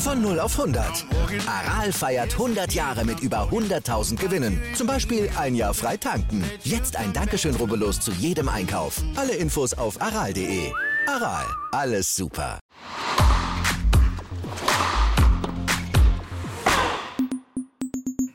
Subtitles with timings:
[0.00, 1.04] Von 0 auf 100.
[1.46, 4.58] Aral feiert 100 Jahre mit über 100.000 Gewinnen.
[4.74, 6.42] Zum Beispiel ein Jahr frei tanken.
[6.64, 9.02] Jetzt ein Dankeschön, rubbellos zu jedem Einkauf.
[9.14, 10.72] Alle Infos auf aral.de.
[11.06, 12.58] Aral, alles super.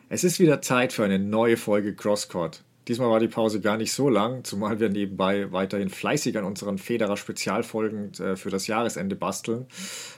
[0.08, 2.64] Es ist wieder Zeit für eine neue Folge Crosscourt.
[2.88, 6.78] Diesmal war die Pause gar nicht so lang, zumal wir nebenbei weiterhin fleißig an unseren
[6.78, 9.66] Federer Spezialfolgen äh, für das Jahresende basteln.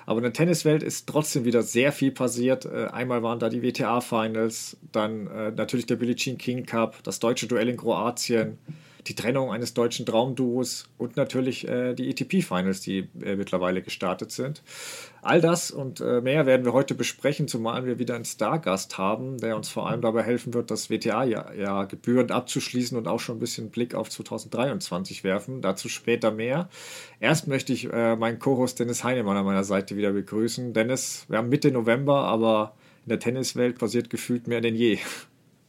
[0.05, 2.66] Aber in der Tenniswelt ist trotzdem wieder sehr viel passiert.
[2.66, 7.02] Äh, einmal waren da die WTA Finals, dann äh, natürlich der Billie Jean King Cup,
[7.03, 8.58] das deutsche Duell in Kroatien,
[9.08, 14.61] die Trennung eines deutschen Traumduos und natürlich die ETP-Finals, die äh, mittlerweile gestartet sind.
[15.28, 19.38] All das und äh, mehr werden wir heute besprechen, zumal wir wieder einen Stargast haben,
[19.38, 23.36] der uns vor allem dabei helfen wird, das WTA-Jahr ja, gebührend abzuschließen und auch schon
[23.36, 25.61] ein bisschen Blick auf 2023 werfen.
[25.61, 26.70] Dazu später mehr.
[27.20, 30.72] Erst möchte ich äh, meinen Co-Host Dennis Heinemann an meiner Seite wieder begrüßen.
[30.72, 34.98] Dennis, wir haben Mitte November, aber in der Tenniswelt passiert gefühlt mehr denn je.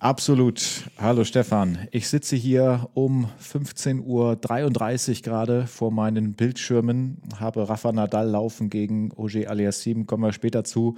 [0.01, 0.85] Absolut.
[0.97, 1.89] Hallo Stefan.
[1.91, 9.11] Ich sitze hier um 15.33 Uhr gerade vor meinen Bildschirmen, habe Rafa Nadal laufen gegen
[9.17, 10.97] Oje Aliassim, kommen wir später zu.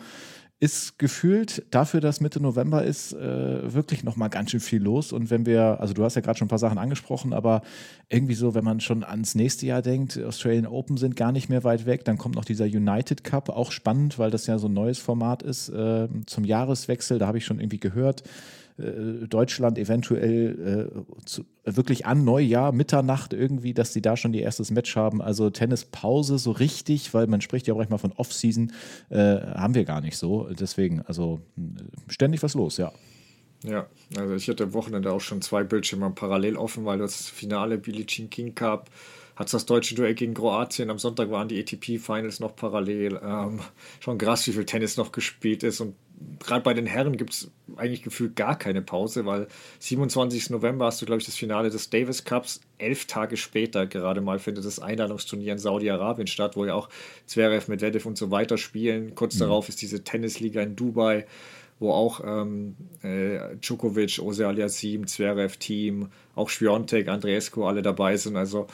[0.58, 5.14] Ist gefühlt dafür, dass Mitte November ist, äh, wirklich nochmal ganz schön viel los.
[5.14, 7.62] Und wenn wir, also du hast ja gerade schon ein paar Sachen angesprochen, aber
[8.10, 11.64] irgendwie so, wenn man schon ans nächste Jahr denkt, Australian Open sind gar nicht mehr
[11.64, 14.74] weit weg, dann kommt noch dieser United Cup, auch spannend, weil das ja so ein
[14.74, 18.24] neues Format ist äh, zum Jahreswechsel, da habe ich schon irgendwie gehört
[18.80, 24.42] äh, Deutschland eventuell äh, zu, wirklich an Neujahr, Mitternacht irgendwie, dass sie da schon ihr
[24.42, 25.20] erstes Match haben.
[25.22, 28.72] Also Tennispause so richtig, weil man spricht ja auch manchmal von Off-Season,
[29.10, 30.48] äh, haben wir gar nicht so.
[30.50, 31.62] Deswegen, also äh,
[32.08, 32.92] ständig was los, ja.
[33.62, 37.76] Ja, also ich hatte am Wochenende auch schon zwei Bildschirme parallel offen, weil das Finale
[37.76, 38.88] Billie Jean King Cup
[39.36, 40.90] hat das deutsche Duell gegen Kroatien.
[40.90, 43.18] Am Sonntag waren die ATP-Finals noch parallel.
[43.22, 43.60] Ähm,
[44.00, 45.94] schon krass, wie viel Tennis noch gespielt ist und
[46.38, 49.48] gerade bei den Herren gibt es eigentlich gefühlt gar keine Pause, weil
[49.78, 50.50] 27.
[50.50, 52.60] November hast du, glaube ich, das Finale des Davis Cups.
[52.78, 56.88] Elf Tage später gerade mal findet das Einladungsturnier in Saudi-Arabien statt, wo ja auch
[57.26, 59.14] Zverev, Medvedev und so weiter spielen.
[59.14, 59.40] Kurz mhm.
[59.40, 61.26] darauf ist diese Tennisliga in Dubai,
[61.78, 68.36] wo auch ähm, äh, Djokovic, Ose Aliassim, Zverev Team, auch Schwiontek, Andreescu alle dabei sind.
[68.36, 68.66] Also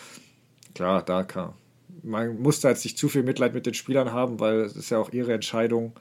[0.75, 1.55] klar, da kann
[2.03, 4.91] man muss da jetzt nicht zu viel Mitleid mit den Spielern haben, weil es ist
[4.91, 5.93] ja auch ihre Entscheidung,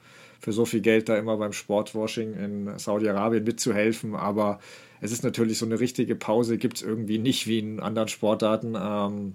[0.46, 4.14] für so viel Geld da immer beim Sportwashing in Saudi-Arabien mitzuhelfen.
[4.14, 4.60] Aber
[5.00, 8.76] es ist natürlich so eine richtige Pause, gibt es irgendwie nicht wie in anderen Sportarten.
[8.80, 9.34] Ähm,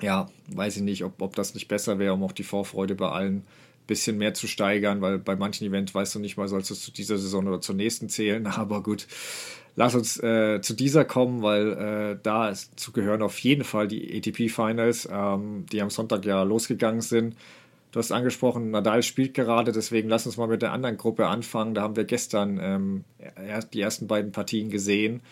[0.00, 3.10] ja, weiß ich nicht, ob, ob das nicht besser wäre, um auch die Vorfreude bei
[3.10, 3.44] allen ein
[3.86, 6.90] bisschen mehr zu steigern, weil bei manchen Events weißt du nicht mal, sollst du zu
[6.90, 8.46] dieser Saison oder zur nächsten zählen.
[8.46, 9.08] Aber gut,
[9.76, 14.16] lass uns äh, zu dieser kommen, weil äh, da zu gehören auf jeden Fall die
[14.16, 17.36] ATP Finals, ähm, die am Sonntag ja losgegangen sind.
[17.92, 21.74] Du hast angesprochen, Nadal spielt gerade, deswegen lass uns mal mit der anderen Gruppe anfangen.
[21.74, 23.04] Da haben wir gestern ähm,
[23.72, 25.22] die ersten beiden Partien gesehen.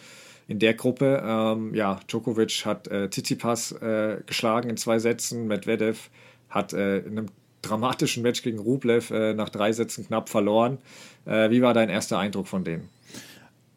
[0.49, 5.47] In der Gruppe, ähm, ja, Djokovic hat äh, Tsitsipas äh, geschlagen in zwei Sätzen.
[5.47, 6.11] Medvedev
[6.49, 7.27] hat äh, in einem
[7.63, 10.79] dramatischen Match gegen Rublev äh, nach drei Sätzen knapp verloren.
[11.27, 12.89] Äh, wie war dein erster Eindruck von denen?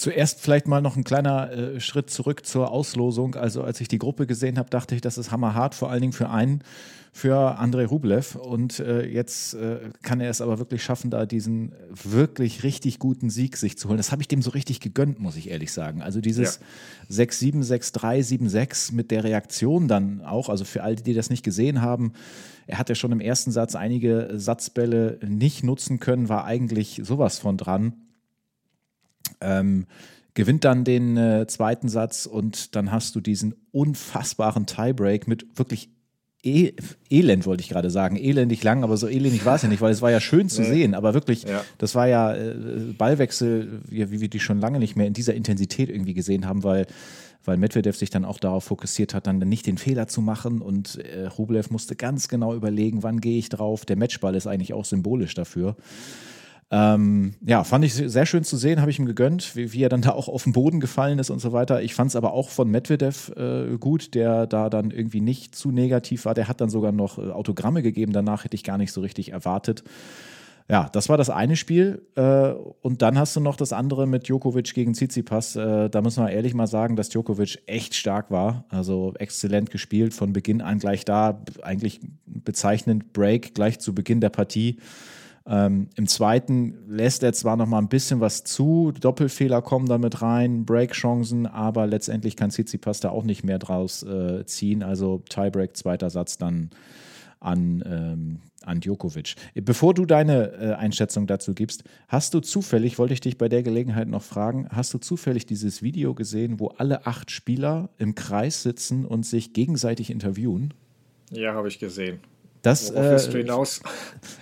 [0.02, 3.36] Zuerst vielleicht mal noch ein kleiner äh, Schritt zurück zur Auslosung.
[3.36, 6.12] Also als ich die Gruppe gesehen habe, dachte ich, das ist hammerhart, vor allen Dingen
[6.12, 6.64] für einen
[7.12, 8.34] für Andrei Rublev.
[8.34, 13.30] Und äh, jetzt äh, kann er es aber wirklich schaffen, da diesen wirklich richtig guten
[13.30, 13.98] Sieg sich zu holen.
[13.98, 16.02] Das habe ich dem so richtig gegönnt, muss ich ehrlich sagen.
[16.02, 16.60] Also dieses
[17.12, 17.24] ja.
[17.24, 21.84] 6-7, 6-3, 7-6 mit der Reaktion dann auch, also für alle, die das nicht gesehen
[21.84, 22.14] haben,
[22.66, 27.38] er hat ja schon im ersten Satz einige Satzbälle nicht nutzen können, war eigentlich sowas
[27.38, 27.94] von dran.
[29.42, 29.86] Ähm,
[30.34, 35.90] gewinnt dann den äh, zweiten Satz und dann hast du diesen unfassbaren Tiebreak mit wirklich
[36.44, 36.72] E
[37.12, 38.16] elend, wollte ich gerade sagen.
[38.16, 40.64] Elendig lang, aber so elendig war es ja nicht, weil es war ja schön zu
[40.64, 40.96] sehen.
[40.96, 41.64] Aber wirklich, ja.
[41.78, 42.56] das war ja äh,
[42.98, 46.64] Ballwechsel, wie, wie wir die schon lange nicht mehr in dieser Intensität irgendwie gesehen haben,
[46.64, 46.88] weil,
[47.46, 50.62] weil Medvedev sich dann auch darauf fokussiert hat, dann nicht den Fehler zu machen.
[50.62, 53.86] Und äh, Rublev musste ganz genau überlegen, wann gehe ich drauf.
[53.86, 55.76] Der Matchball ist eigentlich auch symbolisch dafür.
[56.74, 59.90] Ähm, ja, fand ich sehr schön zu sehen, habe ich ihm gegönnt, wie, wie, er
[59.90, 61.82] dann da auch auf den Boden gefallen ist und so weiter.
[61.82, 65.72] Ich fand es aber auch von Medvedev äh, gut, der da dann irgendwie nicht zu
[65.72, 66.34] negativ war.
[66.34, 69.34] Der hat dann sogar noch äh, Autogramme gegeben, danach hätte ich gar nicht so richtig
[69.34, 69.84] erwartet.
[70.70, 72.02] Ja, das war das eine Spiel.
[72.16, 75.58] Äh, und dann hast du noch das andere mit Djokovic gegen Tsitsipas.
[75.58, 78.64] Äh, da muss man ehrlich mal sagen, dass Djokovic echt stark war.
[78.70, 81.42] Also exzellent gespielt, von Beginn an gleich da.
[81.62, 84.78] Eigentlich bezeichnend Break gleich zu Beginn der Partie.
[85.48, 90.22] Ähm, Im zweiten lässt er zwar noch mal ein bisschen was zu, Doppelfehler kommen damit
[90.22, 94.84] rein, Breakchancen, aber letztendlich kann Tsitsipas da auch nicht mehr draus äh, ziehen.
[94.84, 96.70] Also Tiebreak, zweiter Satz dann
[97.40, 99.36] an, ähm, an Djokovic.
[99.56, 103.64] Bevor du deine äh, Einschätzung dazu gibst, hast du zufällig, wollte ich dich bei der
[103.64, 108.62] Gelegenheit noch fragen, hast du zufällig dieses Video gesehen, wo alle acht Spieler im Kreis
[108.62, 110.74] sitzen und sich gegenseitig interviewen?
[111.32, 112.20] Ja, habe ich gesehen.
[112.62, 113.82] Das, Worauf äh, du hinaus?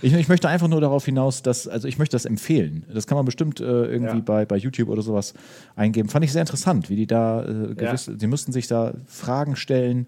[0.01, 2.85] Ich, ich, möchte einfach nur darauf hinaus, dass, also ich möchte das empfehlen.
[2.93, 4.23] Das kann man bestimmt äh, irgendwie ja.
[4.23, 5.33] bei, bei YouTube oder sowas
[5.75, 6.07] eingeben.
[6.07, 8.13] Fand ich sehr interessant, wie die da äh, gewiss, ja.
[8.17, 10.07] sie mussten sich da Fragen stellen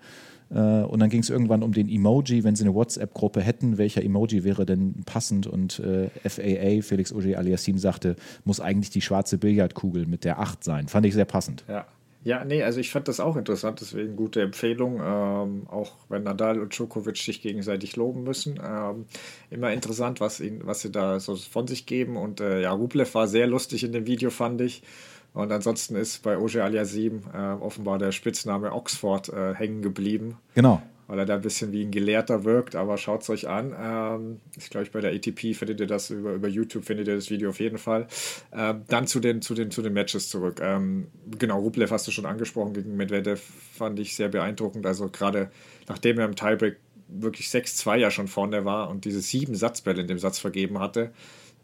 [0.49, 4.03] äh, und dann ging es irgendwann um den Emoji, wenn sie eine WhatsApp-Gruppe hätten, welcher
[4.03, 5.47] Emoji wäre denn passend?
[5.47, 10.63] Und äh, FAA, Felix Auger aliassim, sagte, muss eigentlich die schwarze Billardkugel mit der 8
[10.63, 10.87] sein.
[10.87, 11.63] Fand ich sehr passend.
[11.67, 11.85] Ja.
[12.23, 16.59] Ja, nee, also ich fand das auch interessant, deswegen gute Empfehlung, ähm, auch wenn Nadal
[16.59, 18.59] und Djokovic sich gegenseitig loben müssen.
[18.63, 19.05] Ähm,
[19.49, 22.17] immer interessant, was, ihn, was sie da so von sich geben.
[22.17, 24.83] Und äh, ja, Rublev war sehr lustig in dem Video, fand ich.
[25.33, 30.37] Und ansonsten ist bei Oje Aliasim äh, offenbar der Spitzname Oxford äh, hängen geblieben.
[30.53, 30.81] Genau.
[31.11, 33.75] Weil er da ein bisschen wie ein Gelehrter wirkt, aber schaut es euch an.
[33.77, 37.29] Ähm, ich glaube, bei der ATP findet ihr das über, über YouTube, findet ihr das
[37.29, 38.07] Video auf jeden Fall.
[38.53, 40.61] Ähm, dann zu den, zu, den, zu den Matches zurück.
[40.61, 43.41] Ähm, genau, Rublev hast du schon angesprochen gegen Medvedev,
[43.73, 44.85] fand ich sehr beeindruckend.
[44.85, 45.51] Also gerade
[45.89, 46.77] nachdem er im Tiebreak
[47.09, 51.11] wirklich 6-2 ja schon vorne war und diese sieben Satzbälle in dem Satz vergeben hatte,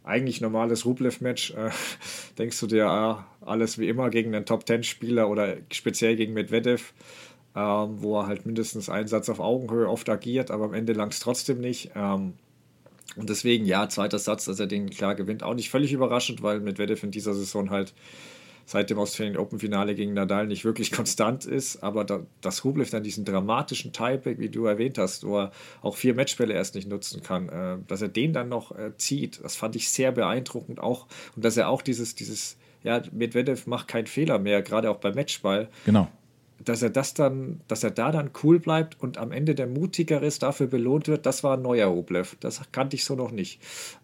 [0.04, 1.70] eigentlich normales Rublev-Match, äh,
[2.38, 6.94] denkst du dir, ah, alles wie immer gegen einen Top-10-Spieler oder speziell gegen Medvedev,
[7.58, 11.10] ähm, wo er halt mindestens einen Satz auf Augenhöhe oft agiert, aber am Ende lang
[11.10, 11.92] es trotzdem nicht.
[11.96, 12.34] Ähm,
[13.16, 16.60] und deswegen, ja, zweiter Satz, dass er den klar gewinnt, auch nicht völlig überraschend, weil
[16.60, 17.96] Medvedev in dieser Saison halt
[18.68, 22.92] seit dem Australian Open Finale gegen Nadal nicht wirklich konstant ist, aber da, dass Rublev
[22.92, 25.52] dann diesen dramatischen Tiebreak, wie du erwähnt hast, wo er
[25.82, 29.44] auch vier Matchbälle erst nicht nutzen kann, äh, dass er den dann noch äh, zieht,
[29.44, 33.88] das fand ich sehr beeindruckend auch und dass er auch dieses, dieses, ja, Medvedev macht
[33.88, 35.70] keinen Fehler mehr, gerade auch beim Matchball.
[35.86, 36.08] Genau
[36.64, 40.26] dass er das dann, dass er da dann cool bleibt und am Ende der mutigere
[40.26, 42.36] ist, dafür belohnt wird, das war ein neuer Rublev.
[42.40, 43.62] Das kannte ich so noch nicht.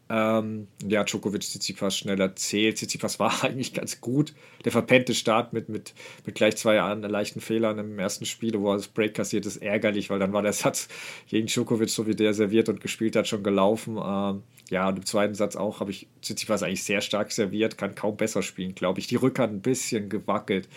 [0.10, 2.78] Ähm, ja, Djokovic Tsitsipas schnell erzählt.
[2.78, 4.34] Tsitsipas war eigentlich ganz gut.
[4.66, 5.94] Der verpennte Start mit, mit,
[6.26, 10.10] mit gleich zwei leichten Fehlern im ersten Spiel, wo er das Break kassiert, ist ärgerlich,
[10.10, 10.88] weil dann war der Satz
[11.30, 13.98] gegen Djokovic, so wie der serviert und gespielt hat, schon gelaufen.
[13.98, 17.96] Ähm, ja, und im zweiten Satz auch habe ich Tsitsipas eigentlich sehr stark serviert, kann
[17.96, 19.08] kaum besser spielen, glaube ich.
[19.08, 20.70] Die Rückhand ein bisschen gewackelt.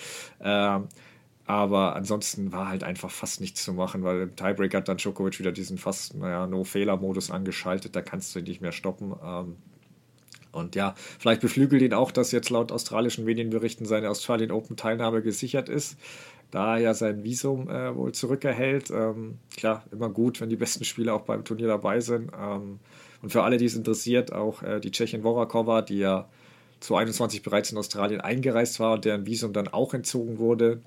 [0.42, 0.88] Ähm,
[1.46, 5.38] aber ansonsten war halt einfach fast nichts zu machen, weil im Tiebreak hat dann Djokovic
[5.38, 7.94] wieder diesen fast, naja, No-Fehler-Modus angeschaltet.
[7.94, 9.14] Da kannst du ihn nicht mehr stoppen.
[9.24, 9.56] Ähm,
[10.50, 15.22] und ja, vielleicht beflügelt ihn auch, dass jetzt laut australischen Medienberichten seine Australian Open Teilnahme
[15.22, 15.98] gesichert ist,
[16.50, 18.90] da er ja sein Visum äh, wohl zurückerhält.
[18.90, 22.32] Ähm, klar, immer gut, wenn die besten Spieler auch beim Turnier dabei sind.
[22.36, 22.80] Ähm,
[23.22, 26.28] und für alle, die es interessiert, auch äh, die Tschechin Vorakova, die ja
[26.80, 30.80] zu 21 bereits in Australien eingereist war und deren Visum dann auch entzogen wurde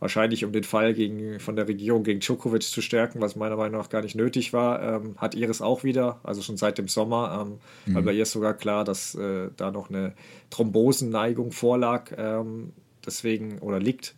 [0.00, 3.80] wahrscheinlich um den Fall gegen, von der Regierung gegen Djokovic zu stärken, was meiner Meinung
[3.80, 7.46] nach gar nicht nötig war, ähm, hat Iris auch wieder, also schon seit dem Sommer,
[7.46, 7.94] ähm, mhm.
[7.94, 10.12] weil bei ihr ist sogar klar, dass äh, da noch eine
[10.50, 12.72] Thrombosenneigung vorlag, ähm,
[13.06, 14.14] deswegen oder liegt.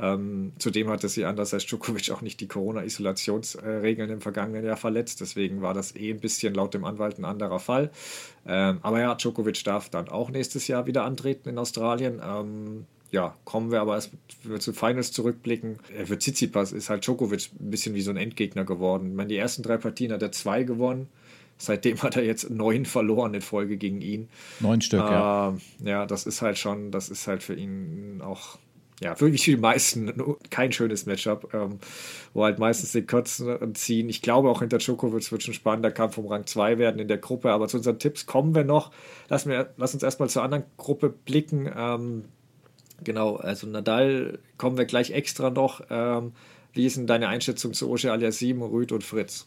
[0.00, 5.20] Ähm, zudem hatte sie anders als Djokovic auch nicht die Corona-Isolationsregeln im vergangenen Jahr verletzt.
[5.20, 7.90] Deswegen war das eh ein bisschen laut dem Anwalt ein anderer Fall.
[8.46, 12.20] Ähm, aber ja, Djokovic darf dann auch nächstes Jahr wieder antreten in Australien.
[13.10, 14.12] Ähm, ja, kommen wir aber erst
[14.42, 15.78] wir zu Finals zurückblicken.
[16.04, 19.10] Für Tsitsipas ist halt Djokovic ein bisschen wie so ein Endgegner geworden.
[19.10, 21.08] Ich meine, die ersten drei Partien hat er zwei gewonnen.
[21.56, 24.28] Seitdem hat er jetzt neun verloren in Folge gegen ihn.
[24.60, 25.56] Neun Stück, äh, ja.
[25.84, 28.58] Ja, das ist halt schon, das ist halt für ihn auch,
[29.00, 30.12] ja, wirklich für die meisten
[30.50, 31.78] kein schönes Matchup, ähm,
[32.34, 34.08] wo halt meistens die Kotzen ziehen.
[34.08, 37.18] Ich glaube, auch hinter Djokovic wird schon spannender Kampf um Rang 2 werden in der
[37.18, 38.92] Gruppe, aber zu unseren Tipps kommen wir noch.
[39.28, 41.70] Lass, mir, lass uns erstmal zur anderen Gruppe blicken.
[41.74, 42.24] Ähm,
[43.04, 45.82] Genau, also Nadal kommen wir gleich extra noch.
[45.90, 46.32] Ähm,
[46.72, 49.46] wie ist denn deine Einschätzung zu Oje Aliassim, Rüd und Fritz?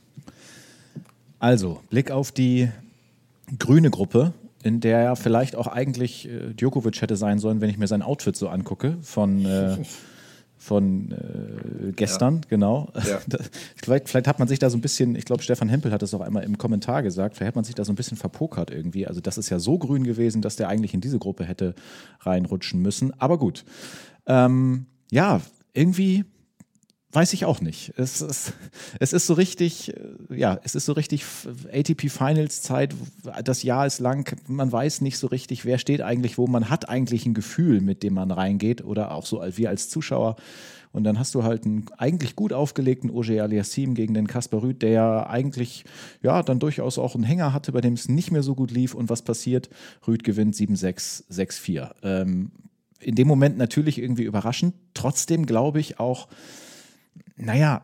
[1.39, 2.69] Also, Blick auf die
[3.57, 7.77] grüne Gruppe, in der ja vielleicht auch eigentlich äh, Djokovic hätte sein sollen, wenn ich
[7.77, 9.77] mir sein Outfit so angucke von äh,
[10.61, 12.41] von äh, gestern, ja.
[12.49, 12.91] genau.
[12.93, 13.19] Ja.
[13.75, 16.13] vielleicht, vielleicht, hat man sich da so ein bisschen, ich glaube, Stefan Hempel hat das
[16.13, 19.07] auch einmal im Kommentar gesagt, vielleicht hat man sich da so ein bisschen verpokert irgendwie.
[19.07, 21.73] Also das ist ja so grün gewesen, dass der eigentlich in diese Gruppe hätte
[22.19, 23.11] reinrutschen müssen.
[23.19, 23.65] Aber gut.
[24.27, 25.41] Ähm, ja,
[25.73, 26.25] irgendwie
[27.11, 27.93] weiß ich auch nicht.
[27.97, 28.53] Es ist,
[28.99, 29.93] es ist so richtig,
[30.29, 31.25] ja, es ist so richtig
[31.71, 32.95] ATP Finals Zeit.
[33.43, 34.37] Das Jahr ist lang.
[34.47, 36.47] Man weiß nicht so richtig, wer steht eigentlich wo.
[36.47, 40.35] Man hat eigentlich ein Gefühl, mit dem man reingeht oder auch so wir als Zuschauer.
[40.93, 44.81] Und dann hast du halt einen eigentlich gut aufgelegten Oje Aliassim gegen den Kasper Rüth,
[44.81, 45.85] der eigentlich
[46.21, 48.93] ja dann durchaus auch einen Hänger hatte, bei dem es nicht mehr so gut lief.
[48.93, 49.69] Und was passiert?
[50.05, 51.91] Rüth gewinnt 7-6, 6-4.
[52.03, 52.51] Ähm,
[52.99, 54.75] in dem Moment natürlich irgendwie überraschend.
[54.93, 56.27] Trotzdem glaube ich auch,
[57.37, 57.81] naja,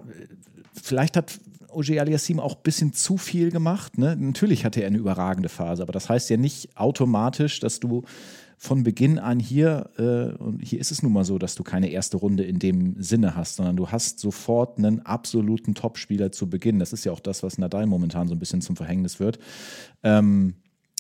[0.82, 3.98] vielleicht hat Oje Aliassim auch ein bisschen zu viel gemacht.
[3.98, 4.16] Ne?
[4.16, 8.04] Natürlich hatte er eine überragende Phase, aber das heißt ja nicht automatisch, dass du
[8.58, 11.90] von Beginn an hier, äh, und hier ist es nun mal so, dass du keine
[11.92, 16.80] erste Runde in dem Sinne hast, sondern du hast sofort einen absoluten Topspieler zu Beginn.
[16.80, 19.38] Das ist ja auch das, was Nadal momentan so ein bisschen zum Verhängnis wird.
[20.02, 20.56] Ähm,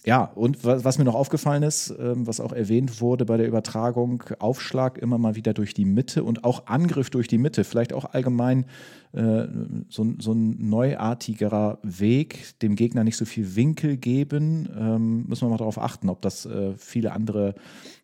[0.07, 4.23] ja, und was, mir noch aufgefallen ist, ähm, was auch erwähnt wurde bei der Übertragung,
[4.39, 8.05] Aufschlag immer mal wieder durch die Mitte und auch Angriff durch die Mitte, vielleicht auch
[8.13, 8.67] allgemein
[9.11, 9.47] äh,
[9.89, 14.69] so, so, ein neuartigerer Weg, dem Gegner nicht so viel Winkel geben.
[14.79, 17.55] Ähm, müssen wir mal darauf achten, ob das äh, viele andere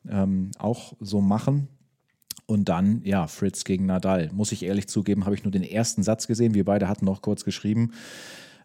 [0.05, 1.69] ähm, auch so machen.
[2.47, 4.29] Und dann, ja, Fritz gegen Nadal.
[4.33, 6.53] Muss ich ehrlich zugeben, habe ich nur den ersten Satz gesehen.
[6.53, 7.91] Wir beide hatten noch kurz geschrieben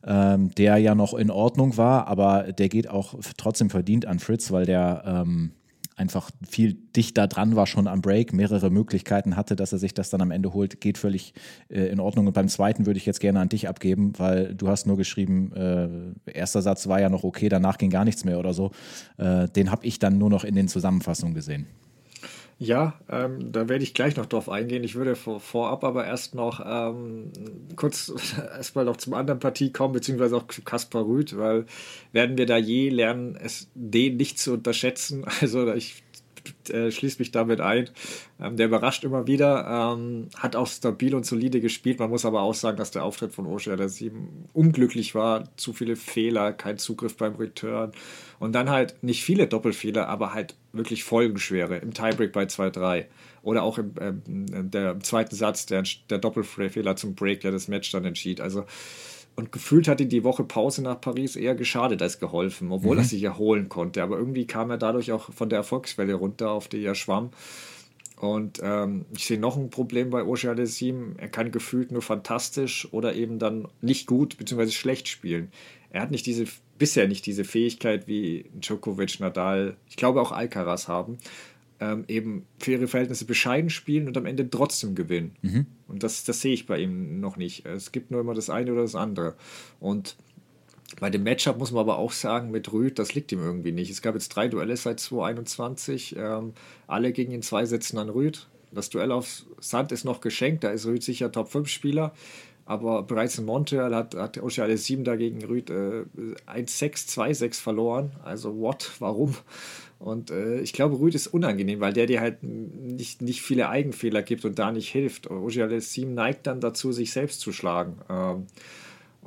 [0.07, 4.51] ähm, der ja noch in Ordnung war, aber der geht auch trotzdem verdient an Fritz,
[4.51, 5.53] weil der ähm,
[5.99, 10.11] einfach viel dichter dran war schon am Break, mehrere Möglichkeiten hatte, dass er sich das
[10.11, 11.35] dann am Ende holt, geht völlig
[11.69, 12.29] äh, in Ordnung.
[12.29, 15.53] Und beim zweiten würde ich jetzt gerne an dich abgeben, weil du hast nur geschrieben,
[15.53, 18.71] äh, erster Satz war ja noch okay, danach ging gar nichts mehr oder so.
[19.17, 21.67] Äh, den habe ich dann nur noch in den Zusammenfassungen gesehen.
[22.61, 24.83] Ja, ähm, da werde ich gleich noch drauf eingehen.
[24.83, 27.31] Ich würde vor, vorab aber erst noch ähm,
[27.77, 31.67] kurz erstmal noch zum anderen Partie kommen, beziehungsweise auch zu Kaspar Rüth, weil
[32.11, 35.25] werden wir da je lernen, es den nicht zu unterschätzen.
[35.41, 36.03] Also ich
[36.71, 37.91] äh, schließe mich damit ein.
[38.41, 41.99] Ähm, der überrascht immer wieder, ähm, hat auch stabil und solide gespielt.
[41.99, 45.45] Man muss aber auch sagen, dass der Auftritt von Osher der 7 unglücklich war.
[45.57, 47.93] Zu viele Fehler, kein Zugriff beim Return.
[48.39, 53.07] Und dann halt nicht viele Doppelfehler, aber halt wirklich folgenschwere im Tiebreak bei 2-3.
[53.43, 54.13] Oder auch im, äh,
[54.65, 58.41] der, im zweiten Satz, der, der Doppelfehler zum Break, der das Match dann entschied.
[58.41, 58.65] Also
[59.39, 63.03] und gefühlt hat ihm die Woche Pause nach Paris eher geschadet als geholfen, obwohl mhm.
[63.03, 64.03] er sich erholen konnte.
[64.03, 67.31] Aber irgendwie kam er dadurch auch von der Erfolgswelle runter, auf die er schwamm.
[68.17, 71.15] Und ähm, ich sehe noch ein Problem bei Oshia Desim.
[71.19, 74.73] Er kann gefühlt nur fantastisch oder eben dann nicht gut bzw.
[74.73, 75.53] schlecht spielen.
[75.91, 80.89] Er hat nicht diese, bisher nicht diese Fähigkeit wie Djokovic, Nadal, ich glaube auch Alcaraz
[80.89, 81.19] haben,
[81.81, 85.37] ähm, eben für ihre Verhältnisse bescheiden spielen und am Ende trotzdem gewinnen.
[85.43, 85.67] Mhm.
[85.87, 87.67] Und das, das sehe ich bei ihm noch nicht.
[87.67, 89.37] Es gibt nur immer das eine oder das andere.
[89.81, 90.17] Und
[91.01, 93.91] bei dem Matchup muss man aber auch sagen, mit Rüd, das liegt ihm irgendwie nicht.
[93.91, 96.55] Es gab jetzt drei Duelle seit 2021, ähm,
[96.87, 98.49] alle gegen in zwei Sätzen an Rüd.
[98.73, 102.13] Das Duell auf Sand ist noch geschenkt, da ist Rüd sicher Top-5-Spieler.
[102.69, 106.05] Aber bereits in Montreal hat, hat Oceale 7 dagegen Rüd äh,
[106.47, 108.13] 1-6, 2-6 verloren.
[108.23, 108.91] Also what?
[108.99, 109.35] Warum?
[109.99, 114.21] Und äh, ich glaube, Rüd ist unangenehm, weil der dir halt nicht, nicht viele Eigenfehler
[114.21, 115.31] gibt und da nicht hilft.
[115.31, 118.03] Ogiel Sim neigt dann dazu, sich selbst zu schlagen.
[118.11, 118.47] Ähm,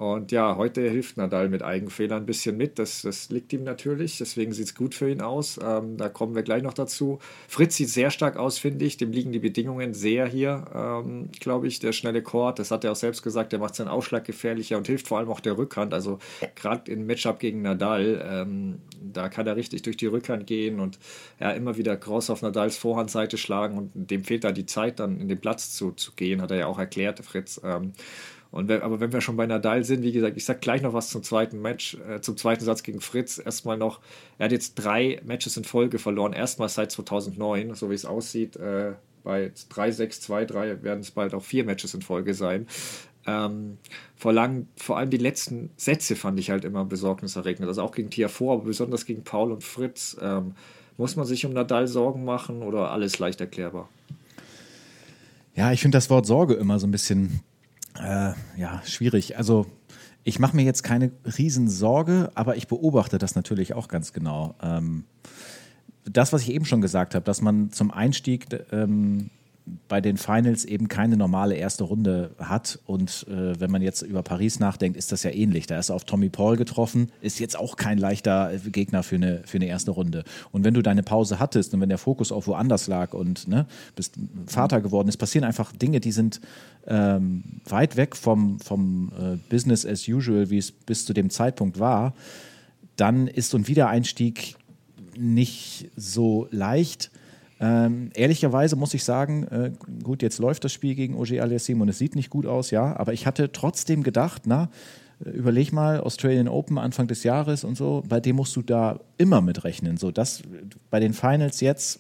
[0.01, 2.79] und ja, heute hilft Nadal mit Eigenfehlern ein bisschen mit.
[2.79, 4.17] Das, das liegt ihm natürlich.
[4.17, 5.59] Deswegen sieht es gut für ihn aus.
[5.63, 7.19] Ähm, da kommen wir gleich noch dazu.
[7.47, 8.97] Fritz sieht sehr stark aus, finde ich.
[8.97, 11.77] Dem liegen die Bedingungen sehr hier, ähm, glaube ich.
[11.77, 14.87] Der schnelle Chord, das hat er auch selbst gesagt, der macht seinen Ausschlag gefährlicher und
[14.87, 15.93] hilft vor allem auch der Rückhand.
[15.93, 16.17] Also
[16.55, 20.97] gerade im Matchup gegen Nadal, ähm, da kann er richtig durch die Rückhand gehen und
[21.39, 23.77] ja, immer wieder Cross auf Nadals Vorhandseite schlagen.
[23.77, 26.57] Und dem fehlt da die Zeit, dann in den Platz zu, zu gehen, hat er
[26.57, 27.61] ja auch erklärt, Fritz.
[28.51, 30.93] Und wenn, aber wenn wir schon bei Nadal sind, wie gesagt, ich sag gleich noch
[30.93, 33.41] was zum zweiten Match, äh, zum zweiten Satz gegen Fritz.
[33.43, 34.01] Erstmal noch,
[34.37, 38.57] er hat jetzt drei Matches in Folge verloren, erstmal seit 2009, so wie es aussieht.
[38.57, 38.93] Äh,
[39.23, 42.67] bei 3, 6, 2, 3 werden es bald auch vier Matches in Folge sein.
[43.25, 43.77] Ähm,
[44.15, 47.67] vor, lang, vor allem die letzten Sätze fand ich halt immer besorgniserregend.
[47.67, 50.17] Also auch gegen Tiafoe, aber besonders gegen Paul und Fritz.
[50.21, 50.55] Ähm,
[50.97, 53.89] muss man sich um Nadal Sorgen machen oder alles leicht erklärbar?
[55.55, 57.41] Ja, ich finde das Wort Sorge immer so ein bisschen
[57.99, 59.37] äh, ja, schwierig.
[59.37, 59.65] Also
[60.23, 64.55] ich mache mir jetzt keine Riesensorge, aber ich beobachte das natürlich auch ganz genau.
[64.61, 65.05] Ähm,
[66.05, 69.29] das, was ich eben schon gesagt habe, dass man zum Einstieg ähm,
[69.87, 72.79] bei den Finals eben keine normale erste Runde hat.
[72.85, 75.67] Und äh, wenn man jetzt über Paris nachdenkt, ist das ja ähnlich.
[75.67, 79.41] Da ist er auf Tommy Paul getroffen, ist jetzt auch kein leichter Gegner für eine,
[79.45, 80.23] für eine erste Runde.
[80.51, 83.65] Und wenn du deine Pause hattest und wenn der Fokus auf woanders lag und ne,
[83.95, 84.15] bist
[84.47, 86.41] Vater geworden ist, passieren einfach Dinge, die sind
[86.87, 91.79] ähm, weit weg vom, vom äh, Business as usual, wie es bis zu dem Zeitpunkt
[91.79, 92.13] war.
[92.95, 94.55] Dann ist so ein Wiedereinstieg
[95.17, 97.10] nicht so leicht
[97.63, 101.89] Ähm, ehrlicherweise muss ich sagen, äh, gut, jetzt läuft das Spiel gegen Oje Aliassim und
[101.89, 104.71] es sieht nicht gut aus, ja, aber ich hatte trotzdem gedacht, na,
[105.23, 108.99] äh, überleg mal, Australian Open Anfang des Jahres und so, bei dem musst du da
[109.17, 109.97] immer mitrechnen.
[109.97, 110.41] So, das
[110.89, 111.99] bei den Finals jetzt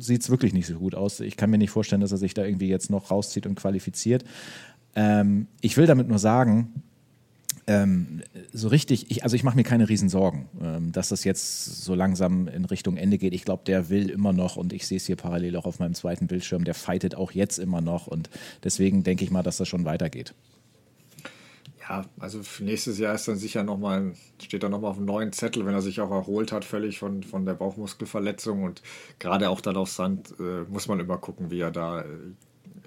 [0.00, 1.20] sieht es wirklich nicht so gut aus.
[1.20, 4.24] Ich kann mir nicht vorstellen, dass er sich da irgendwie jetzt noch rauszieht und qualifiziert.
[4.96, 6.82] Ähm, ich will damit nur sagen,
[7.68, 11.94] ähm, so richtig, ich, also ich mache mir keine Riesensorgen, ähm, dass das jetzt so
[11.94, 13.34] langsam in Richtung Ende geht.
[13.34, 15.94] Ich glaube, der will immer noch und ich sehe es hier parallel auch auf meinem
[15.94, 18.30] zweiten Bildschirm, der fightet auch jetzt immer noch und
[18.64, 20.34] deswegen denke ich mal, dass das schon weitergeht.
[21.80, 25.66] Ja, also nächstes Jahr ist dann sicher nochmal, steht er nochmal auf einem neuen Zettel,
[25.66, 28.82] wenn er sich auch erholt hat, völlig von, von der Bauchmuskelverletzung und
[29.18, 32.06] gerade auch dann auf Sand äh, muss man immer gucken, wie er da äh,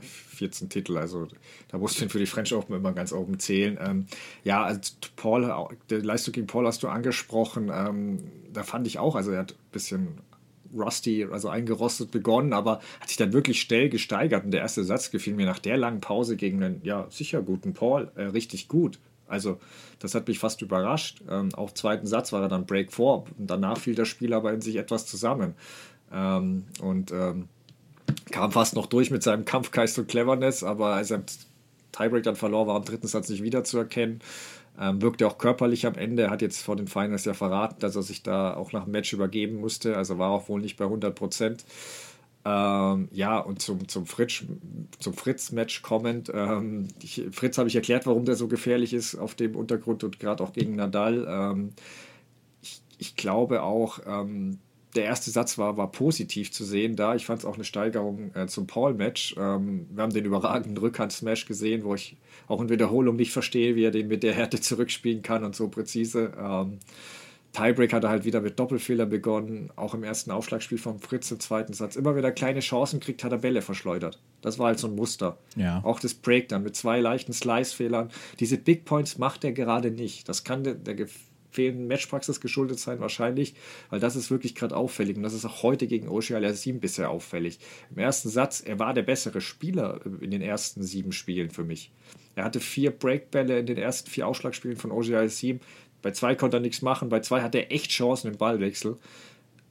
[0.02, 1.28] 14 Titel, also
[1.70, 3.78] da musst du ihn für die French Open immer ganz oben zählen.
[3.82, 4.06] Ähm,
[4.44, 4.82] ja, also
[5.16, 5.54] Paul,
[5.90, 8.20] die Leistung gegen Paul hast du angesprochen, ähm,
[8.52, 10.08] da fand ich auch, also er hat ein bisschen
[10.74, 14.46] rusty, also eingerostet begonnen, aber hat sich dann wirklich schnell gesteigert.
[14.46, 17.74] Und der erste Satz gefiel mir nach der langen Pause gegen einen, ja, sicher guten
[17.74, 19.00] Paul, äh, richtig gut.
[19.28, 19.60] Also,
[20.00, 21.22] das hat mich fast überrascht.
[21.30, 24.52] Ähm, auch zweiten Satz war er dann Break 4 und danach fiel das Spiel aber
[24.52, 25.56] in sich etwas zusammen.
[26.12, 27.48] Ähm, und ähm,
[28.32, 31.26] kam fast noch durch mit seinem Kampfgeist und Cleverness, aber als er im
[31.92, 34.20] Tiebreak dann verlor, war im dritten Satz nicht wiederzuerkennen.
[34.80, 36.24] Ähm, wirkte auch körperlich am Ende.
[36.24, 38.92] Er hat jetzt vor den Finals ja verraten, dass er sich da auch nach dem
[38.92, 39.98] Match übergeben musste.
[39.98, 41.66] Also war auch wohl nicht bei 100 Prozent.
[42.44, 44.44] Ähm, ja, und zum, zum, Fritz,
[45.00, 46.32] zum Fritz-Match kommend.
[46.34, 50.20] Ähm, ich, Fritz habe ich erklärt, warum der so gefährlich ist auf dem Untergrund und
[50.20, 51.28] gerade auch gegen Nadal.
[51.30, 51.74] Ähm,
[52.64, 54.58] ich, ich, glaube auch, ähm,
[54.96, 57.16] der erste Satz war, war positiv zu sehen da.
[57.16, 59.36] Ich fand es auch eine Steigerung äh, zum Paul-Match.
[59.38, 62.18] Ähm, wir haben den überragenden Rückhand-Smash gesehen, wo ich
[62.48, 65.70] auch in Wiederholung nicht verstehe, wie er den mit der Härte zurückspielen kann und so
[65.70, 66.34] präzise.
[66.38, 66.80] Ähm,
[67.54, 69.72] Tiebreak hat er halt wieder mit Doppelfehler begonnen.
[69.76, 71.96] Auch im ersten Aufschlagspiel vom Fritz im zweiten Satz.
[71.96, 74.20] Immer wieder kleine Chancen kriegt, hat er Bälle verschleudert.
[74.42, 75.38] Das war halt so ein Muster.
[75.56, 75.82] Ja.
[75.84, 78.10] Auch das Break dann mit zwei leichten Slice-Fehlern.
[78.40, 80.30] Diese Big Points macht er gerade nicht.
[80.30, 80.96] Das kann der, der
[81.52, 83.54] fehlenden Matchpraxis geschuldet sein, wahrscheinlich,
[83.90, 87.10] weil das ist wirklich gerade auffällig und das ist auch heute gegen Ocealia 7 bisher
[87.10, 87.60] auffällig.
[87.92, 91.92] Im ersten Satz, er war der bessere Spieler in den ersten sieben Spielen für mich.
[92.36, 95.60] Er hatte vier Breakbälle in den ersten vier Ausschlagspielen von Ocealia 7.
[96.02, 98.98] Bei zwei konnte er nichts machen, bei zwei hatte er echt Chancen im Ballwechsel.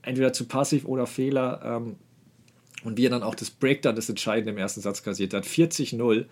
[0.02, 1.60] Entweder zu passiv oder Fehler.
[1.64, 1.96] Ähm,
[2.82, 5.44] und wie er dann auch das Break dann das Entscheidende im ersten Satz kassiert hat.
[5.44, 6.24] 40-0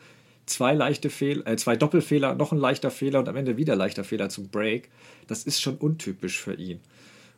[0.49, 4.05] zwei leichte Fehler, äh, zwei Doppelfehler, noch ein leichter Fehler und am Ende wieder leichter
[4.05, 4.91] Fehler zum Break.
[5.27, 6.81] Das ist schon untypisch für ihn.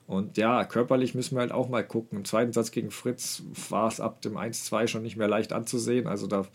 [0.07, 2.19] Und ja, körperlich müssen wir halt auch mal gucken.
[2.19, 6.09] Im zweiten Satz gegen Fritz war es ab dem 1-2 schon nicht mehr leicht anzusehen.
[6.09, 6.47] Also da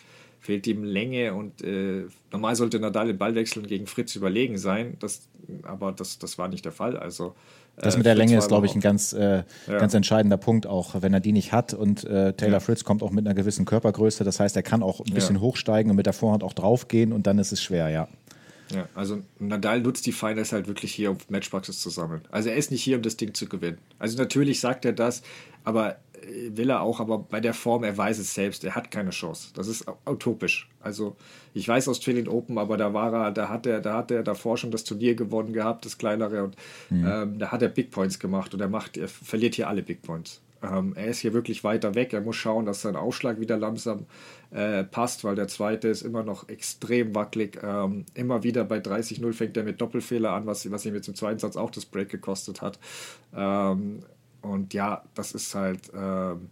[0.46, 4.98] fehlt ihm Länge und äh, normal sollte Nadal im Ballwechseln gegen Fritz überlegen sein.
[5.00, 5.28] Das,
[5.64, 6.98] aber das, das war nicht der Fall.
[6.98, 7.36] Also
[7.78, 9.78] das mit der Länge ist, glaube ich, ein ganz, äh, ja.
[9.78, 11.74] ganz entscheidender Punkt, auch wenn er die nicht hat.
[11.74, 12.60] Und äh, Taylor ja.
[12.62, 14.24] Fritz kommt auch mit einer gewissen Körpergröße.
[14.24, 15.42] Das heißt, er kann auch ein bisschen ja.
[15.42, 18.08] hochsteigen und mit der Vorhand auch draufgehen und dann ist es schwer, ja.
[18.74, 22.22] Ja, also Nadal nutzt die Finals halt wirklich hier, um Matchpraxis zu sammeln.
[22.32, 23.78] Also er ist nicht hier, um das Ding zu gewinnen.
[24.00, 25.22] Also natürlich sagt er das,
[25.64, 25.98] aber
[26.50, 29.50] will er auch, aber bei der Form, er weiß es selbst, er hat keine Chance.
[29.54, 30.70] Das ist utopisch.
[30.82, 31.16] Also
[31.54, 34.58] ich weiß Australian Open, aber da war er, da hat er, da hat er davor
[34.58, 36.56] schon das Turnier gewonnen gehabt, das kleinere, und
[36.90, 37.08] mhm.
[37.08, 40.02] ähm, da hat er Big Points gemacht und er macht, er verliert hier alle Big
[40.02, 40.42] Points.
[40.66, 42.14] Ähm, er ist hier wirklich weiter weg.
[42.14, 44.06] Er muss schauen, dass sein Aufschlag wieder langsam
[44.52, 47.60] äh, passt, weil der zweite ist immer noch extrem wackelig.
[47.62, 51.16] Ähm, immer wieder bei 30-0 fängt er mit Doppelfehler an, was, was ihm jetzt im
[51.16, 52.80] zweiten Satz auch das Break gekostet hat.
[53.36, 54.00] Ähm,
[54.46, 55.92] und ja, das ist halt.
[55.96, 56.50] Ähm,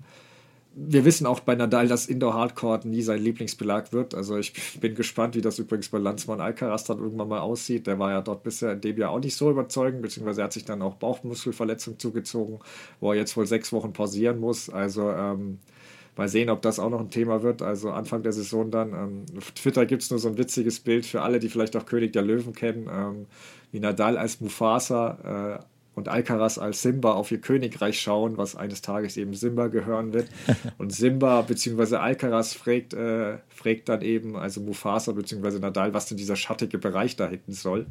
[0.75, 4.15] wir wissen auch bei Nadal, dass Indoor Hardcore nie sein Lieblingsbelag wird.
[4.15, 7.85] Also ich bin gespannt, wie das übrigens bei Lanzmann Alcaraz dann irgendwann mal aussieht.
[7.87, 10.53] Der war ja dort bisher in dem Jahr auch nicht so überzeugend, beziehungsweise er hat
[10.53, 12.59] sich dann auch Bauchmuskelverletzung zugezogen,
[12.99, 14.69] wo er jetzt wohl sechs Wochen pausieren muss.
[14.69, 15.59] Also ähm,
[16.17, 17.61] mal sehen, ob das auch noch ein Thema wird.
[17.61, 18.93] Also Anfang der Saison dann.
[18.93, 21.85] Ähm, auf Twitter gibt es nur so ein witziges Bild für alle, die vielleicht auch
[21.85, 23.27] König der Löwen kennen, ähm,
[23.71, 28.81] wie Nadal als Mufasa äh, und Alcaraz als Simba auf ihr Königreich schauen, was eines
[28.81, 30.27] Tages eben Simba gehören wird.
[30.79, 31.97] Und Simba bzw.
[31.97, 35.59] Alcaraz fragt, äh, fragt dann eben, also Mufasa bzw.
[35.59, 37.85] Nadal, was denn dieser schattige Bereich da hinten soll.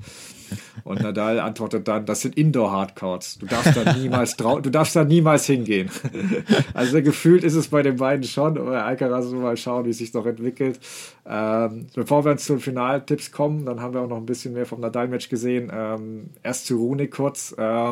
[0.83, 3.39] Und Nadal antwortet dann, das sind Indoor-Hardcourts.
[3.39, 5.89] Du darfst da niemals du darfst da niemals hingehen.
[6.75, 10.13] also gefühlt ist es bei den beiden schon, aber Alcaraz mal schauen, wie es sich
[10.13, 10.81] noch entwickelt.
[11.25, 14.55] Ähm, bevor wir uns zu den Finaltipps kommen, dann haben wir auch noch ein bisschen
[14.55, 15.71] mehr vom Nadal-Match gesehen.
[15.73, 17.55] Ähm, erst zu Rune kurz.
[17.57, 17.92] Ähm,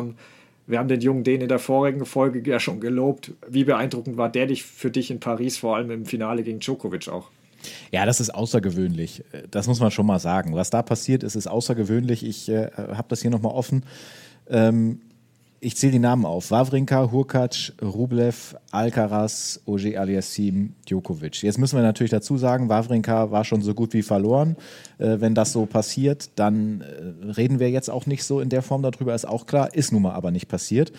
[0.67, 3.31] wir haben den jungen den in der vorigen Folge ja schon gelobt.
[3.47, 7.09] Wie beeindruckend war der dich für dich in Paris, vor allem im Finale gegen Djokovic
[7.09, 7.29] auch?
[7.91, 9.23] Ja, das ist außergewöhnlich.
[9.51, 10.55] Das muss man schon mal sagen.
[10.55, 12.25] Was da passiert ist, ist außergewöhnlich.
[12.25, 13.83] Ich äh, habe das hier nochmal offen.
[14.49, 15.01] Ähm,
[15.59, 16.49] ich zähle die Namen auf.
[16.49, 21.43] Wawrinka, Hurkacz, Rublev, Alcaraz, Oje Aliassim, Djokovic.
[21.43, 24.55] Jetzt müssen wir natürlich dazu sagen, Wawrinka war schon so gut wie verloren.
[24.97, 28.61] Äh, wenn das so passiert, dann äh, reden wir jetzt auch nicht so in der
[28.61, 30.91] Form darüber, ist auch klar, ist nun mal aber nicht passiert.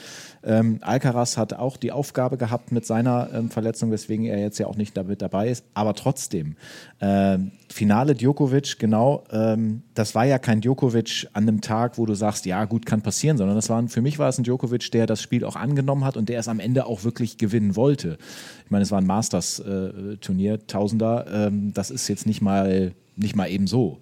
[0.44, 4.66] Ähm, Alcaraz hat auch die Aufgabe gehabt mit seiner ähm, Verletzung, weswegen er jetzt ja
[4.66, 5.64] auch nicht damit dabei ist.
[5.74, 6.56] Aber trotzdem,
[7.00, 12.14] ähm, Finale Djokovic, genau, ähm, das war ja kein Djokovic an einem Tag, wo du
[12.14, 15.06] sagst, ja gut, kann passieren, sondern das war, für mich war es ein Djokovic, der
[15.06, 18.18] das Spiel auch angenommen hat und der es am Ende auch wirklich gewinnen wollte.
[18.64, 23.48] Ich meine, es war ein Masters-Turnier, Tausender, ähm, das ist jetzt nicht mal, nicht mal
[23.50, 23.98] eben so.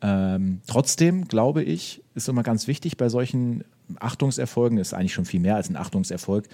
[0.00, 3.64] Ähm, trotzdem glaube ich, ist immer ganz wichtig bei solchen
[3.98, 6.48] Achtungserfolgen, ist eigentlich schon viel mehr als ein Achtungserfolg.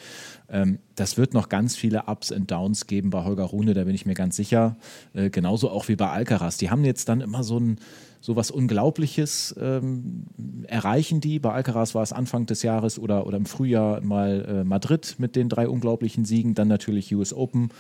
[0.48, 3.94] Ähm, das wird noch ganz viele Ups und Downs geben bei Holger Rune, da bin
[3.94, 4.76] ich mir ganz sicher.
[5.14, 6.56] Äh, genauso auch wie bei Alcaraz.
[6.56, 7.78] Die haben jetzt dann immer so ein
[8.20, 10.24] so was Unglaubliches ähm,
[10.66, 11.38] erreichen die.
[11.38, 15.36] Bei Alcaraz war es Anfang des Jahres oder, oder im Frühjahr mal äh, Madrid mit
[15.36, 17.70] den drei unglaublichen Siegen, dann natürlich US Open.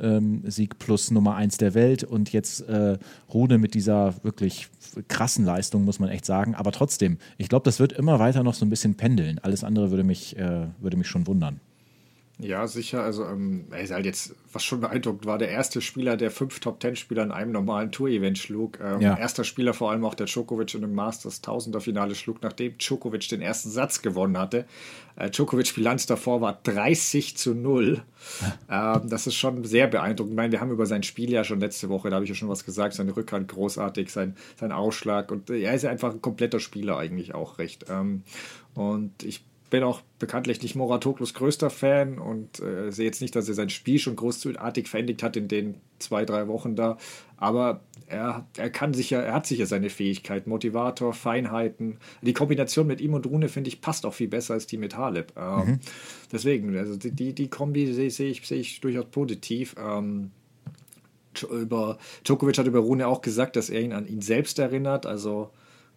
[0.00, 2.98] Ähm, Sieg plus Nummer eins der Welt und jetzt äh,
[3.32, 4.68] Rune mit dieser wirklich
[5.08, 6.54] krassen Leistung, muss man echt sagen.
[6.54, 9.38] Aber trotzdem, ich glaube, das wird immer weiter noch so ein bisschen pendeln.
[9.40, 11.60] Alles andere würde mich, äh, würde mich schon wundern.
[12.40, 13.02] Ja, sicher.
[13.02, 16.60] Also, ähm, er ist halt jetzt, was schon beeindruckend war, der erste Spieler, der fünf
[16.60, 18.78] Top-Ten-Spieler in einem normalen Tour-Event schlug.
[18.80, 19.16] Ähm, ja.
[19.16, 23.42] Erster Spieler vor allem auch, der Djokovic in dem Masters Tausender-Finale schlug, nachdem Djokovic den
[23.42, 24.64] ersten Satz gewonnen hatte.
[25.16, 28.02] Äh, Djokovic Bilanz davor war 30 zu 0.
[28.70, 30.32] ähm, das ist schon sehr beeindruckend.
[30.32, 32.34] Ich meine, wir haben über sein Spiel ja schon letzte Woche, da habe ich ja
[32.34, 36.12] schon was gesagt, seine Rückhand großartig, sein, sein Ausschlag und äh, er ist ja einfach
[36.12, 37.86] ein kompletter Spieler eigentlich auch recht.
[37.90, 38.22] Ähm,
[38.74, 43.48] und ich bin auch bekanntlich nicht Moratoglos größter Fan und äh, sehe jetzt nicht, dass
[43.48, 46.98] er sein Spiel schon großartig verendigt hat in den zwei, drei Wochen da.
[47.36, 51.98] Aber er, er kann sicher, er hat sicher seine Fähigkeit, Motivator, Feinheiten.
[52.20, 54.96] Die Kombination mit ihm und Rune, finde ich, passt auch viel besser als die mit
[54.96, 55.32] Halep.
[55.36, 55.80] Ähm, mhm.
[56.32, 59.76] Deswegen, also die, die Kombi sehe seh ich, seh ich durchaus positiv.
[59.78, 60.32] Ähm,
[61.48, 65.06] über, Djokovic hat über Rune auch gesagt, dass er ihn an ihn selbst erinnert.
[65.06, 65.50] Also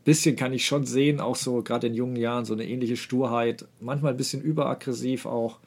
[0.03, 3.65] bisschen kann ich schon sehen, auch so gerade in jungen Jahren, so eine ähnliche Sturheit,
[3.79, 5.59] manchmal ein bisschen überaggressiv auch.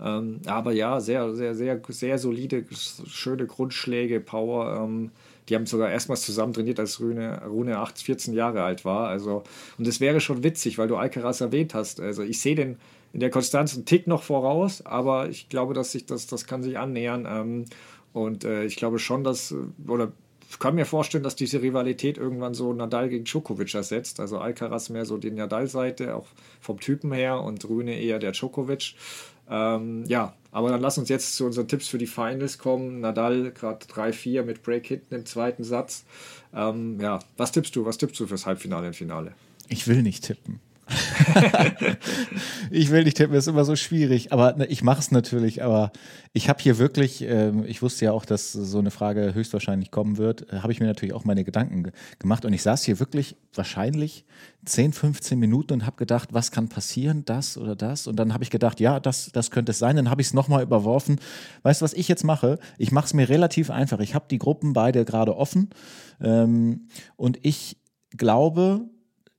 [0.00, 4.84] Ähm, aber ja, sehr, sehr, sehr, sehr solide, schöne Grundschläge, Power.
[4.84, 5.10] Ähm,
[5.48, 9.08] die haben sogar erstmals zusammen trainiert, als Rune, Rune 8, 14 Jahre alt war.
[9.08, 9.42] Also,
[9.78, 12.00] und es wäre schon witzig, weil du Alcaraz erwähnt hast.
[12.00, 12.76] Also ich sehe den
[13.12, 16.62] in der Konstanz einen Tick noch voraus, aber ich glaube, dass sich das, das kann
[16.62, 17.26] sich annähern.
[17.28, 17.64] Ähm,
[18.12, 19.54] und äh, ich glaube schon, dass,
[19.86, 20.12] oder ich
[20.58, 24.20] kann mir vorstellen, dass diese Rivalität irgendwann so Nadal gegen Djokovic ersetzt.
[24.20, 26.26] Also Alcaraz mehr so die Nadal-Seite, auch
[26.60, 28.94] vom Typen her und Rühne eher der Djokovic.
[29.48, 33.00] Ähm, ja, aber dann lass uns jetzt zu unseren Tipps für die Finals kommen.
[33.00, 36.04] Nadal gerade 3-4 mit Break hinten im zweiten Satz.
[36.54, 37.84] Ähm, ja, was tippst du?
[37.84, 39.34] Was tippst du fürs Halbfinale und Finale?
[39.68, 40.60] Ich will nicht tippen.
[42.70, 44.32] ich will nicht tippen, ist immer so schwierig.
[44.32, 45.62] Aber ne, ich mache es natürlich.
[45.62, 45.92] Aber
[46.32, 50.18] ich habe hier wirklich, äh, ich wusste ja auch, dass so eine Frage höchstwahrscheinlich kommen
[50.18, 52.44] wird, äh, habe ich mir natürlich auch meine Gedanken ge gemacht.
[52.44, 54.24] Und ich saß hier wirklich wahrscheinlich
[54.64, 58.06] 10, 15 Minuten und habe gedacht, was kann passieren, das oder das.
[58.06, 59.96] Und dann habe ich gedacht, ja, das, das könnte es sein.
[59.96, 61.20] Dann habe ich es nochmal überworfen.
[61.62, 62.58] Weißt du, was ich jetzt mache?
[62.78, 64.00] Ich mache es mir relativ einfach.
[64.00, 65.70] Ich habe die Gruppen beide gerade offen.
[66.20, 67.76] Ähm, und ich
[68.16, 68.88] glaube,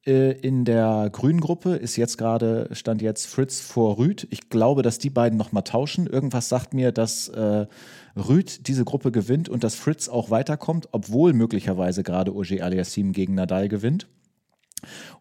[0.05, 4.27] in der grünen Gruppe ist jetzt gerade, stand jetzt Fritz vor Rüd.
[4.31, 6.07] Ich glaube, dass die beiden nochmal tauschen.
[6.07, 7.67] Irgendwas sagt mir, dass äh,
[8.17, 13.35] Rüd diese Gruppe gewinnt und dass Fritz auch weiterkommt, obwohl möglicherweise gerade Oje Aliassim gegen
[13.35, 14.07] Nadal gewinnt.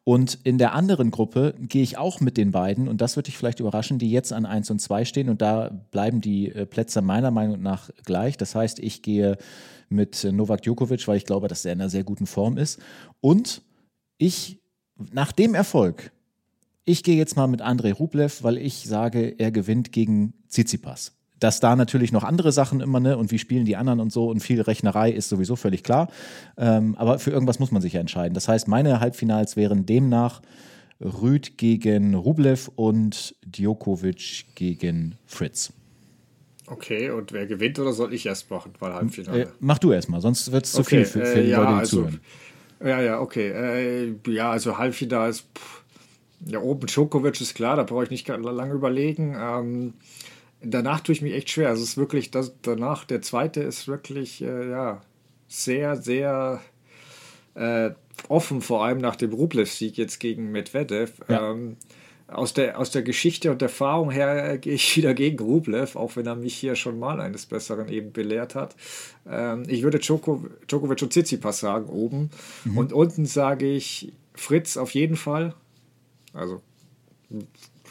[0.02, 3.38] Und in der anderen Gruppe gehe ich auch mit den beiden, und das wird dich
[3.38, 5.28] vielleicht überraschen, die jetzt an 1 und 2 stehen.
[5.28, 8.36] Und da bleiben die äh, Plätze meiner Meinung nach gleich.
[8.36, 9.38] Das heißt, ich gehe
[9.88, 12.80] mit Novak Djokovic, weil ich glaube, dass er in einer sehr guten Form ist.
[13.20, 13.62] Und
[14.18, 14.61] ich
[15.12, 16.12] nach dem Erfolg,
[16.84, 21.12] ich gehe jetzt mal mit Andrei Rublev, weil ich sage, er gewinnt gegen Tsitsipas.
[21.38, 24.28] Dass da natürlich noch andere Sachen immer, ne, und wie spielen die anderen und so
[24.28, 26.08] und viel Rechnerei ist sowieso völlig klar.
[26.56, 28.34] Ähm, aber für irgendwas muss man sich ja entscheiden.
[28.34, 30.42] Das heißt, meine Halbfinals wären demnach
[31.00, 35.72] Rüd gegen Rublev und Djokovic gegen Fritz.
[36.66, 39.42] Okay, und wer gewinnt oder soll ich erst machen, weil Halbfinale?
[39.42, 41.50] Äh, mach du erst mal, sonst wird es zu okay, viel für, für äh, die
[41.50, 42.20] ja, Leute, die also, zuhören.
[42.84, 43.48] Ja, ja, okay.
[43.48, 45.46] Äh, ja, also Halbfinale ist.
[45.56, 45.82] Pff,
[46.46, 49.36] ja, oben Djokovic ist klar, da brauche ich nicht lange überlegen.
[49.38, 49.94] Ähm,
[50.60, 51.68] danach tue ich mich echt schwer.
[51.68, 55.02] Also es ist wirklich, das, danach, der zweite ist wirklich, äh, ja,
[55.48, 56.60] sehr, sehr
[57.54, 57.90] äh,
[58.28, 61.12] offen, vor allem nach dem Rublev-Sieg jetzt gegen Medvedev.
[61.28, 61.50] Ja.
[61.50, 61.76] Ähm,
[62.28, 66.26] aus der, aus der Geschichte und Erfahrung her gehe ich wieder gegen Rublev, auch wenn
[66.26, 68.76] er mich hier schon mal eines Besseren eben belehrt hat.
[69.28, 72.30] Ähm, ich würde Djoko, Djokovic und Tsitsipas sagen oben.
[72.64, 72.78] Mhm.
[72.78, 75.54] Und unten sage ich Fritz auf jeden Fall.
[76.32, 76.62] Also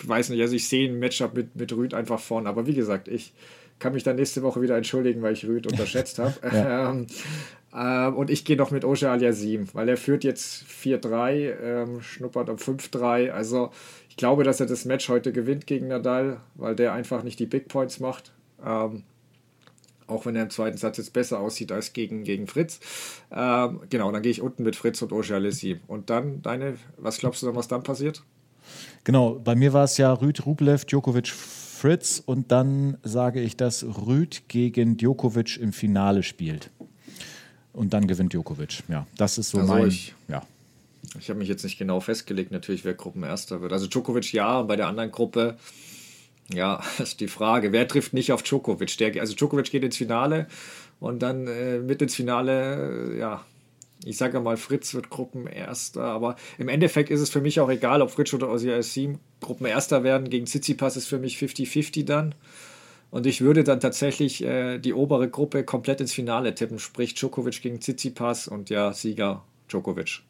[0.04, 2.50] weiß nicht, also ich sehe ein Matchup mit, mit Rüd einfach vorne.
[2.50, 3.34] Aber wie gesagt, ich
[3.80, 6.36] kann mich dann nächste Woche wieder entschuldigen, weil ich Rüd unterschätzt habe.
[6.44, 6.91] ja.
[6.91, 7.08] ähm,
[7.74, 12.50] ähm, und ich gehe noch mit Oja Aliasim, weil er führt jetzt 4-3, ähm, schnuppert
[12.50, 13.32] um 5-3.
[13.32, 13.72] Also
[14.12, 17.45] ich glaube, dass er das Match heute gewinnt gegen Nadal, weil der einfach nicht die
[17.45, 18.34] Big Points macht.
[18.62, 19.04] Ähm,
[20.06, 22.82] auch wenn er im zweiten Satz jetzt besser aussieht als gegen, gegen Fritz.
[23.32, 25.80] Ähm, genau, dann gehe ich unten mit Fritz und Oja Aliasim.
[25.88, 28.21] Und dann deine, was glaubst du dann, was dann passiert?
[29.06, 33.86] Genau, bei mir war es ja Rüd, Rublev, Djokovic, Fritz und dann sage ich, dass
[33.86, 36.69] Rüd gegen Djokovic im Finale spielt.
[37.71, 38.84] Und dann gewinnt Djokovic.
[38.89, 39.88] Ja, das ist so also mein.
[39.88, 40.41] Ich, ja.
[41.19, 43.74] Ich habe mich jetzt nicht genau festgelegt, natürlich, wer Gruppenerster wird.
[43.74, 45.58] Also Djokovic ja, und bei der anderen Gruppe,
[46.54, 48.97] ja, ist die Frage, wer trifft nicht auf Djokovic?
[48.97, 50.47] Der, also Djokovic geht ins Finale
[51.00, 53.45] und dann äh, mit ins Finale, äh, ja,
[54.04, 58.02] ich sage mal, Fritz wird Gruppenerster, aber im Endeffekt ist es für mich auch egal,
[58.02, 60.30] ob Fritz oder Ozzy Gruppenerster werden.
[60.30, 62.34] Gegen Tsitsipas ist für mich 50-50 dann.
[63.12, 67.62] Und ich würde dann tatsächlich äh, die obere Gruppe komplett ins Finale tippen, sprich Djokovic
[67.62, 70.24] gegen Tsitsipas und ja, Sieger Djokovic.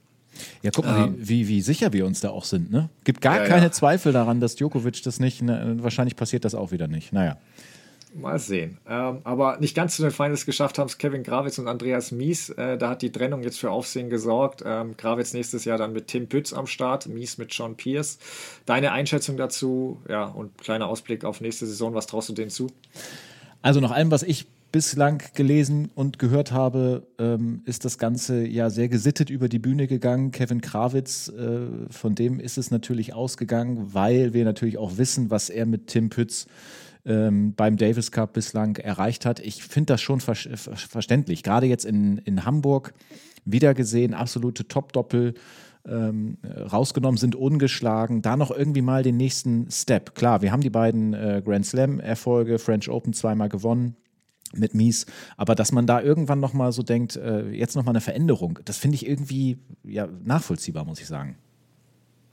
[0.61, 2.71] Ja, guck mal, ähm, wie, wie, sicher wir uns da auch sind.
[2.71, 2.89] Ne?
[3.03, 3.71] Gibt gar ja, keine ja.
[3.71, 7.13] Zweifel daran, dass Djokovic das nicht, ne, wahrscheinlich passiert das auch wieder nicht.
[7.13, 7.37] Naja.
[8.13, 8.77] Mal sehen.
[8.89, 12.49] Ähm, aber nicht ganz zu den Finals geschafft haben es Kevin Gravitz und Andreas Mies.
[12.49, 14.63] Äh, da hat die Trennung jetzt für Aufsehen gesorgt.
[14.65, 18.19] Ähm, Gravitz nächstes Jahr dann mit Tim Pütz am Start, Mies mit John Pierce.
[18.65, 21.93] Deine Einschätzung dazu, ja, und kleiner Ausblick auf nächste Saison.
[21.93, 22.67] Was traust du denen zu?
[23.61, 28.69] Also nach allem, was ich bislang gelesen und gehört habe, ähm, ist das Ganze ja
[28.69, 30.31] sehr gesittet über die Bühne gegangen.
[30.31, 35.49] Kevin Krawitz, äh, von dem ist es natürlich ausgegangen, weil wir natürlich auch wissen, was
[35.49, 36.47] er mit Tim Pütz
[37.05, 39.39] ähm, beim Davis Cup bislang erreicht hat.
[39.39, 41.43] Ich finde das schon ver verständlich.
[41.43, 42.93] Gerade jetzt in, in Hamburg
[43.43, 45.33] wieder gesehen, absolute Top-Doppel.
[45.83, 46.37] Ähm,
[46.71, 48.21] rausgenommen, sind ungeschlagen.
[48.21, 50.13] Da noch irgendwie mal den nächsten Step.
[50.13, 53.95] Klar, wir haben die beiden äh, Grand Slam-Erfolge, French Open zweimal gewonnen
[54.53, 55.05] mit Mies,
[55.37, 58.59] aber dass man da irgendwann noch mal so denkt, äh, jetzt noch mal eine Veränderung,
[58.65, 61.37] das finde ich irgendwie ja, nachvollziehbar, muss ich sagen.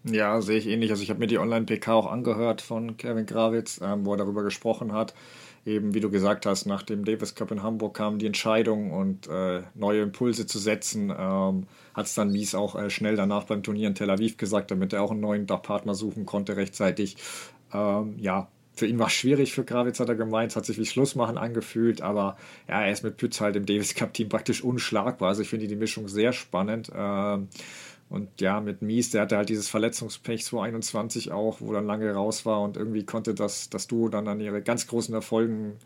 [0.05, 0.91] Ja, sehe ich ähnlich.
[0.91, 4.43] Also ich habe mir die Online-PK auch angehört von Kevin Grawitz, ähm, wo er darüber
[4.43, 5.15] gesprochen hat.
[5.67, 9.27] Eben, wie du gesagt hast, nach dem Davis Cup in Hamburg kam die Entscheidung und
[9.27, 11.13] äh, neue Impulse zu setzen.
[11.17, 14.71] Ähm, hat es dann Mies auch äh, schnell danach beim Turnier in Tel Aviv gesagt,
[14.71, 17.17] damit er auch einen neuen Partner suchen konnte rechtzeitig.
[17.73, 18.49] Ähm, ja,
[18.79, 22.01] für ihn war es schwierig, für Gravitz hat er gemeint, hat sich wie Schlussmachen angefühlt,
[22.01, 22.37] aber
[22.69, 25.31] ja, er ist mit Pütz halt im Davis Cup Team praktisch unschlagbar.
[25.31, 26.91] Also ich finde die Mischung sehr spannend.
[26.95, 27.49] Ähm,
[28.11, 32.47] und ja, mit Mies, der hatte halt dieses Verletzungspech 2021 auch, wo dann lange raus
[32.47, 35.77] war und irgendwie konnte das, das Duo dann an ihre ganz großen Erfolgen,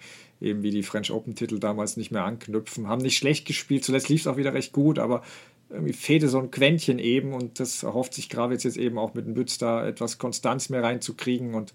[0.41, 2.87] eben wie die French Open-Titel damals, nicht mehr anknüpfen.
[2.87, 5.23] Haben nicht schlecht gespielt, zuletzt lief es auch wieder recht gut, aber
[5.69, 9.27] irgendwie fehlte so ein Quäntchen eben und das erhofft sich Gravitz jetzt eben auch mit
[9.27, 11.73] dem Bütz da etwas Konstanz mehr reinzukriegen und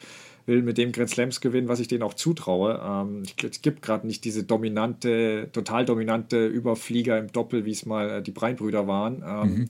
[0.48, 2.82] will mit dem Grand Slams gewinnen, was ich denen auch zutraue.
[2.84, 8.10] Ähm, es gibt gerade nicht diese dominante, total dominante Überflieger im Doppel, wie es mal
[8.10, 9.24] äh, die Breinbrüder waren.
[9.28, 9.70] Ähm, mhm.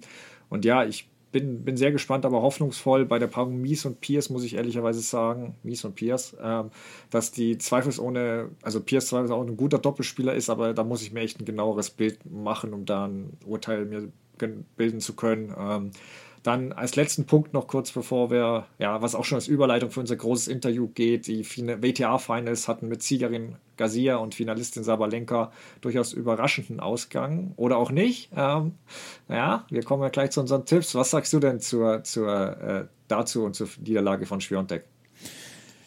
[0.50, 4.30] Und ja, ich bin, bin sehr gespannt, aber hoffnungsvoll bei der Paarung Mies und Pierce,
[4.30, 6.70] muss ich ehrlicherweise sagen, Mies und Pierce, ähm,
[7.10, 11.12] dass die zweifelsohne, also Pierce zweifelsohne auch ein guter Doppelspieler ist, aber da muss ich
[11.12, 14.10] mir echt ein genaueres Bild machen, um da ein Urteil mir
[14.78, 15.54] bilden zu können.
[15.58, 15.92] Ähm,
[16.48, 20.00] dann als letzten Punkt noch kurz bevor wir, ja, was auch schon als Überleitung für
[20.00, 26.80] unser großes Interview geht, die WTA-Finals hatten mit Siegerin Garcia und Finalistin Sabalenka durchaus überraschenden
[26.80, 28.32] Ausgang oder auch nicht.
[28.34, 28.76] Ähm,
[29.28, 30.96] ja, wir kommen ja gleich zu unseren Tipps.
[30.96, 34.86] Was sagst du denn zur, zur, äh, dazu und zur Niederlage von Schwiontek?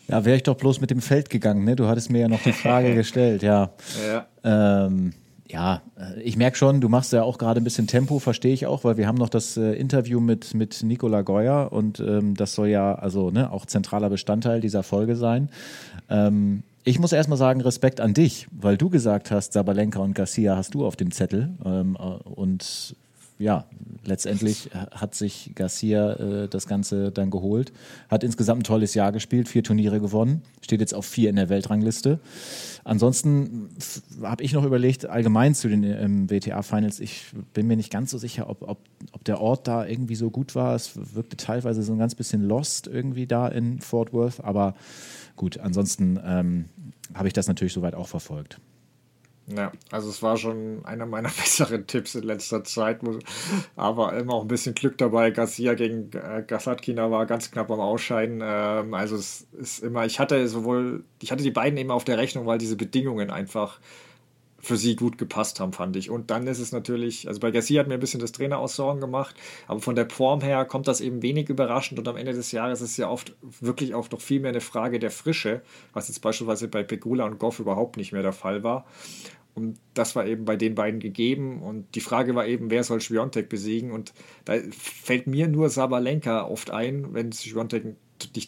[0.09, 1.75] Ja, wäre ich doch bloß mit dem Feld gegangen, ne?
[1.75, 3.73] Du hattest mir ja noch die Frage gestellt, ja.
[4.07, 4.27] ja.
[4.44, 5.14] Ähm,
[5.50, 8.66] ja, äh, ich merke schon, du machst ja auch gerade ein bisschen Tempo, verstehe ich
[8.66, 12.54] auch, weil wir haben noch das äh, Interview mit, mit Nicola Geuer und ähm, das
[12.54, 15.48] soll ja also ne, auch zentraler Bestandteil dieser Folge sein.
[16.08, 20.56] Ähm, ich muss erstmal sagen, Respekt an dich, weil du gesagt hast, Sabalenka und Garcia
[20.56, 21.50] hast du auf dem Zettel.
[21.64, 22.96] Ähm, äh, und
[23.40, 23.64] ja,
[24.05, 27.72] letztendlich hat sich Garcia äh, das Ganze dann geholt.
[28.11, 31.48] Hat insgesamt ein tolles Jahr gespielt, vier Turniere gewonnen, steht jetzt auf vier in der
[31.48, 32.20] Weltrangliste.
[32.85, 33.70] Ansonsten
[34.22, 38.18] habe ich noch überlegt, allgemein zu den ähm, WTA-Finals, ich bin mir nicht ganz so
[38.18, 38.79] sicher, ob, ob,
[39.12, 40.74] ob der Ort da irgendwie so gut war.
[40.74, 44.74] Es wirkte teilweise so ein ganz bisschen lost irgendwie da in Fort Worth, aber
[45.37, 46.66] gut, ansonsten ähm,
[47.14, 48.61] habe ich das natürlich soweit auch verfolgt.
[49.56, 53.00] Ja, also es war schon einer meiner besseren Tipps in letzter Zeit,
[53.76, 55.30] aber immer auch ein bisschen Glück dabei.
[55.30, 58.40] Garcia gegen äh, Gasatkina war ganz knapp am Ausscheiden.
[58.42, 62.18] Ähm, also es ist immer, ich hatte sowohl, ich hatte die beiden eben auf der
[62.18, 63.80] Rechnung, weil diese Bedingungen einfach
[64.60, 66.10] für sie gut gepasst haben, fand ich.
[66.10, 68.76] Und dann ist es natürlich, also bei Garcia hat mir ein bisschen das Trainer aus
[68.76, 69.34] Sorgen gemacht,
[69.66, 72.80] aber von der Form her kommt das eben wenig überraschend und am Ende des Jahres
[72.80, 76.20] ist es ja oft wirklich auch noch viel mehr eine Frage der Frische, was jetzt
[76.20, 78.84] beispielsweise bei Pegula und Goff überhaupt nicht mehr der Fall war.
[79.54, 81.62] Und das war eben bei den beiden gegeben.
[81.62, 83.90] Und die Frage war eben, wer soll Schwiontek besiegen?
[83.90, 84.12] Und
[84.44, 87.96] da fällt mir nur Sabalenka oft ein, wenn Schwiontek einen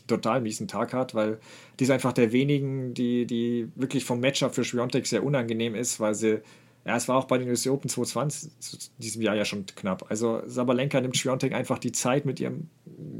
[0.07, 1.39] total miesen Tag hat, weil
[1.79, 5.99] die ist einfach der wenigen, die, die wirklich vom Matchup für Schwiontek sehr unangenehm ist,
[5.99, 6.43] weil sie
[6.85, 10.07] ja, es war auch bei den US Open 2020 diesem Jahr ja schon knapp.
[10.09, 12.69] Also Sabalenka nimmt Schwiontek einfach die Zeit mit ihrem,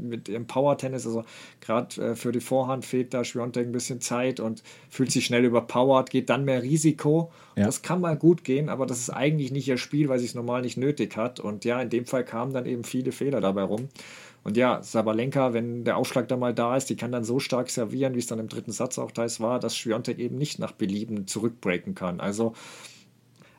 [0.01, 1.05] mit ihrem Power-Tennis.
[1.05, 1.23] Also
[1.61, 5.45] gerade äh, für die Vorhand fehlt da Schwiontek ein bisschen Zeit und fühlt sich schnell
[5.45, 7.31] überpowered, geht dann mehr Risiko.
[7.55, 7.65] Ja.
[7.65, 10.35] Das kann mal gut gehen, aber das ist eigentlich nicht ihr Spiel, weil sie es
[10.35, 11.39] normal nicht nötig hat.
[11.39, 13.87] Und ja, in dem Fall kamen dann eben viele Fehler dabei rum.
[14.43, 17.69] Und ja, Sabalenka, wenn der Aufschlag da mal da ist, die kann dann so stark
[17.69, 20.73] servieren, wie es dann im dritten Satz auch teils war, dass Schwiontek eben nicht nach
[20.73, 22.19] Belieben zurückbreaken kann.
[22.19, 22.53] Also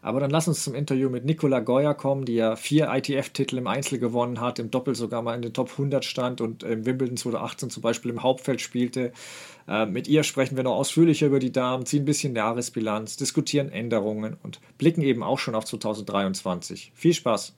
[0.04, 3.66] aber dann lass uns zum Interview mit Nicola Goya kommen, die ja vier ITF-Titel im
[3.66, 7.16] Einzel gewonnen hat, im Doppel sogar mal in den Top 100 stand und im Wimbledon
[7.16, 9.12] 2018 zum Beispiel im Hauptfeld spielte.
[9.66, 13.72] Äh, mit ihr sprechen wir noch ausführlicher über die Damen, ziehen ein bisschen Jahresbilanz, diskutieren
[13.72, 16.92] Änderungen und blicken eben auch schon auf 2023.
[16.94, 17.54] Viel Spaß!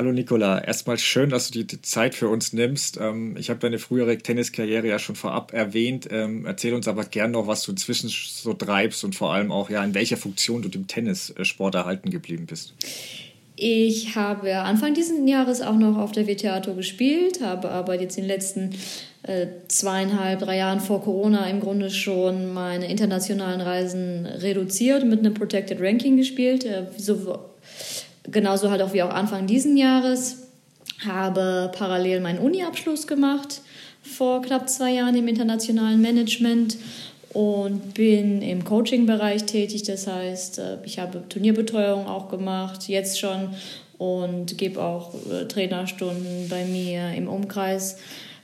[0.00, 2.98] Hallo Nicola, erstmal schön, dass du die Zeit für uns nimmst.
[2.98, 6.08] Ähm, ich habe deine frühere Tenniskarriere ja schon vorab erwähnt.
[6.10, 9.68] Ähm, erzähl uns aber gern noch, was du inzwischen so treibst und vor allem auch,
[9.68, 12.72] ja, in welcher Funktion du dem Tennissport erhalten geblieben bist.
[13.56, 18.16] Ich habe Anfang dieses Jahres auch noch auf der WTA Tour gespielt, habe aber jetzt
[18.16, 18.70] in den letzten
[19.24, 25.34] äh, zweieinhalb, drei Jahren vor Corona im Grunde schon meine internationalen Reisen reduziert mit einem
[25.34, 26.64] Protected Ranking gespielt.
[26.64, 27.50] Äh, so
[28.30, 30.48] genauso halt auch wie auch Anfang diesen Jahres.
[31.06, 33.62] Habe parallel meinen Uni-Abschluss gemacht
[34.02, 36.76] vor knapp zwei Jahren im internationalen Management
[37.32, 39.84] und bin im Coaching-Bereich tätig.
[39.84, 43.50] Das heißt, äh, ich habe Turnierbetreuung auch gemacht, jetzt schon
[43.98, 47.98] und gebe auch äh, Trainerstunden bei mir im Umkreis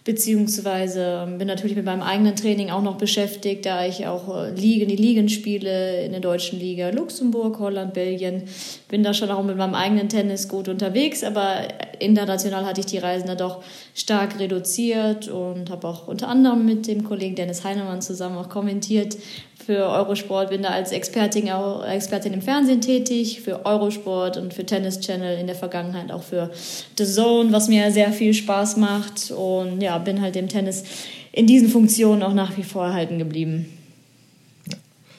[0.07, 4.89] beziehungsweise bin natürlich mit meinem eigenen Training auch noch beschäftigt, da ich auch äh, Ligen,
[4.89, 8.45] die Ligen spiele in der deutschen Liga, Luxemburg, Holland, Belgien.
[8.89, 11.67] Bin da schon auch mit meinem eigenen Tennis gut unterwegs, aber
[11.99, 13.65] international hatte ich die Reisen da doch
[13.97, 19.17] stark reduziert und habe auch unter anderem mit dem Kollegen Dennis Heinemann zusammen auch kommentiert,
[19.67, 21.49] für Eurosport, bin da als Expertin,
[21.89, 26.53] Expertin im Fernsehen tätig, für Eurosport und für Tennis Channel in der Vergangenheit auch für
[26.97, 30.85] The Zone, was mir sehr viel Spaß macht und ja, bin halt dem Tennis
[31.33, 33.76] in diesen Funktionen auch nach wie vor erhalten geblieben.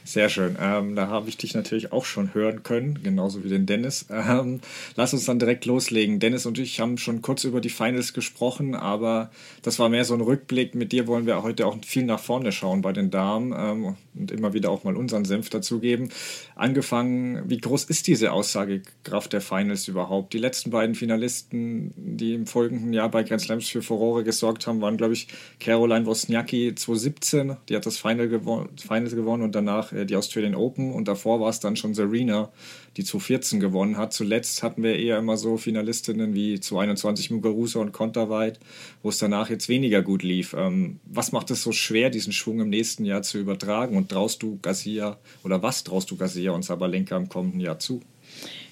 [0.08, 0.56] Sehr schön.
[0.58, 4.06] Ähm, da habe ich dich natürlich auch schon hören können, genauso wie den Dennis.
[4.10, 4.62] Ähm,
[4.96, 6.22] lass uns dann direkt loslegen.
[6.22, 9.30] Dennis und ich haben schon kurz über die Finals gesprochen, aber
[9.64, 10.76] das war mehr so ein Rückblick.
[10.76, 14.32] Mit dir wollen wir heute auch viel nach vorne schauen bei den Damen ähm, und
[14.32, 16.08] immer wieder auch mal unseren Senf dazugeben.
[16.56, 20.32] Angefangen, wie groß ist diese Aussagekraft der Finals überhaupt?
[20.32, 24.80] Die letzten beiden Finalisten, die im folgenden Jahr bei Grand Slams für Furore gesorgt haben,
[24.80, 25.28] waren, glaube ich,
[25.60, 27.58] Caroline Wozniacki 2017.
[27.68, 31.50] Die hat das Final gewonnen, Finals gewonnen und danach die Australian Open und davor war
[31.50, 32.52] es dann schon Serena,
[32.98, 34.14] die 2014 gewonnen hat.
[34.14, 38.60] Zuletzt hatten wir eher immer so Finalistinnen wie 2021 Muguruza und Konterweit,
[39.04, 40.54] wo es danach jetzt weniger gut lief.
[40.58, 44.44] Ähm, was macht es so schwer, diesen Schwung im nächsten Jahr zu übertragen und traust
[44.44, 48.02] du Garcia oder was traust du Garcia und Sabalenka im kommenden Jahr zu?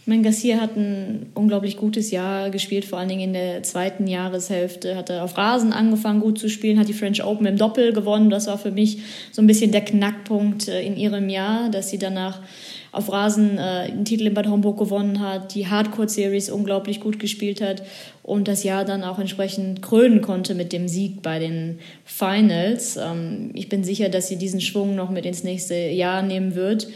[0.08, 4.96] Garcia hat ein unglaublich gutes Jahr gespielt, vor allen Dingen in der zweiten Jahreshälfte.
[4.96, 8.30] Hat er auf Rasen angefangen gut zu spielen, hat die French Open im Doppel gewonnen.
[8.30, 9.00] Das war für mich
[9.32, 12.39] so ein bisschen der Knackpunkt äh, in ihrem Jahr, dass sie danach
[12.91, 17.20] auf Rasen äh, einen Titel in Bad Homburg gewonnen hat, die Hardcore Series unglaublich gut
[17.20, 17.84] gespielt hat
[18.24, 22.96] und das Jahr dann auch entsprechend krönen konnte mit dem Sieg bei den Finals.
[22.96, 26.88] Ähm, ich bin sicher, dass sie diesen Schwung noch mit ins nächste Jahr nehmen wird.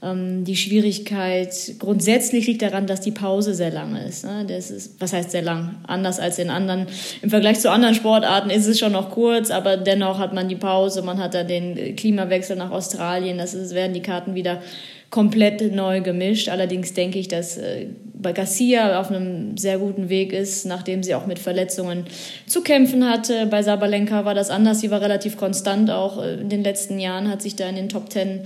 [0.00, 4.24] Ähm, die Schwierigkeit grundsätzlich liegt daran, dass die Pause sehr lang ist.
[4.24, 4.46] Ne?
[4.48, 5.76] Das ist, was heißt sehr lang?
[5.86, 6.86] Anders als in anderen,
[7.20, 10.56] im Vergleich zu anderen Sportarten ist es schon noch kurz, aber dennoch hat man die
[10.56, 14.62] Pause, man hat da den Klimawechsel nach Australien, das ist, werden die Karten wieder
[15.10, 16.48] komplett neu gemischt.
[16.48, 17.86] Allerdings denke ich, dass äh,
[18.20, 22.04] bei Garcia auf einem sehr guten Weg ist, nachdem sie auch mit Verletzungen
[22.46, 23.46] zu kämpfen hatte.
[23.46, 24.80] Bei Sabalenka war das anders.
[24.80, 28.10] Sie war relativ konstant auch in den letzten Jahren, hat sich da in den Top
[28.10, 28.40] Ten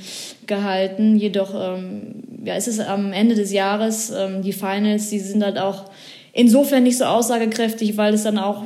[0.46, 1.16] gehalten.
[1.16, 5.58] Jedoch ähm, ja, ist es am Ende des Jahres, ähm, die Finals, die sind halt
[5.58, 5.84] auch
[6.32, 8.64] insofern nicht so aussagekräftig, weil es dann auch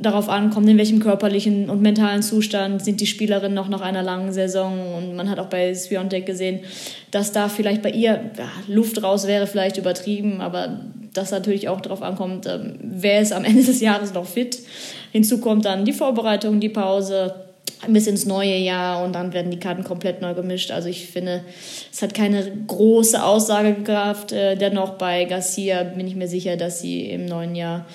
[0.00, 4.32] darauf ankommt, in welchem körperlichen und mentalen Zustand sind die Spielerinnen noch nach einer langen
[4.32, 4.94] Saison.
[4.96, 6.60] Und man hat auch bei Sviontek gesehen,
[7.10, 10.80] dass da vielleicht bei ihr ja, Luft raus wäre, vielleicht übertrieben, aber
[11.14, 14.58] dass natürlich auch darauf ankommt, ähm, wer ist am Ende des Jahres noch fit.
[15.12, 17.34] Hinzu kommt dann die Vorbereitung, die Pause.
[17.86, 20.70] bis ins neue Jahr und dann werden die Karten komplett neu gemischt.
[20.72, 21.42] Also ich finde,
[21.92, 24.32] es hat keine große Aussagekraft.
[24.32, 27.86] Äh, dennoch bei Garcia bin ich mir sicher, dass sie im neuen Jahr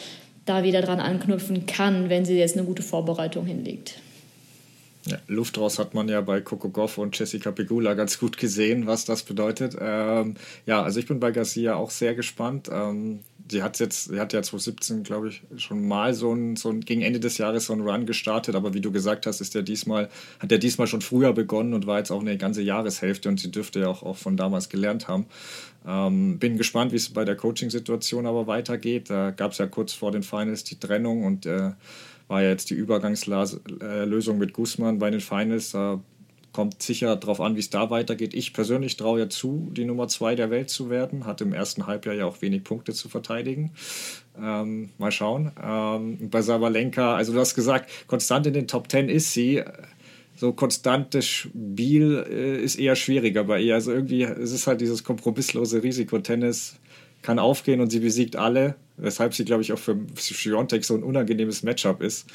[0.45, 3.95] da wieder dran anknüpfen kann, wenn sie jetzt eine gute Vorbereitung hinlegt.
[5.05, 8.87] Ja, Luft raus hat man ja bei Coco Goff und Jessica Pegula ganz gut gesehen,
[8.87, 9.75] was das bedeutet.
[9.79, 10.35] Ähm,
[10.65, 12.69] ja, also ich bin bei Garcia auch sehr gespannt.
[12.71, 16.69] Ähm, sie hat jetzt, sie hat ja 2017, glaube ich, schon mal so ein, so
[16.69, 19.55] ein, gegen Ende des Jahres so einen Run gestartet, aber wie du gesagt hast, ist
[19.55, 23.27] der diesmal, hat der diesmal schon früher begonnen und war jetzt auch eine ganze Jahreshälfte
[23.27, 25.25] und sie dürfte ja auch, auch von damals gelernt haben.
[25.85, 29.09] Ähm, bin gespannt, wie es bei der Coaching-Situation aber weitergeht.
[29.09, 31.71] Da gab es ja kurz vor den Finals die Trennung und äh,
[32.27, 35.71] war ja jetzt die Übergangslösung mit Guzman bei den Finals.
[35.71, 36.01] Da
[36.53, 38.33] kommt sicher darauf an, wie es da weitergeht.
[38.33, 41.25] Ich persönlich traue ja zu, die Nummer zwei der Welt zu werden.
[41.25, 43.71] Hat im ersten Halbjahr ja auch wenig Punkte zu verteidigen.
[44.39, 45.51] Ähm, mal schauen.
[45.61, 49.63] Ähm, bei Sabalenka, also du hast gesagt, konstant in den Top Ten ist sie.
[50.35, 53.75] So konstantes Spiel äh, ist eher schwieriger bei ihr.
[53.75, 56.75] Also irgendwie es ist halt dieses kompromisslose Risikotennis
[57.23, 61.03] kann aufgehen und sie besiegt alle, weshalb sie, glaube ich, auch für Schwiontek so ein
[61.03, 62.27] unangenehmes Matchup ist.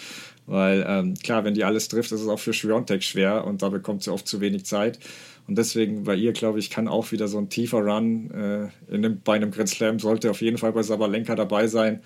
[0.46, 3.68] Weil ähm, klar, wenn die alles trifft, ist es auch für Schwiontek schwer und da
[3.68, 4.98] bekommt sie oft zu wenig Zeit.
[5.46, 9.04] Und deswegen bei ihr, glaube ich, kann auch wieder so ein tiefer Run äh, in
[9.04, 12.00] einem, bei einem Grand Slam sollte auf jeden Fall bei Sabalenka dabei sein.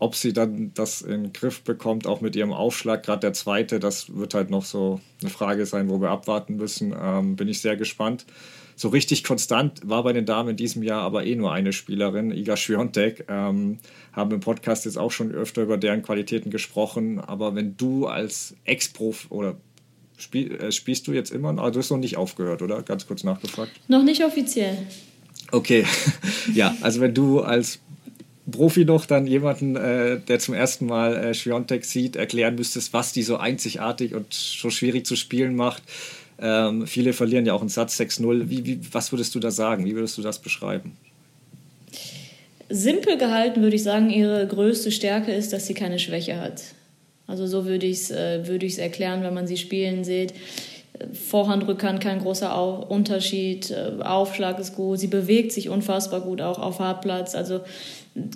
[0.00, 3.80] Ob sie dann das in den Griff bekommt, auch mit ihrem Aufschlag, gerade der zweite,
[3.80, 6.94] das wird halt noch so eine Frage sein, wo wir abwarten müssen.
[7.00, 8.24] Ähm, bin ich sehr gespannt
[8.78, 12.30] so richtig konstant war bei den Damen in diesem Jahr aber eh nur eine Spielerin,
[12.30, 13.24] Iga Świątek.
[13.28, 13.78] Ähm,
[14.12, 17.18] haben im Podcast jetzt auch schon öfter über deren Qualitäten gesprochen.
[17.18, 19.56] Aber wenn du als Ex-Prof oder
[20.16, 22.82] spiel, äh, spielst du jetzt immer, aber du hast noch nicht aufgehört, oder?
[22.82, 23.72] Ganz kurz nachgefragt.
[23.88, 24.78] Noch nicht offiziell.
[25.50, 25.84] Okay,
[26.54, 27.80] ja, also wenn du als
[28.48, 33.12] Profi noch dann jemanden, äh, der zum ersten Mal äh, Schwiontek sieht, erklären müsstest, was
[33.12, 35.82] die so einzigartig und so schwierig zu spielen macht,
[36.40, 38.48] ähm, viele verlieren ja auch einen Satz 6-0.
[38.48, 39.84] Wie, wie, was würdest du da sagen?
[39.84, 40.96] Wie würdest du das beschreiben?
[42.68, 46.62] Simpel gehalten würde ich sagen, ihre größte Stärke ist, dass sie keine Schwäche hat.
[47.26, 50.32] Also so würde ich es äh, erklären, wenn man sie spielen sieht.
[51.12, 53.70] Vorhand, Rückhand kein großer Unterschied.
[53.70, 54.98] Äh, Aufschlag ist gut.
[54.98, 57.34] Sie bewegt sich unfassbar gut auch auf Hartplatz.
[57.34, 57.60] Also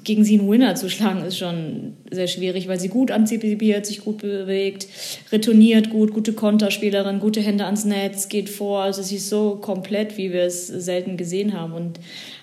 [0.05, 4.01] gegen sie einen Winner zu schlagen, ist schon sehr schwierig, weil sie gut antizipiert, sich
[4.05, 4.87] gut bewegt,
[5.31, 8.83] retourniert gut, gute Konterspielerin, gute Hände ans Netz, geht vor.
[8.83, 11.73] Also sie ist so komplett, wie wir es selten gesehen haben.
[11.73, 12.01] Und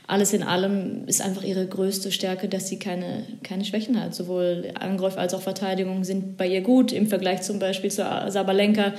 [0.09, 4.15] alles in allem ist einfach ihre größte Stärke, dass sie keine, keine Schwächen hat.
[4.15, 8.93] Sowohl Angriff als auch Verteidigung sind bei ihr gut im Vergleich zum Beispiel zu Sabalenka,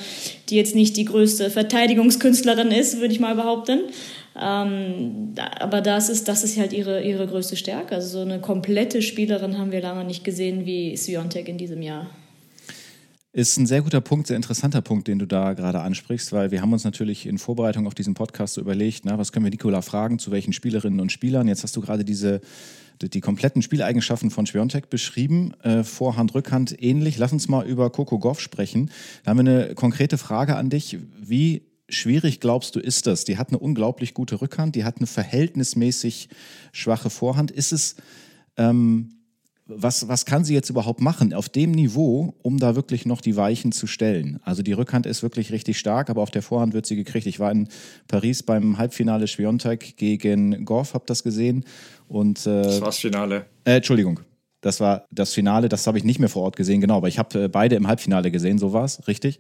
[0.49, 3.81] die jetzt nicht die größte Verteidigungskünstlerin ist, würde ich mal behaupten.
[4.39, 7.97] Ähm, aber das ist, das ist halt ihre, ihre größte Stärke.
[7.97, 12.07] Also so eine komplette Spielerin haben wir lange nicht gesehen wie Siontek in diesem Jahr.
[13.33, 16.61] Ist ein sehr guter Punkt, sehr interessanter Punkt, den du da gerade ansprichst, weil wir
[16.63, 19.83] haben uns natürlich in Vorbereitung auf diesen Podcast so überlegt, na, was können wir Nikola
[19.83, 21.47] fragen, zu welchen Spielerinnen und Spielern.
[21.47, 22.41] Jetzt hast du gerade diese
[23.03, 27.17] die kompletten Spieleigenschaften von Schwiontek beschrieben, äh, Vorhand, Rückhand ähnlich.
[27.17, 28.91] Lass uns mal über Coco Goff sprechen.
[29.25, 30.99] Da haben wir eine konkrete Frage an dich.
[31.19, 33.25] Wie schwierig glaubst du, ist das?
[33.25, 36.29] Die hat eine unglaublich gute Rückhand, die hat eine verhältnismäßig
[36.73, 37.51] schwache Vorhand.
[37.51, 37.97] Ist es,
[38.57, 39.17] ähm,
[39.67, 43.37] was, was kann sie jetzt überhaupt machen auf dem Niveau, um da wirklich noch die
[43.37, 44.41] Weichen zu stellen?
[44.43, 47.27] Also die Rückhand ist wirklich richtig stark, aber auf der Vorhand wird sie gekriegt.
[47.27, 47.69] Ich war in
[48.09, 51.65] Paris beim Halbfinale Schwiontek gegen Goff, hab das gesehen.
[52.09, 53.47] Und, äh, das war's Finale.
[53.65, 54.21] Äh, Entschuldigung,
[54.61, 57.19] das war das Finale, das habe ich nicht mehr vor Ort gesehen, genau, aber ich
[57.19, 59.39] habe äh, beide im Halbfinale gesehen, so war es, richtig.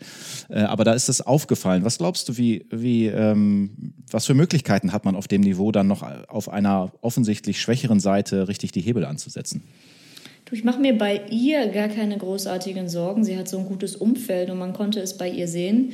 [0.48, 1.84] Äh, aber da ist es aufgefallen.
[1.84, 5.86] Was glaubst du, wie, wie, ähm, was für Möglichkeiten hat man auf dem Niveau dann
[5.86, 9.62] noch auf einer offensichtlich schwächeren Seite richtig die Hebel anzusetzen?
[10.52, 13.22] Ich mache mir bei ihr gar keine großartigen Sorgen.
[13.22, 15.92] Sie hat so ein gutes Umfeld und man konnte es bei ihr sehen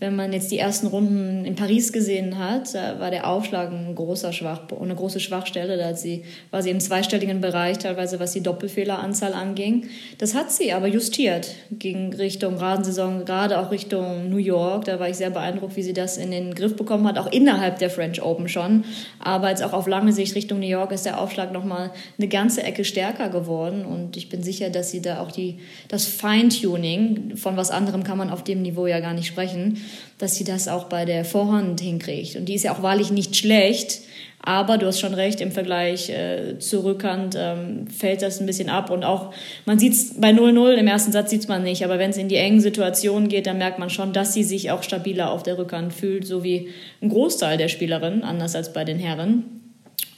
[0.00, 3.96] wenn man jetzt die ersten Runden in Paris gesehen hat, da war der Aufschlag ein
[3.96, 5.76] großer Schwach, eine große Schwachstelle.
[5.76, 6.22] Da hat sie,
[6.52, 9.88] war sie im zweistelligen Bereich, teilweise was die Doppelfehleranzahl anging.
[10.18, 14.84] Das hat sie aber justiert gegen Richtung Rasensaison, gerade auch Richtung New York.
[14.84, 17.80] Da war ich sehr beeindruckt, wie sie das in den Griff bekommen hat, auch innerhalb
[17.80, 18.84] der French Open schon.
[19.18, 22.62] Aber jetzt auch auf lange Sicht Richtung New York ist der Aufschlag nochmal eine ganze
[22.62, 23.84] Ecke stärker geworden.
[23.84, 28.16] Und ich bin sicher, dass sie da auch die, das Feintuning, von was anderem kann
[28.16, 29.78] man auf dem Niveau ja gar nicht sprechen,
[30.18, 32.36] dass sie das auch bei der Vorhand hinkriegt.
[32.36, 34.00] Und die ist ja auch wahrlich nicht schlecht,
[34.40, 38.68] aber du hast schon recht, im Vergleich äh, zur Rückhand ähm, fällt das ein bisschen
[38.68, 38.90] ab.
[38.90, 39.34] Und auch,
[39.66, 42.28] man sieht es bei 0-0, im ersten Satz sieht man nicht, aber wenn es in
[42.28, 45.58] die engen Situationen geht, dann merkt man schon, dass sie sich auch stabiler auf der
[45.58, 46.68] Rückhand fühlt, so wie
[47.02, 49.44] ein Großteil der Spielerinnen, anders als bei den Herren.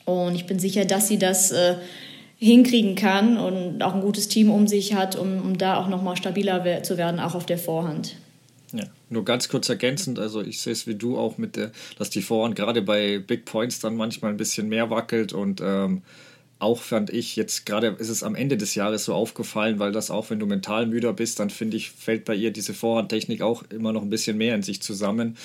[0.04, 1.74] Und ich bin sicher, dass sie das äh,
[2.36, 6.16] hinkriegen kann und auch ein gutes Team um sich hat, um, um da auch nochmal
[6.16, 8.16] stabiler zu werden, auch auf der Vorhand.
[9.10, 12.22] Nur ganz kurz ergänzend, also ich sehe es wie du auch mit der, dass die
[12.22, 16.02] Vorhand gerade bei Big Points dann manchmal ein bisschen mehr wackelt und ähm,
[16.60, 20.10] auch fand ich jetzt gerade ist es am Ende des Jahres so aufgefallen, weil das
[20.10, 23.64] auch wenn du mental müder bist, dann finde ich fällt bei ihr diese Vorhandtechnik auch
[23.70, 25.36] immer noch ein bisschen mehr in sich zusammen.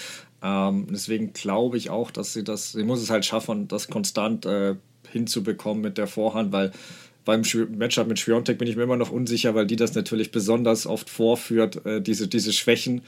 [0.43, 4.45] Ähm, deswegen glaube ich auch, dass sie das, sie muss es halt schaffen, das konstant
[4.45, 4.75] äh,
[5.11, 6.71] hinzubekommen mit der Vorhand, weil
[7.23, 7.41] beim
[7.75, 11.09] Matchup mit Schwiontek bin ich mir immer noch unsicher, weil die das natürlich besonders oft
[11.09, 13.01] vorführt, äh, diese, diese Schwächen.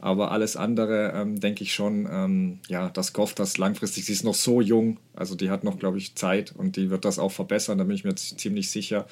[0.00, 4.24] Aber alles andere ähm, denke ich schon, ähm, ja, dass Goff das langfristig, sie ist
[4.24, 7.32] noch so jung, also die hat noch, glaube ich, Zeit und die wird das auch
[7.32, 9.06] verbessern, da bin ich mir ziemlich sicher.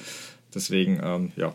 [0.54, 1.54] Deswegen, ähm, ja,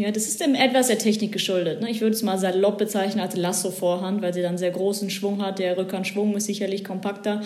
[0.00, 1.82] Ja, das ist dem etwas der Technik geschuldet.
[1.82, 1.90] Ne?
[1.90, 5.58] Ich würde es mal salopp bezeichnen als Lasso-Vorhand, weil sie dann sehr großen Schwung hat.
[5.58, 7.42] Der Rückhandschwung ist sicherlich kompakter.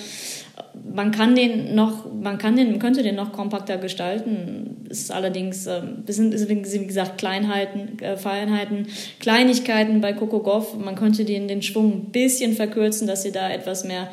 [0.95, 4.87] Man kann den noch, man kann den, könnte den noch kompakter gestalten.
[4.89, 8.87] Ist allerdings, das sind, ist, wie gesagt, Kleinheiten, äh, Feinheiten,
[9.19, 10.79] Kleinigkeiten bei Coco Goff.
[10.79, 14.11] Man könnte den, den Schwung ein bisschen verkürzen, dass sie da etwas mehr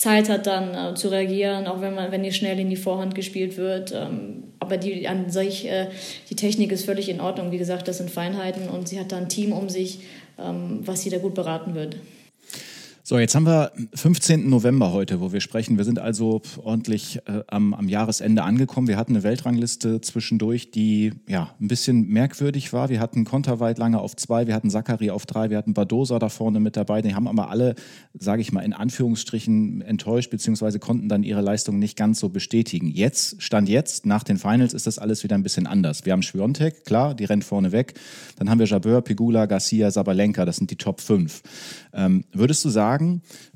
[0.00, 3.14] Zeit hat dann äh, zu reagieren, auch wenn man, wenn die schnell in die Vorhand
[3.14, 3.92] gespielt wird.
[3.92, 5.88] Ähm, aber die an sich, äh,
[6.30, 7.52] die Technik ist völlig in Ordnung.
[7.52, 10.00] Wie gesagt, das sind Feinheiten und sie hat da ein Team um sich,
[10.38, 11.96] ähm, was sie da gut beraten wird.
[13.10, 14.48] So, jetzt haben wir 15.
[14.48, 15.76] November heute, wo wir sprechen.
[15.76, 18.86] Wir sind also ordentlich äh, am, am, Jahresende angekommen.
[18.86, 22.88] Wir hatten eine Weltrangliste zwischendurch, die ja ein bisschen merkwürdig war.
[22.88, 26.28] Wir hatten Konterweit lange auf zwei, wir hatten Zachary auf drei, wir hatten Badosa da
[26.28, 27.02] vorne mit dabei.
[27.02, 27.74] Die haben aber alle,
[28.16, 32.86] sage ich mal, in Anführungsstrichen enttäuscht, beziehungsweise konnten dann ihre Leistung nicht ganz so bestätigen.
[32.86, 36.04] Jetzt, Stand jetzt, nach den Finals ist das alles wieder ein bisschen anders.
[36.04, 37.94] Wir haben Schwiontek, klar, die rennt vorne weg.
[38.38, 41.42] Dann haben wir Jabeur, Pegula, Garcia, Sabalenka, das sind die Top 5.
[41.92, 42.99] Ähm, würdest du sagen,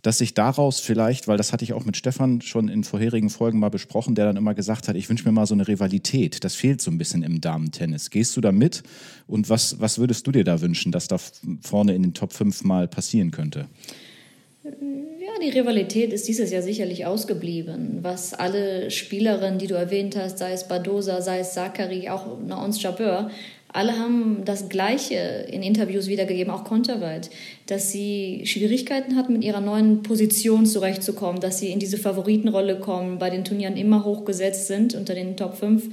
[0.02, 3.58] dass sich daraus vielleicht, weil das hatte ich auch mit Stefan schon in vorherigen Folgen
[3.58, 6.44] mal besprochen, der dann immer gesagt hat, ich wünsche mir mal so eine Rivalität.
[6.44, 8.10] Das fehlt so ein bisschen im Damentennis.
[8.10, 8.82] Gehst du da mit?
[9.26, 11.16] Und was, was würdest du dir da wünschen, dass da
[11.60, 13.66] vorne in den Top 5 mal passieren könnte?
[14.64, 17.98] Ja, die Rivalität ist dieses Jahr sicherlich ausgeblieben.
[18.00, 22.82] Was alle Spielerinnen, die du erwähnt hast, sei es Badosa, sei es Sakari, auch Naons
[22.82, 23.30] Jabeur,
[23.74, 27.28] alle haben das Gleiche in Interviews wiedergegeben, auch Konterweit,
[27.66, 33.18] dass sie Schwierigkeiten hatten, mit ihrer neuen Position zurechtzukommen, dass sie in diese Favoritenrolle kommen,
[33.18, 35.88] bei den Turnieren immer hochgesetzt sind unter den Top 5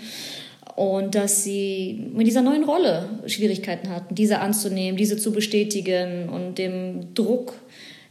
[0.75, 6.59] und dass sie mit dieser neuen Rolle Schwierigkeiten hatten, diese anzunehmen, diese zu bestätigen und
[6.59, 7.55] dem Druck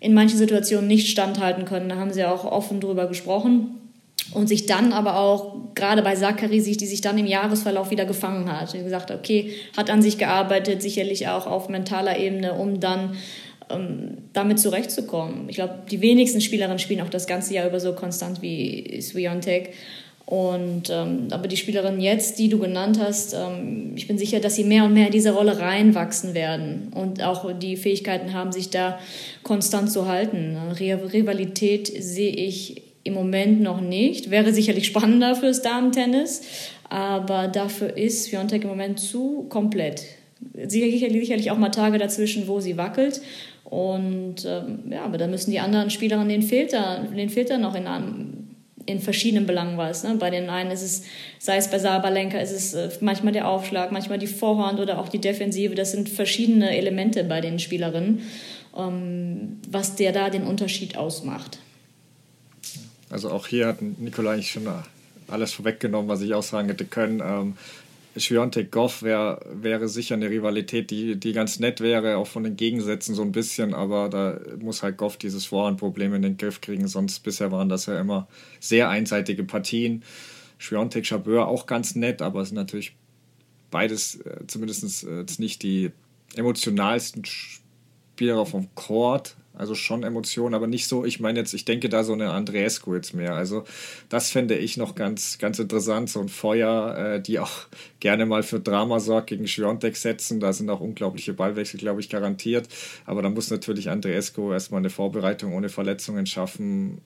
[0.00, 1.88] in manchen Situationen nicht standhalten können.
[1.88, 3.79] Da haben sie auch offen drüber gesprochen
[4.32, 8.04] und sich dann aber auch, gerade bei Zachary, sich, die sich dann im Jahresverlauf wieder
[8.04, 8.74] gefangen hat.
[8.74, 13.16] Wie gesagt, okay, hat an sich gearbeitet, sicherlich auch auf mentaler Ebene, um dann
[13.70, 15.48] ähm, damit zurechtzukommen.
[15.48, 19.74] Ich glaube, die wenigsten Spielerinnen spielen auch das ganze Jahr über so konstant wie Sviontek.
[20.26, 24.54] Und ähm, aber die Spielerinnen jetzt, die du genannt hast, ähm, ich bin sicher, dass
[24.54, 28.70] sie mehr und mehr in diese Rolle reinwachsen werden und auch die Fähigkeiten haben, sich
[28.70, 29.00] da
[29.42, 30.56] konstant zu halten.
[30.78, 34.30] Rivalität sehe ich im Moment noch nicht.
[34.30, 36.42] Wäre sicherlich spannender fürs Damen-Tennis,
[36.88, 40.05] aber dafür ist Fiontek im Moment zu komplett.
[40.66, 43.20] Sicherlich, sicherlich auch mal Tage dazwischen, wo sie wackelt.
[43.64, 47.86] Und ähm, ja, aber da müssen die anderen Spielerinnen den Filter, den Filter noch in,
[48.86, 50.03] in verschiedenen Belangen was.
[50.03, 50.16] Ne?
[50.18, 51.05] Bei den einen ist es,
[51.38, 55.09] sei es bei Sabalenka, ist es äh, manchmal der Aufschlag, manchmal die Vorhand oder auch
[55.09, 55.74] die Defensive.
[55.74, 58.22] Das sind verschiedene Elemente bei den Spielerinnen,
[58.76, 61.59] ähm, was der da den Unterschied ausmacht.
[63.11, 64.66] Also auch hier hat Nikola eigentlich schon
[65.28, 67.20] alles vorweggenommen, was ich auch sagen hätte können.
[67.24, 67.54] Ähm,
[68.16, 72.56] Schwiontek Goff wär, wäre sicher eine Rivalität, die, die ganz nett wäre, auch von den
[72.56, 76.88] Gegensätzen so ein bisschen, aber da muss halt Goff dieses Vorhandproblem in den Griff kriegen,
[76.88, 78.26] sonst bisher waren das ja immer
[78.58, 80.02] sehr einseitige Partien.
[80.58, 82.94] Schwiontek Chabeur auch ganz nett, aber es sind natürlich
[83.70, 85.92] beides äh, zumindest äh, nicht die
[86.34, 91.90] emotionalsten Spieler vom Court, Also schon Emotionen, aber nicht so, ich meine jetzt, ich denke
[91.90, 93.34] da so eine Andreescu jetzt mehr.
[93.34, 93.64] Also
[94.08, 97.50] das fände ich noch ganz, ganz interessant, so ein Feuer, äh, die auch
[98.00, 100.40] gerne mal für Drama sorgt, gegen Schwiontek setzen.
[100.40, 102.68] Da sind auch unglaubliche Ballwechsel, glaube ich, garantiert.
[103.04, 107.02] Aber da muss natürlich Andreescu erstmal eine Vorbereitung ohne Verletzungen schaffen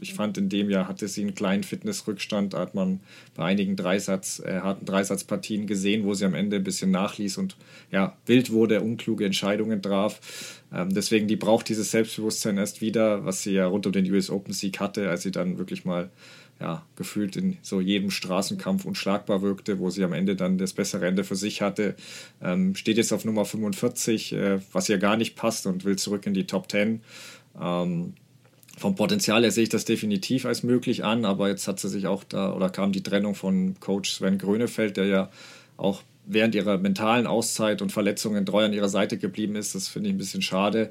[0.00, 2.54] ich fand, in dem Jahr hatte sie einen kleinen Fitnessrückstand.
[2.54, 3.00] Da hat man
[3.34, 7.56] bei einigen Dreisatz, äh, harten Dreisatzpartien gesehen, wo sie am Ende ein bisschen nachließ und
[7.90, 10.20] ja, wild wurde, unkluge Entscheidungen traf.
[10.72, 14.30] Ähm, deswegen, die braucht dieses Selbstbewusstsein erst wieder, was sie ja rund um den US
[14.30, 16.10] Open Sieg hatte, als sie dann wirklich mal
[16.60, 21.06] ja, gefühlt in so jedem Straßenkampf unschlagbar wirkte, wo sie am Ende dann das bessere
[21.06, 21.96] Ende für sich hatte.
[22.40, 26.26] Ähm, steht jetzt auf Nummer 45, äh, was ihr gar nicht passt und will zurück
[26.26, 27.02] in die Top 10.
[27.60, 28.14] Ähm,
[28.76, 32.06] vom Potenzial her sehe ich das definitiv als möglich an, aber jetzt hat sie sich
[32.06, 35.30] auch da oder kam die Trennung von Coach Sven Grönefeld, der ja
[35.76, 39.74] auch während ihrer mentalen Auszeit und Verletzungen treu an ihrer Seite geblieben ist.
[39.74, 40.90] Das finde ich ein bisschen schade.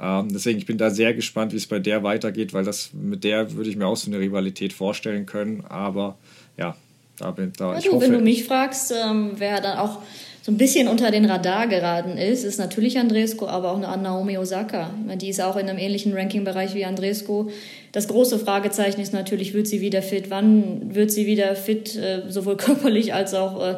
[0.00, 3.24] Ähm, deswegen, ich bin da sehr gespannt, wie es bei der weitergeht, weil das mit
[3.24, 5.64] der würde ich mir auch so eine Rivalität vorstellen können.
[5.68, 6.16] Aber
[6.56, 6.76] ja,
[7.18, 7.72] da bin da.
[7.72, 10.02] Ja, ich hoffe, wenn du mich fragst, ähm, wer dann auch
[10.44, 14.36] so ein bisschen unter den Radar geraten ist, ist natürlich Andresko, aber auch eine Naomi
[14.38, 14.90] Osaka.
[15.14, 17.50] Die ist auch in einem ähnlichen Rankingbereich wie Andresko.
[17.92, 20.30] Das große Fragezeichen ist natürlich, wird sie wieder fit?
[20.30, 23.76] Wann wird sie wieder fit, äh, sowohl körperlich als auch äh,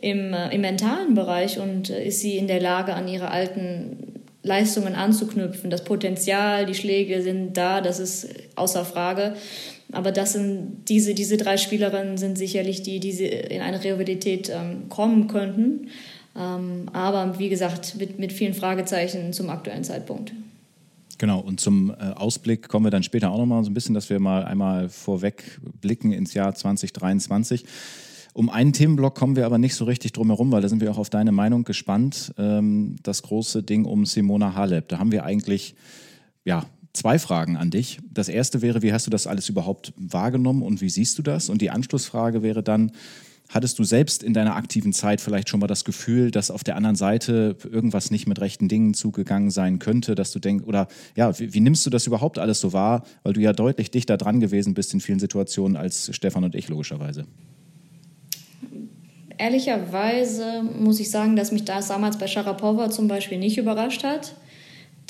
[0.00, 1.60] im, äh, im mentalen Bereich?
[1.60, 5.68] Und ist sie in der Lage, an ihre alten Leistungen anzuknüpfen?
[5.68, 8.26] Das Potenzial, die Schläge sind da, das ist
[8.56, 9.34] außer Frage.
[9.92, 14.88] Aber das sind diese, diese drei Spielerinnen sind sicherlich die, die in eine Rivalität ähm,
[14.88, 15.88] kommen könnten.
[16.36, 20.32] Ähm, aber wie gesagt, mit, mit vielen Fragezeichen zum aktuellen Zeitpunkt.
[21.18, 24.08] Genau, und zum äh, Ausblick kommen wir dann später auch nochmal so ein bisschen, dass
[24.08, 27.64] wir mal einmal vorweg blicken ins Jahr 2023.
[28.32, 30.90] Um einen Themenblock kommen wir aber nicht so richtig drum herum, weil da sind wir
[30.90, 32.32] auch auf deine Meinung gespannt.
[32.38, 34.88] Ähm, das große Ding um Simona Halep.
[34.88, 35.74] Da haben wir eigentlich
[36.44, 37.98] ja, zwei Fragen an dich.
[38.12, 41.48] Das erste wäre, wie hast du das alles überhaupt wahrgenommen und wie siehst du das?
[41.48, 42.92] Und die Anschlussfrage wäre dann,
[43.50, 46.76] hattest du selbst in deiner aktiven Zeit vielleicht schon mal das Gefühl, dass auf der
[46.76, 51.38] anderen Seite irgendwas nicht mit rechten Dingen zugegangen sein könnte, dass du denkst, oder ja,
[51.38, 54.40] wie, wie nimmst du das überhaupt alles so wahr, weil du ja deutlich dichter dran
[54.40, 57.26] gewesen bist in vielen Situationen als Stefan und ich logischerweise?
[59.36, 64.34] Ehrlicherweise muss ich sagen, dass mich das damals bei Sharapova zum Beispiel nicht überrascht hat.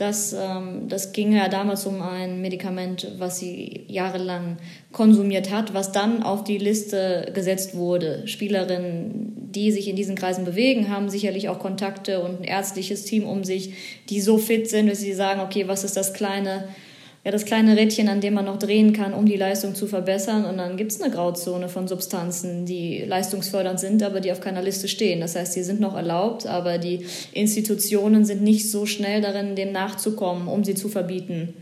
[0.00, 4.56] Das, ähm, das ging ja damals um ein Medikament, was sie jahrelang
[4.92, 8.26] konsumiert hat, was dann auf die Liste gesetzt wurde.
[8.26, 13.26] Spielerinnen, die sich in diesen Kreisen bewegen, haben sicherlich auch Kontakte und ein ärztliches Team
[13.26, 13.74] um sich,
[14.08, 16.68] die so fit sind, dass sie sagen, okay, was ist das kleine
[17.22, 20.46] ja, das kleine Rädchen, an dem man noch drehen kann, um die Leistung zu verbessern.
[20.46, 24.62] Und dann gibt es eine Grauzone von Substanzen, die leistungsfördernd sind, aber die auf keiner
[24.62, 25.20] Liste stehen.
[25.20, 29.70] Das heißt, die sind noch erlaubt, aber die Institutionen sind nicht so schnell darin, dem
[29.70, 31.52] nachzukommen, um sie zu verbieten.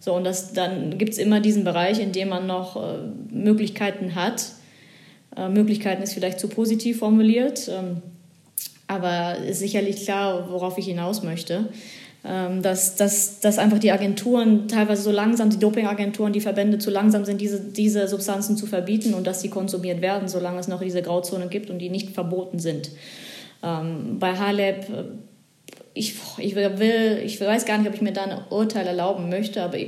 [0.00, 2.98] So, und das, dann gibt es immer diesen Bereich, in dem man noch äh,
[3.30, 4.52] Möglichkeiten hat.
[5.34, 8.02] Äh, Möglichkeiten ist vielleicht zu positiv formuliert, ähm,
[8.86, 11.70] aber ist sicherlich klar, worauf ich hinaus möchte.
[12.28, 16.90] Ähm, dass, dass, dass einfach die Agenturen teilweise so langsam, die Dopingagenturen, die Verbände zu
[16.90, 20.80] langsam sind, diese, diese Substanzen zu verbieten und dass sie konsumiert werden, solange es noch
[20.80, 22.90] diese Grauzone gibt und die nicht verboten sind.
[23.62, 25.04] Ähm, bei Haleb, äh,
[25.94, 29.62] ich, ich, will, ich weiß gar nicht, ob ich mir da ein Urteil erlauben möchte,
[29.62, 29.78] aber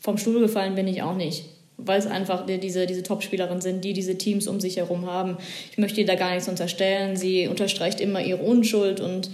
[0.00, 1.44] vom Stuhl gefallen bin ich auch nicht
[1.78, 5.36] weil es einfach diese, diese Top-Spielerinnen sind, die diese Teams um sich herum haben.
[5.70, 7.16] Ich möchte ihr da gar nichts unterstellen.
[7.16, 9.28] Sie unterstreicht immer ihre Unschuld und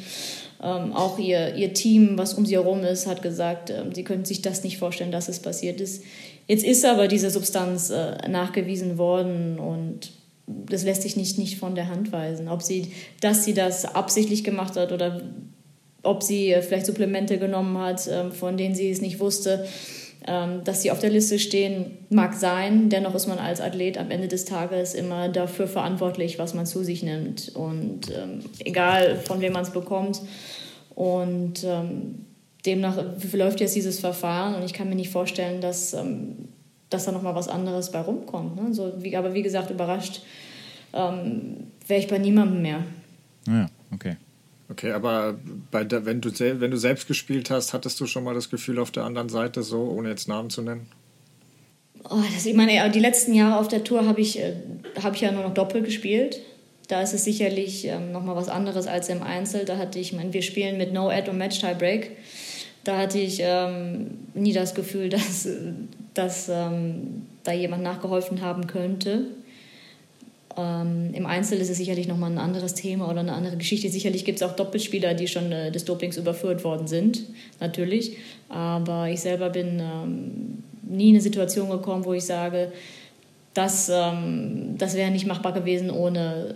[0.63, 4.25] ähm, auch ihr, ihr Team, was um sie herum ist, hat gesagt, ähm, sie könnten
[4.25, 6.03] sich das nicht vorstellen, dass es passiert ist.
[6.47, 10.13] Jetzt ist aber diese Substanz äh, nachgewiesen worden und
[10.47, 12.49] das lässt sich nicht, nicht von der Hand weisen.
[12.49, 15.23] Ob sie, dass sie das absichtlich gemacht hat oder
[16.03, 19.69] ob sie äh, vielleicht Supplemente genommen hat, äh, von denen sie es nicht wusste, ähm,
[20.25, 22.89] dass sie auf der Liste stehen, mag sein.
[22.89, 26.85] Dennoch ist man als Athlet am Ende des Tages immer dafür verantwortlich, was man zu
[26.85, 27.51] sich nimmt.
[27.55, 30.23] Und ähm, egal, von wem man es bekommt.
[30.95, 32.27] Und ähm,
[32.65, 33.03] demnach
[33.33, 36.49] läuft jetzt dieses Verfahren und ich kann mir nicht vorstellen, dass, ähm,
[36.91, 38.57] dass da nochmal was anderes bei rumkommt.
[38.57, 38.75] Ne?
[38.75, 40.23] So, wie, aber wie gesagt, überrascht
[40.93, 42.85] ähm, wäre ich bei niemandem mehr.
[43.49, 44.17] Ja, okay.
[44.73, 45.35] Okay, aber
[45.71, 48.91] der, wenn, du, wenn du selbst gespielt hast, hattest du schon mal das Gefühl auf
[48.91, 50.87] der anderen Seite so, ohne jetzt Namen zu nennen?
[52.09, 54.55] Oh, das, ich meine, die letzten Jahre auf der Tour habe ich, äh,
[55.03, 56.41] hab ich ja nur noch Doppel gespielt.
[56.89, 59.67] Da ist es sicherlich ähm, nochmal was anderes als im Einzel.
[59.67, 62.13] Da hatte ich, meine, wir spielen mit No-Ad und Match-Tie-Break.
[62.85, 65.47] Da hatte ich ähm, nie das Gefühl, dass,
[66.15, 69.27] dass ähm, da jemand nachgeholfen haben könnte.
[70.57, 73.89] Ähm, Im Einzel ist es sicherlich nochmal ein anderes Thema oder eine andere Geschichte.
[73.89, 77.23] Sicherlich gibt es auch Doppelspieler, die schon äh, des Dopings überführt worden sind,
[77.61, 78.17] natürlich.
[78.49, 82.73] Aber ich selber bin ähm, nie in eine Situation gekommen, wo ich sage,
[83.55, 86.55] das, ähm, das wäre nicht machbar gewesen ohne,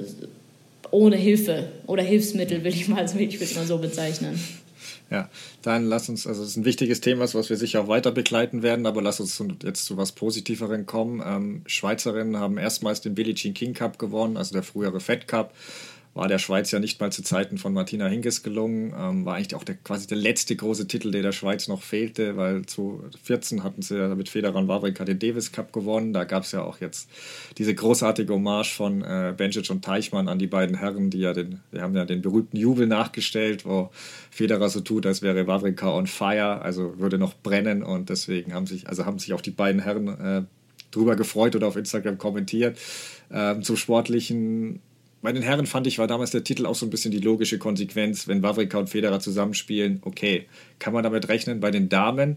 [0.91, 4.39] ohne Hilfe oder Hilfsmittel, will ich mal, ich will es mal so bezeichnen.
[5.09, 5.29] Ja,
[5.63, 8.63] dann lass uns, also es ist ein wichtiges Thema, was wir sicher auch weiter begleiten
[8.63, 11.23] werden, aber lass uns jetzt zu was Positiveren kommen.
[11.25, 15.55] Ähm, Schweizerinnen haben erstmals den Billie Jean King Cup gewonnen, also der frühere Fed Cup
[16.17, 18.95] war der Schweiz ja nicht mal zu Zeiten von Martina Hingis gelungen.
[18.99, 22.39] Ähm, war eigentlich auch der, quasi der letzte große Titel, der der Schweiz noch fehlte,
[22.39, 26.14] weil 2014 hatten sie ja mit Federer und Wawrinka den Davis Cup gewonnen.
[26.14, 27.11] Da gab es ja auch jetzt
[27.59, 31.61] diese großartige Hommage von äh, Benjic und Teichmann an die beiden Herren, die ja den,
[31.71, 33.91] die haben ja den berühmten Jubel nachgestellt, wo
[34.31, 38.67] Federer so tut, als wäre Wawrinka on fire, also würde noch brennen und deswegen haben
[38.67, 40.43] sich, also haben sich auch die beiden Herren äh,
[40.93, 42.79] drüber gefreut oder auf Instagram kommentiert.
[43.31, 44.81] Ähm, zum sportlichen
[45.27, 47.59] bei den Herren fand ich, war damals der Titel auch so ein bisschen die logische
[47.59, 49.99] Konsequenz, wenn Wawrika und Federer zusammenspielen.
[50.03, 50.47] Okay,
[50.79, 51.59] kann man damit rechnen.
[51.59, 52.37] Bei den Damen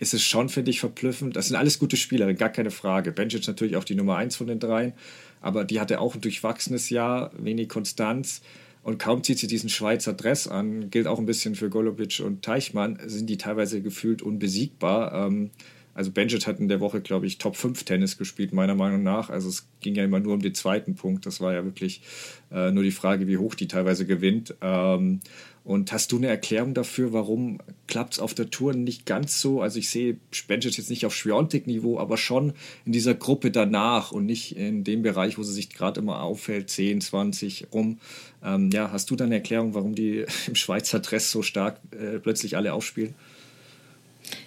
[0.00, 1.36] ist es schon, finde ich, verblüffend.
[1.36, 3.12] Das sind alles gute Spieler, gar keine Frage.
[3.12, 4.94] Bencic natürlich auch die Nummer eins von den dreien,
[5.42, 8.42] aber die hatte auch ein durchwachsenes Jahr, wenig Konstanz.
[8.82, 12.42] Und kaum zieht sie diesen Schweizer Dress an, gilt auch ein bisschen für Golobic und
[12.42, 15.28] Teichmann, sind die teilweise gefühlt unbesiegbar.
[15.28, 15.52] Ähm,
[15.94, 19.30] also Benjit hat in der Woche, glaube ich, Top 5 Tennis gespielt, meiner Meinung nach.
[19.30, 21.24] Also es ging ja immer nur um den zweiten Punkt.
[21.24, 22.02] Das war ja wirklich
[22.50, 24.54] äh, nur die Frage, wie hoch die teilweise gewinnt.
[24.60, 25.20] Ähm,
[25.64, 29.62] und hast du eine Erklärung dafür, warum klappt es auf der Tour nicht ganz so?
[29.62, 32.52] Also ich sehe Benjit jetzt nicht auf Schwiontek-Niveau, aber schon
[32.84, 36.68] in dieser Gruppe danach und nicht in dem Bereich, wo sie sich gerade immer auffällt,
[36.68, 37.98] 10, 20 rum.
[38.44, 42.18] Ähm, ja, hast du da eine Erklärung, warum die im Schweizer Dress so stark äh,
[42.18, 43.14] plötzlich alle aufspielen?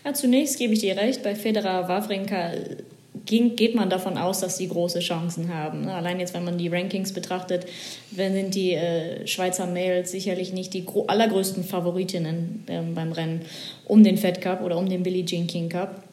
[0.05, 2.51] Ja, zunächst gebe ich dir recht, bei Federer Wawrinka
[3.27, 5.81] geht man davon aus, dass sie große Chancen haben.
[5.81, 5.93] Ne?
[5.93, 7.65] Allein jetzt, wenn man die Rankings betrachtet,
[8.15, 13.41] sind die äh, Schweizer Mädels sicherlich nicht die allergrößten Favoritinnen äh, beim Rennen
[13.85, 16.03] um den Fed Cup oder um den Billie Jean King Cup.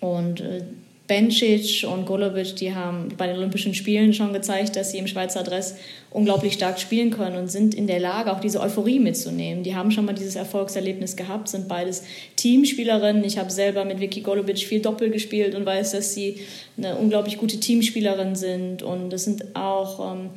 [0.00, 0.62] Und äh,
[1.08, 5.42] Bencic und Golovic, die haben bei den Olympischen Spielen schon gezeigt, dass sie im Schweizer
[5.42, 5.76] Dress
[6.10, 9.64] unglaublich stark spielen können und sind in der Lage, auch diese Euphorie mitzunehmen.
[9.64, 12.04] Die haben schon mal dieses Erfolgserlebnis gehabt, sind beides
[12.36, 13.24] Teamspielerinnen.
[13.24, 16.40] Ich habe selber mit Vicky Golovic viel Doppel gespielt und weiß, dass sie
[16.78, 18.82] eine unglaublich gute Teamspielerin sind.
[18.82, 20.30] Und das sind auch ähm,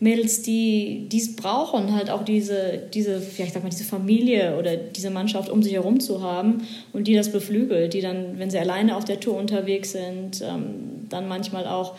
[0.00, 4.76] Mädels, die dies brauchen, halt auch diese, diese, ja, ich sag mal, diese Familie oder
[4.76, 8.58] diese Mannschaft um sich herum zu haben und die das beflügelt, die dann, wenn sie
[8.58, 11.96] alleine auf der Tour unterwegs sind, ähm, dann manchmal auch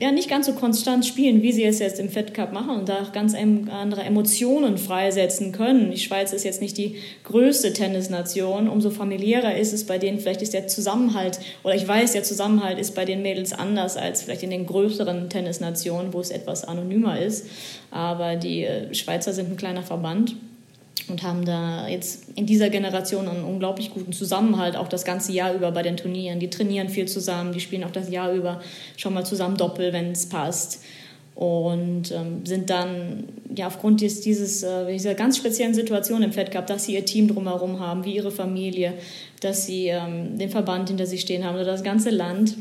[0.00, 2.88] ja, nicht ganz so konstant spielen, wie sie es jetzt im Fed Cup machen und
[2.88, 5.90] da auch ganz andere Emotionen freisetzen können.
[5.90, 8.68] Die Schweiz ist jetzt nicht die größte Tennisnation.
[8.68, 10.20] Umso familiärer ist es bei denen.
[10.20, 14.22] Vielleicht ist der Zusammenhalt, oder ich weiß, der Zusammenhalt ist bei den Mädels anders als
[14.22, 17.46] vielleicht in den größeren Tennisnationen, wo es etwas anonymer ist.
[17.90, 20.36] Aber die äh, Schweizer sind ein kleiner Verband
[21.10, 25.54] und haben da jetzt in dieser Generation einen unglaublich guten Zusammenhalt, auch das ganze Jahr
[25.54, 26.40] über bei den Turnieren.
[26.40, 28.60] Die trainieren viel zusammen, die spielen auch das Jahr über
[28.96, 30.82] schon mal zusammen Doppel, wenn es passt.
[31.34, 36.50] Und ähm, sind dann ja aufgrund dieses, dieses, äh, dieser ganz speziellen Situation im Fed
[36.50, 38.94] Cup, dass sie ihr Team drumherum haben, wie ihre Familie,
[39.40, 42.56] dass sie ähm, den Verband hinter sich stehen haben oder das ganze Land,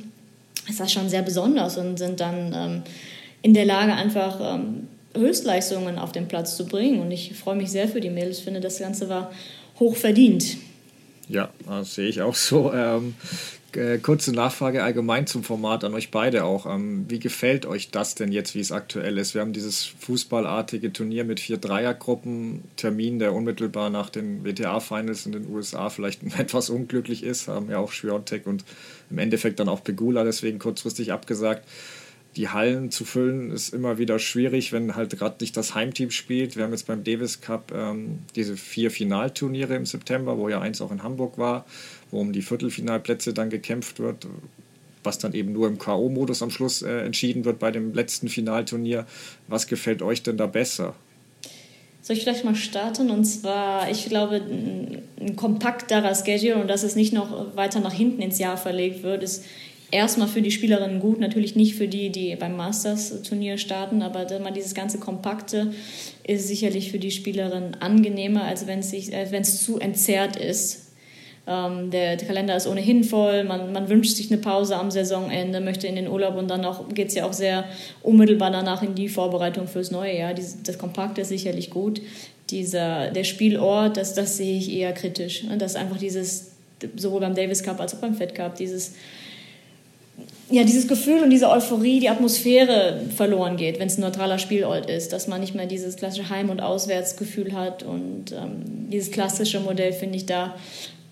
[0.69, 2.83] ist das schon sehr besonders und sind dann ähm,
[3.41, 4.86] in der Lage, einfach ähm,
[5.17, 7.01] Höchstleistungen auf den Platz zu bringen.
[7.01, 8.39] Und ich freue mich sehr für die Mädels.
[8.39, 9.31] Ich finde, das Ganze war
[9.79, 10.57] hoch verdient.
[11.29, 12.71] Ja, das sehe ich auch so.
[12.73, 13.15] Ähm,
[13.77, 16.65] äh, kurze Nachfrage allgemein zum Format an euch beide auch.
[16.65, 19.33] Ähm, wie gefällt euch das denn jetzt, wie es aktuell ist?
[19.33, 25.33] Wir haben dieses fußballartige Turnier mit vier Dreiergruppen, Termin, der unmittelbar nach den WTA-Finals in
[25.33, 28.63] den USA vielleicht etwas unglücklich ist, haben ja auch Schwiontek und
[29.09, 31.67] im Endeffekt dann auch Pegula deswegen kurzfristig abgesagt
[32.37, 36.55] die Hallen zu füllen ist immer wieder schwierig, wenn halt gerade nicht das Heimteam spielt.
[36.55, 40.79] Wir haben jetzt beim Davis Cup ähm, diese vier Finalturniere im September, wo ja eins
[40.79, 41.65] auch in Hamburg war,
[42.11, 44.27] wo um die Viertelfinalplätze dann gekämpft wird,
[45.03, 49.07] was dann eben nur im K.O.-Modus am Schluss äh, entschieden wird bei dem letzten Finalturnier.
[49.47, 50.93] Was gefällt euch denn da besser?
[52.03, 53.09] Soll ich vielleicht mal starten?
[53.09, 58.21] Und zwar, ich glaube, ein, kompakterer Schedule und dass es nicht noch weiter nach hinten
[58.21, 59.43] ins Jahr verlegt wird, ist
[59.91, 64.51] erstmal für die Spielerinnen gut, natürlich nicht für die, die beim Masters-Turnier starten, aber mal
[64.51, 65.73] dieses ganze Kompakte
[66.25, 70.87] ist sicherlich für die Spielerinnen angenehmer, als wenn es zu entzerrt ist.
[71.49, 75.61] Ähm, der, der, Kalender ist ohnehin voll, man, man wünscht sich eine Pause am Saisonende,
[75.61, 77.63] möchte in den Urlaub und dann geht es ja auch sehr
[78.03, 80.33] unmittelbar danach in die Vorbereitung fürs neue Jahr.
[80.33, 82.01] Dies, das Kompakte ist sicherlich gut.
[82.49, 85.45] Dieser, der Spielort, das, das sehe ich eher kritisch.
[85.57, 86.51] Das ist einfach dieses,
[86.97, 88.95] sowohl beim Davis Cup als auch beim Fed Cup, dieses
[90.49, 94.89] ja, dieses Gefühl und diese Euphorie, die Atmosphäre verloren geht, wenn es ein neutraler Spielort
[94.89, 99.59] ist, dass man nicht mehr dieses klassische Heim- und Auswärtsgefühl hat und ähm, dieses klassische
[99.59, 100.55] Modell finde ich da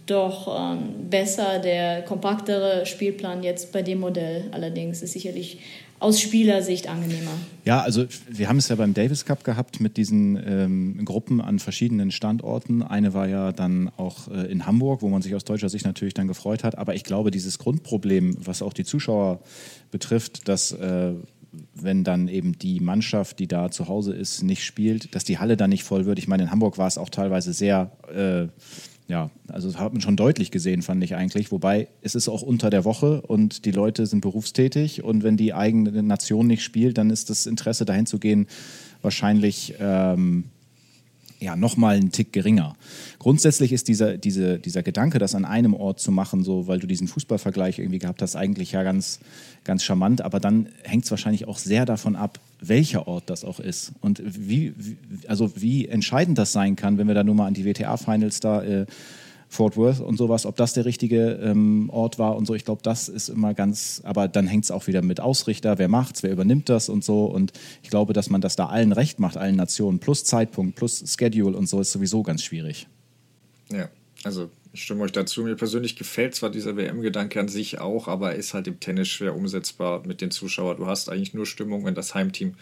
[0.06, 1.60] doch ähm, besser.
[1.60, 5.60] Der kompaktere Spielplan jetzt bei dem Modell allerdings ist sicherlich
[6.06, 7.32] aus Spielersicht angenehmer.
[7.66, 11.58] Ja, also wir haben es ja beim Davis Cup gehabt mit diesen ähm, Gruppen an
[11.58, 12.84] verschiedenen Standorten.
[12.84, 16.14] Eine war ja dann auch äh, in Hamburg, wo man sich aus deutscher Sicht natürlich
[16.14, 16.78] dann gefreut hat.
[16.78, 19.40] Aber ich glaube, dieses Grundproblem, was auch die Zuschauer
[19.90, 21.14] betrifft, dass äh,
[21.74, 25.58] wenn dann eben die Mannschaft, die da zu Hause ist, nicht spielt, dass die Halle
[25.58, 26.20] dann nicht voll wird.
[26.20, 28.48] Ich meine, in Hamburg war es auch teilweise sehr äh,
[29.08, 31.52] ja, also das hat man schon deutlich gesehen, fand ich eigentlich.
[31.52, 35.54] Wobei es ist auch unter der Woche und die Leute sind berufstätig und wenn die
[35.54, 38.48] eigene Nation nicht spielt, dann ist das Interesse dahin zu gehen
[39.02, 40.46] wahrscheinlich ähm,
[41.40, 42.76] ja, nochmal einen Tick geringer.
[43.20, 46.88] Grundsätzlich ist dieser, diese, dieser Gedanke, das an einem Ort zu machen, so weil du
[46.88, 49.20] diesen Fußballvergleich irgendwie gehabt hast, eigentlich ja ganz,
[49.64, 50.22] ganz charmant.
[50.22, 53.94] Aber dann hängt es wahrscheinlich auch sehr davon ab, welcher Ort das auch ist.
[54.02, 57.54] Und wie, wie, also wie entscheidend das sein kann, wenn wir da nur mal an
[57.54, 58.86] die WTA-Finals da äh,
[59.56, 62.54] Fort Worth und sowas, ob das der richtige ähm, Ort war und so.
[62.54, 65.88] Ich glaube, das ist immer ganz, aber dann hängt es auch wieder mit Ausrichter, wer
[65.88, 67.26] macht's, wer übernimmt das und so.
[67.26, 71.04] Und ich glaube, dass man das da allen recht macht, allen Nationen, plus Zeitpunkt, plus
[71.08, 72.88] Schedule und so, ist sowieso ganz schwierig.
[73.72, 73.90] Ja,
[74.24, 75.44] also ich stimme euch dazu.
[75.44, 79.08] Mir persönlich gefällt zwar dieser WM-Gedanke an sich auch, aber er ist halt im Tennis
[79.08, 80.78] schwer umsetzbar mit den Zuschauern.
[80.78, 82.56] Du hast eigentlich nur Stimmung, wenn das Heimteam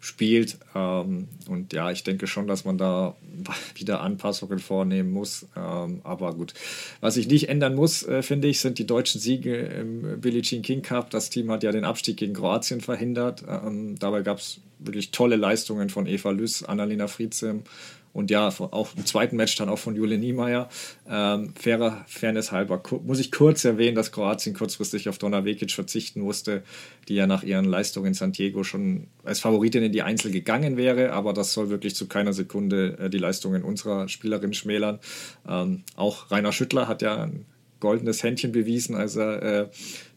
[0.00, 0.58] spielt.
[0.74, 3.16] Ähm, und ja, ich denke schon, dass man da
[3.74, 5.46] wieder Anpassungen vornehmen muss.
[5.56, 6.54] Ähm, aber gut,
[7.00, 10.62] was ich nicht ändern muss, äh, finde ich, sind die deutschen Siege im Billie Jean
[10.62, 11.10] King Cup.
[11.10, 13.42] Das Team hat ja den Abstieg gegen Kroatien verhindert.
[13.48, 17.62] Ähm, dabei gab es wirklich tolle Leistungen von Eva Lüss, Annalena Friedsem
[18.16, 20.70] und ja, auch im zweiten Match dann auch von Jule Niemeyer.
[21.06, 26.22] Ähm, fairer Fairness halber muss ich kurz erwähnen, dass Kroatien kurzfristig auf Donna Vekic verzichten
[26.22, 26.62] musste,
[27.08, 30.78] die ja nach ihren Leistungen in San Diego schon als Favoritin in die Einzel gegangen
[30.78, 34.98] wäre, aber das soll wirklich zu keiner Sekunde äh, die Leistungen unserer Spielerin schmälern.
[35.46, 37.44] Ähm, auch Rainer Schüttler hat ja ein
[37.80, 39.68] goldenes Händchen bewiesen, als er äh,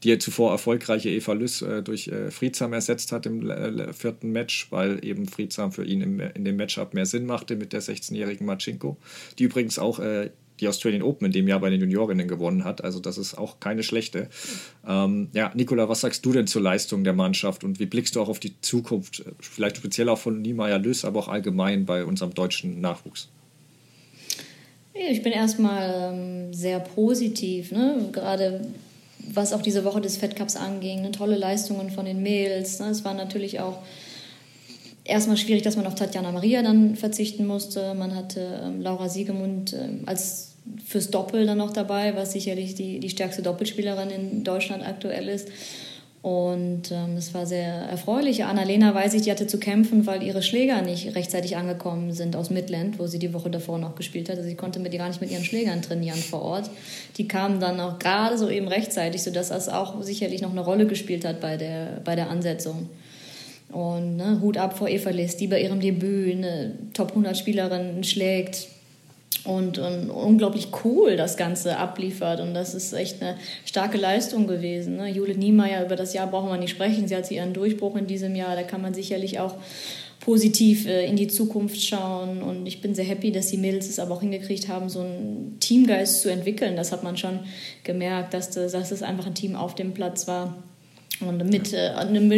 [0.04, 4.68] die zuvor erfolgreiche Eva Lüss äh, durch äh, Friedsam ersetzt hat im äh, vierten Match,
[4.72, 8.46] weil eben Friedsam für ihn im, in dem Matchup mehr Sinn machte mit der 16-jährigen
[8.46, 8.98] Machinko,
[9.38, 10.30] die übrigens auch äh,
[10.60, 12.84] die Australian Open in dem Jahr bei den Juniorinnen gewonnen hat.
[12.84, 14.30] Also das ist auch keine schlechte.
[14.86, 18.22] Ähm, ja, Nicola, was sagst du denn zur Leistung der Mannschaft und wie blickst du
[18.22, 22.34] auch auf die Zukunft, vielleicht speziell auch von Niemeyer Lüss, aber auch allgemein bei unserem
[22.34, 23.30] deutschen Nachwuchs?
[25.08, 28.10] Ich bin erstmal ähm, sehr positiv, ne?
[28.12, 28.62] gerade
[29.32, 31.02] was auch diese Woche des Fed anging.
[31.02, 31.12] Ne?
[31.12, 32.80] Tolle Leistungen von den Mädels.
[32.80, 32.88] Ne?
[32.88, 33.80] Es war natürlich auch
[35.04, 37.94] erstmal schwierig, dass man auf Tatjana Maria dann verzichten musste.
[37.94, 40.50] Man hatte ähm, Laura Siegemund ähm, als
[40.86, 45.50] fürs Doppel dann noch dabei, was sicherlich die, die stärkste Doppelspielerin in Deutschland aktuell ist.
[46.22, 48.44] Und ähm, das war sehr erfreulich.
[48.44, 52.50] Annalena weiß ich, die hatte zu kämpfen, weil ihre Schläger nicht rechtzeitig angekommen sind aus
[52.50, 54.36] Midland, wo sie die Woche davor noch gespielt hat.
[54.36, 56.70] Also sie konnte mit, gar nicht mit ihren Schlägern trainieren vor Ort.
[57.18, 60.88] Die kamen dann auch gerade so eben rechtzeitig, sodass das auch sicherlich noch eine Rolle
[60.88, 62.90] gespielt hat bei der, bei der Ansetzung.
[63.72, 68.04] Und ne, Hut ab vor Eva Liss, die bei ihrem Debüt eine Top 100 Spielerin
[68.04, 68.68] schlägt
[69.44, 72.40] und, und, unglaublich cool das Ganze abliefert.
[72.40, 74.98] Und das ist echt eine starke Leistung gewesen.
[74.98, 75.10] Ne?
[75.10, 77.08] Jule Niemeyer, über das Jahr brauchen wir nicht sprechen.
[77.08, 78.56] Sie hat ihren Durchbruch in diesem Jahr.
[78.56, 79.56] Da kann man sicherlich auch
[80.20, 82.42] positiv äh, in die Zukunft schauen.
[82.42, 85.58] Und ich bin sehr happy, dass die Mädels es aber auch hingekriegt haben, so einen
[85.60, 86.76] Teamgeist zu entwickeln.
[86.76, 87.40] Das hat man schon
[87.84, 90.64] gemerkt, dass das, dass es einfach ein Team auf dem Platz war
[91.22, 91.92] und mit äh,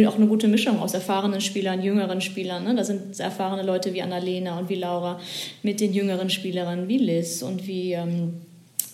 [0.06, 2.64] auch eine gute Mischung aus erfahrenen Spielern, jüngeren Spielern.
[2.64, 2.74] Ne?
[2.74, 5.20] Da sind erfahrene Leute wie Annalena und wie Laura
[5.62, 8.40] mit den jüngeren Spielerinnen wie Liz und wie ähm,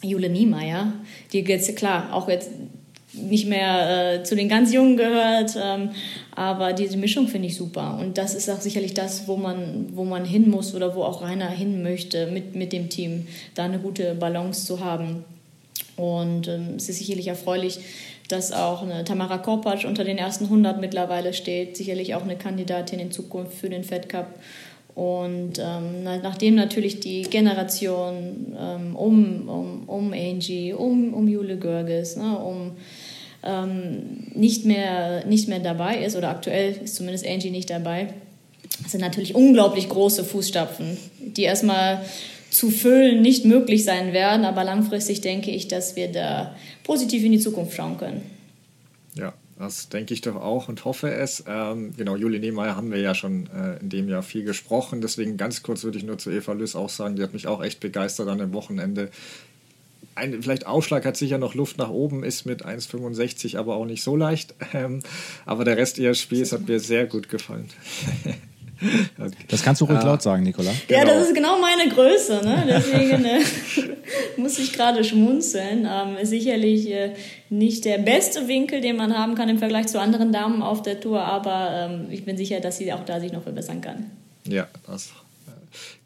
[0.03, 0.93] Jule Niemeyer,
[1.33, 2.51] die jetzt klar auch jetzt
[3.15, 5.91] nicht mehr äh, zu den ganz Jungen gehört, ähm,
[6.35, 7.99] aber diese Mischung finde ich super.
[8.01, 11.23] Und das ist auch sicherlich das, wo man, wo man hin muss oder wo auch
[11.23, 15.25] Rainer hin möchte mit, mit dem Team, da eine gute Balance zu haben.
[15.97, 17.81] Und ähm, es ist sicherlich erfreulich,
[18.29, 23.01] dass auch eine Tamara Korpatsch unter den ersten 100 mittlerweile steht, sicherlich auch eine Kandidatin
[23.01, 24.39] in Zukunft für den Fed Cup.
[24.95, 32.17] Und ähm, nachdem natürlich die Generation ähm, um, um, um Angie, um, um Jule Görges,
[32.17, 32.73] ne, um
[33.45, 38.09] ähm, nicht, mehr, nicht mehr dabei ist, oder aktuell ist zumindest Angie nicht dabei,
[38.87, 42.01] sind natürlich unglaublich große Fußstapfen, die erstmal
[42.51, 44.45] zu füllen nicht möglich sein werden.
[44.45, 48.23] Aber langfristig denke ich, dass wir da positiv in die Zukunft schauen können.
[49.15, 51.45] Ja, das denke ich doch auch und hoffe es.
[51.47, 55.01] Ähm, genau, Julie Nehmeyer haben wir ja schon äh, in dem Jahr viel gesprochen.
[55.01, 57.63] Deswegen ganz kurz würde ich nur zu Eva Lüss auch sagen, die hat mich auch
[57.63, 59.11] echt begeistert an dem Wochenende.
[60.15, 64.03] ein, vielleicht Aufschlag hat sicher noch Luft nach oben, ist mit 1,65 aber auch nicht
[64.03, 64.55] so leicht.
[64.75, 65.01] Ähm,
[65.47, 67.69] aber der Rest ihres Spiels hat mir sehr gut gefallen.
[69.19, 69.33] okay.
[69.49, 70.05] Das kannst du ruhig ah.
[70.05, 70.71] laut sagen, Nicola.
[70.89, 71.15] Ja, genau.
[71.15, 72.41] das ist genau meine Größe.
[72.45, 72.65] Ne?
[72.67, 73.41] Deswegen äh,
[74.37, 75.89] muss ich gerade schmunzeln.
[75.91, 77.15] Ähm, ist sicherlich äh,
[77.51, 81.01] nicht der beste Winkel, den man haben kann im Vergleich zu anderen Damen auf der
[81.01, 84.11] Tour, aber ähm, ich bin sicher, dass sie auch da sich noch verbessern kann.
[84.47, 85.11] Ja, das,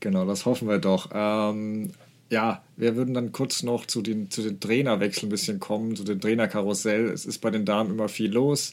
[0.00, 1.10] genau, das hoffen wir doch.
[1.14, 1.92] Ähm,
[2.32, 6.02] ja, wir würden dann kurz noch zu den, zu den Trainerwechseln ein bisschen kommen, zu
[6.02, 7.10] dem Trainerkarussell.
[7.10, 8.72] Es ist bei den Damen immer viel los.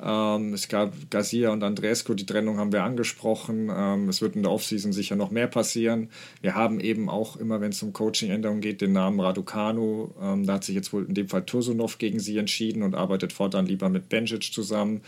[0.00, 3.70] Ähm, es gab Garcia und Andrescu, die Trennung haben wir angesprochen.
[3.74, 6.10] Ähm, es wird in der Offseason sicher noch mehr passieren.
[6.40, 10.10] Wir haben eben auch immer, wenn es um Coaching-Änderungen geht, den Namen Raducanu.
[10.20, 13.32] Ähm, da hat sich jetzt wohl in dem Fall Tursunov gegen sie entschieden und arbeitet
[13.32, 15.02] fortan lieber mit Benjic zusammen.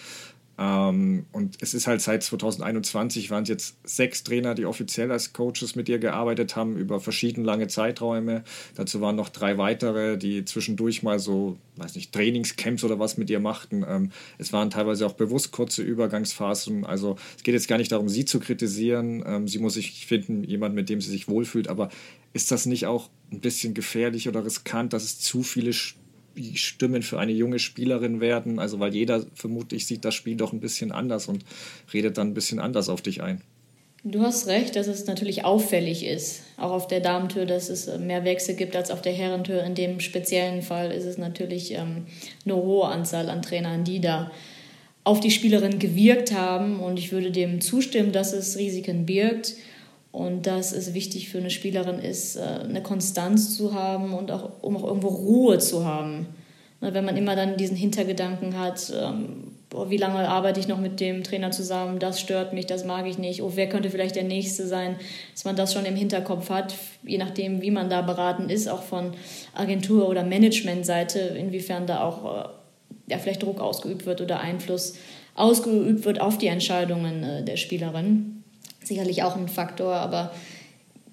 [0.56, 5.32] Ähm, und es ist halt seit 2021 waren es jetzt sechs Trainer, die offiziell als
[5.32, 8.44] Coaches mit ihr gearbeitet haben, über verschiedene lange Zeiträume.
[8.76, 13.30] Dazu waren noch drei weitere, die zwischendurch mal so, weiß nicht, Trainingscamps oder was mit
[13.30, 13.84] ihr machten.
[13.88, 16.86] Ähm, es waren teilweise auch bewusst kurze Übergangsphasen.
[16.86, 19.24] Also es geht jetzt gar nicht darum, sie zu kritisieren.
[19.26, 21.68] Ähm, sie muss sich finden, jemand, mit dem sie sich wohlfühlt.
[21.68, 21.88] Aber
[22.32, 25.72] ist das nicht auch ein bisschen gefährlich oder riskant, dass es zu viele
[26.54, 28.58] Stimmen für eine junge Spielerin werden.
[28.58, 31.44] Also weil jeder vermutlich sieht das Spiel doch ein bisschen anders und
[31.92, 33.40] redet dann ein bisschen anders auf dich ein.
[34.06, 38.24] Du hast recht, dass es natürlich auffällig ist, auch auf der Damentür, dass es mehr
[38.26, 39.64] Wechsel gibt als auf der Herrentür.
[39.64, 42.04] In dem speziellen Fall ist es natürlich ähm,
[42.44, 44.30] eine hohe Anzahl an Trainern, die da
[45.04, 46.80] auf die Spielerin gewirkt haben.
[46.80, 49.54] Und ich würde dem zustimmen, dass es Risiken birgt
[50.14, 54.62] und dass es wichtig für eine Spielerin ist, äh, eine Konstanz zu haben und auch,
[54.62, 56.26] um auch irgendwo Ruhe zu haben.
[56.80, 58.92] Wenn man immer dann diesen Hintergedanken hat,
[59.74, 63.06] oh, wie lange arbeite ich noch mit dem Trainer zusammen, das stört mich, das mag
[63.06, 64.96] ich nicht, oh, wer könnte vielleicht der Nächste sein,
[65.32, 68.82] dass man das schon im Hinterkopf hat, je nachdem, wie man da beraten ist, auch
[68.82, 69.14] von
[69.54, 72.48] Agentur- oder Managementseite, inwiefern da auch äh,
[73.08, 74.94] ja, vielleicht Druck ausgeübt wird oder Einfluss
[75.34, 78.43] ausgeübt wird auf die Entscheidungen äh, der Spielerin
[78.86, 80.32] sicherlich auch ein Faktor, aber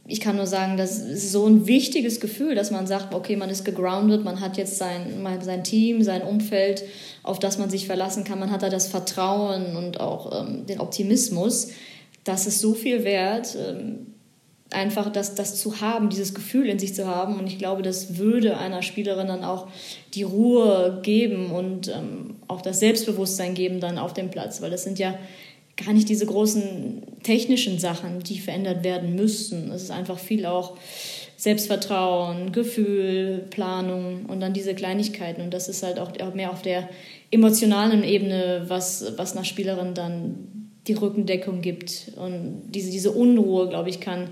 [0.07, 3.49] ich kann nur sagen, das ist so ein wichtiges Gefühl, dass man sagt, okay, man
[3.49, 6.83] ist gegroundet, man hat jetzt sein, sein Team, sein Umfeld,
[7.23, 10.79] auf das man sich verlassen kann, man hat da das Vertrauen und auch ähm, den
[10.79, 11.69] Optimismus.
[12.23, 14.07] Das ist so viel wert, ähm,
[14.71, 17.37] einfach das, das zu haben, dieses Gefühl in sich zu haben.
[17.37, 19.67] Und ich glaube, das würde einer Spielerin dann auch
[20.13, 24.83] die Ruhe geben und ähm, auch das Selbstbewusstsein geben dann auf dem Platz, weil das
[24.83, 25.13] sind ja
[25.83, 29.71] gar nicht diese großen technischen Sachen, die verändert werden müssten.
[29.71, 30.77] Es ist einfach viel auch
[31.37, 35.41] Selbstvertrauen, Gefühl, Planung und dann diese Kleinigkeiten.
[35.41, 36.87] Und das ist halt auch mehr auf der
[37.31, 40.47] emotionalen Ebene, was, was einer Spielerin dann
[40.87, 42.11] die Rückendeckung gibt.
[42.15, 44.29] Und diese, diese Unruhe, glaube ich, kann,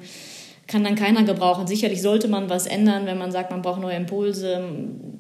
[0.68, 1.66] kann dann keiner gebrauchen.
[1.66, 4.62] Sicherlich sollte man was ändern, wenn man sagt, man braucht neue Impulse,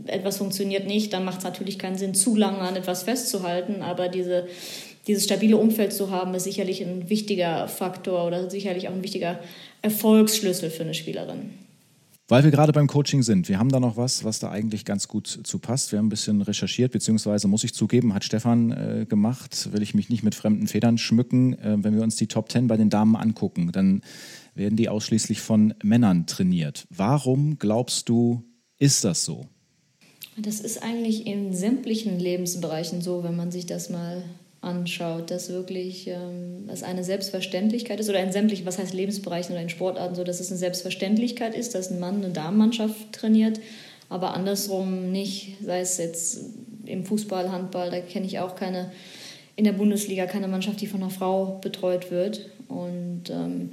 [0.05, 3.81] etwas funktioniert nicht, dann macht es natürlich keinen Sinn, zu lange an etwas festzuhalten.
[3.81, 4.47] Aber diese
[5.09, 9.39] dieses stabile Umfeld zu haben, ist sicherlich ein wichtiger Faktor oder sicherlich auch ein wichtiger
[9.81, 11.49] Erfolgsschlüssel für eine Spielerin.
[12.27, 15.07] Weil wir gerade beim Coaching sind, wir haben da noch was, was da eigentlich ganz
[15.07, 15.91] gut zu passt.
[15.91, 19.95] Wir haben ein bisschen recherchiert, beziehungsweise muss ich zugeben, hat Stefan äh, gemacht, will ich
[19.95, 21.53] mich nicht mit fremden Federn schmücken.
[21.53, 24.03] Äh, wenn wir uns die Top Ten bei den Damen angucken, dann
[24.53, 26.85] werden die ausschließlich von Männern trainiert.
[26.91, 28.43] Warum glaubst du,
[28.77, 29.47] ist das so?
[30.37, 34.23] Das ist eigentlich in sämtlichen Lebensbereichen so, wenn man sich das mal
[34.61, 39.61] anschaut, dass wirklich ähm, es eine Selbstverständlichkeit ist oder in sämtlichen, was heißt Lebensbereichen oder
[39.61, 43.59] in Sportarten so, dass es eine Selbstverständlichkeit ist, dass ein Mann eine Damenmannschaft trainiert,
[44.09, 46.41] aber andersrum nicht, sei es jetzt
[46.85, 48.91] im Fußball, Handball, da kenne ich auch keine,
[49.55, 53.71] in der Bundesliga keine Mannschaft, die von einer Frau betreut wird und ähm,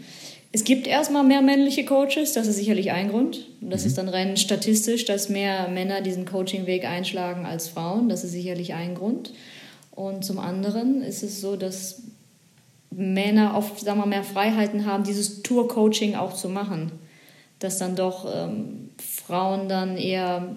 [0.52, 3.46] es gibt erstmal mehr männliche Coaches, das ist sicherlich ein Grund.
[3.60, 3.86] Das mhm.
[3.88, 8.08] ist dann rein statistisch, dass mehr Männer diesen Coachingweg einschlagen als Frauen.
[8.08, 9.32] Das ist sicherlich ein Grund.
[9.96, 12.02] Und zum anderen ist es so, dass
[12.90, 16.92] Männer oft sagen wir, mehr Freiheiten haben, dieses Tour-Coaching auch zu machen.
[17.58, 20.54] Dass dann doch ähm, Frauen dann eher,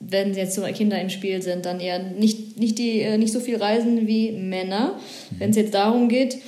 [0.00, 3.40] wenn jetzt so Kinder im Spiel sind, dann eher nicht, nicht, die, äh, nicht so
[3.40, 4.94] viel reisen wie Männer.
[5.30, 5.40] Mhm.
[5.40, 6.38] Wenn es jetzt darum geht,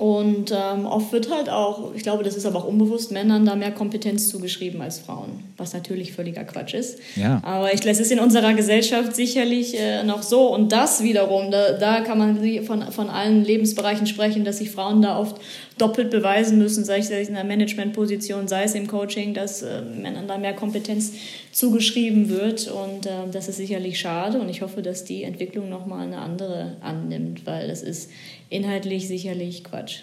[0.00, 3.54] und ähm, oft wird halt auch, ich glaube, das ist aber auch unbewusst, Männern da
[3.54, 7.00] mehr Kompetenz zugeschrieben als Frauen, was natürlich völliger Quatsch ist.
[7.16, 7.42] Ja.
[7.44, 10.54] Aber ich lasse es in unserer Gesellschaft sicherlich äh, noch so.
[10.54, 15.02] Und das wiederum, da, da kann man von, von allen Lebensbereichen sprechen, dass sich Frauen
[15.02, 15.36] da oft
[15.80, 20.28] doppelt beweisen müssen, sei es in der Managementposition, sei es im Coaching, dass äh, Männern
[20.28, 21.12] da mehr Kompetenz
[21.52, 22.68] zugeschrieben wird.
[22.68, 24.40] Und äh, das ist sicherlich schade.
[24.40, 28.10] Und ich hoffe, dass die Entwicklung nochmal eine andere annimmt, weil das ist
[28.50, 30.00] inhaltlich sicherlich Quatsch.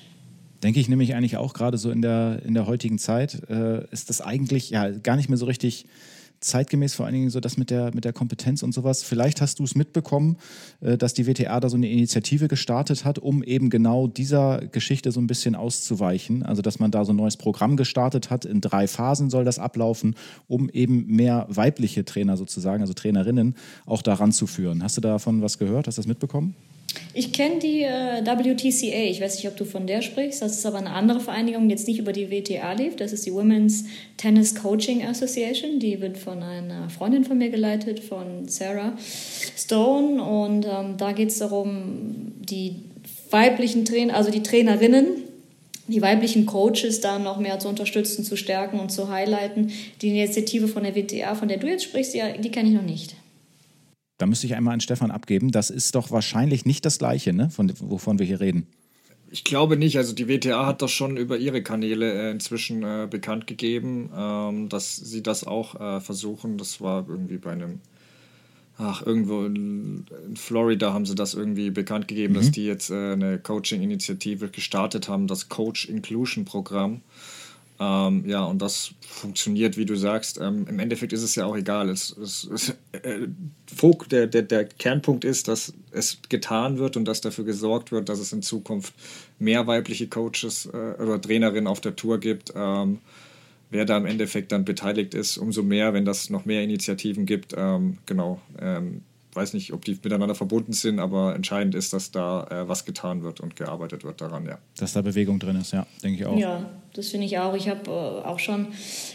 [0.63, 4.09] Denke ich nämlich eigentlich auch gerade so in der, in der heutigen Zeit, äh, ist
[4.09, 5.85] das eigentlich ja gar nicht mehr so richtig
[6.39, 9.03] zeitgemäß vor allen Dingen so das mit der, mit der Kompetenz und sowas.
[9.03, 10.37] Vielleicht hast du es mitbekommen,
[10.81, 15.11] äh, dass die WTA da so eine Initiative gestartet hat, um eben genau dieser Geschichte
[15.11, 16.43] so ein bisschen auszuweichen.
[16.43, 18.45] Also, dass man da so ein neues Programm gestartet hat.
[18.45, 20.15] In drei Phasen soll das ablaufen,
[20.47, 24.83] um eben mehr weibliche Trainer sozusagen, also Trainerinnen, auch daran zu führen.
[24.83, 25.87] Hast du davon was gehört?
[25.87, 26.55] Hast du das mitbekommen?
[27.13, 30.41] Ich kenne die äh, WTCA, ich weiß nicht, ob du von der sprichst.
[30.41, 32.95] Das ist aber eine andere Vereinigung, die jetzt nicht über die WTA lief.
[32.95, 33.85] Das ist die Women's
[34.17, 35.79] Tennis Coaching Association.
[35.79, 38.97] Die wird von einer Freundin von mir geleitet, von Sarah
[39.57, 40.21] Stone.
[40.23, 42.75] Und ähm, da geht es darum, die
[43.31, 45.07] weiblichen Trainer, also die Trainerinnen,
[45.87, 49.71] die weiblichen Coaches da noch mehr zu unterstützen, zu stärken und zu highlighten.
[50.01, 52.83] Die Initiative von der WTA, von der du jetzt sprichst, die, die kenne ich noch
[52.83, 53.15] nicht.
[54.17, 55.51] Da müsste ich einmal an Stefan abgeben.
[55.51, 57.49] Das ist doch wahrscheinlich nicht das Gleiche, ne?
[57.49, 58.67] Von, wovon wir hier reden.
[59.29, 59.97] Ich glaube nicht.
[59.97, 64.69] Also die WTA hat das schon über ihre Kanäle äh, inzwischen äh, bekannt gegeben, ähm,
[64.69, 66.57] dass sie das auch äh, versuchen.
[66.57, 67.81] Das war irgendwie bei einem,
[68.77, 72.37] ach, irgendwo in, in Florida haben sie das irgendwie bekannt gegeben, mhm.
[72.37, 77.01] dass die jetzt äh, eine Coaching-Initiative gestartet haben, das Coach Inclusion Programm.
[77.79, 80.39] Ähm, ja, und das funktioniert, wie du sagst.
[80.39, 81.89] Ähm, Im Endeffekt ist es ja auch egal.
[81.89, 83.27] Es, es, es äh,
[84.09, 88.19] der, der, der Kernpunkt ist, dass es getan wird und dass dafür gesorgt wird, dass
[88.19, 88.93] es in Zukunft
[89.37, 92.53] mehr weibliche Coaches äh, oder Trainerinnen auf der Tour gibt.
[92.55, 92.99] Ähm,
[93.69, 97.53] wer da im Endeffekt dann beteiligt ist, umso mehr, wenn das noch mehr Initiativen gibt.
[97.55, 98.41] Ähm, genau.
[99.37, 103.21] Weiß nicht, ob die miteinander verbunden sind, aber entscheidend ist, dass da äh, was getan
[103.21, 104.57] wird und gearbeitet wird daran, ja.
[104.77, 106.35] Dass da Bewegung drin ist, ja, denke ich auch.
[106.35, 107.53] Ja, das finde ich auch.
[107.53, 108.69] Ich habe äh, auch schon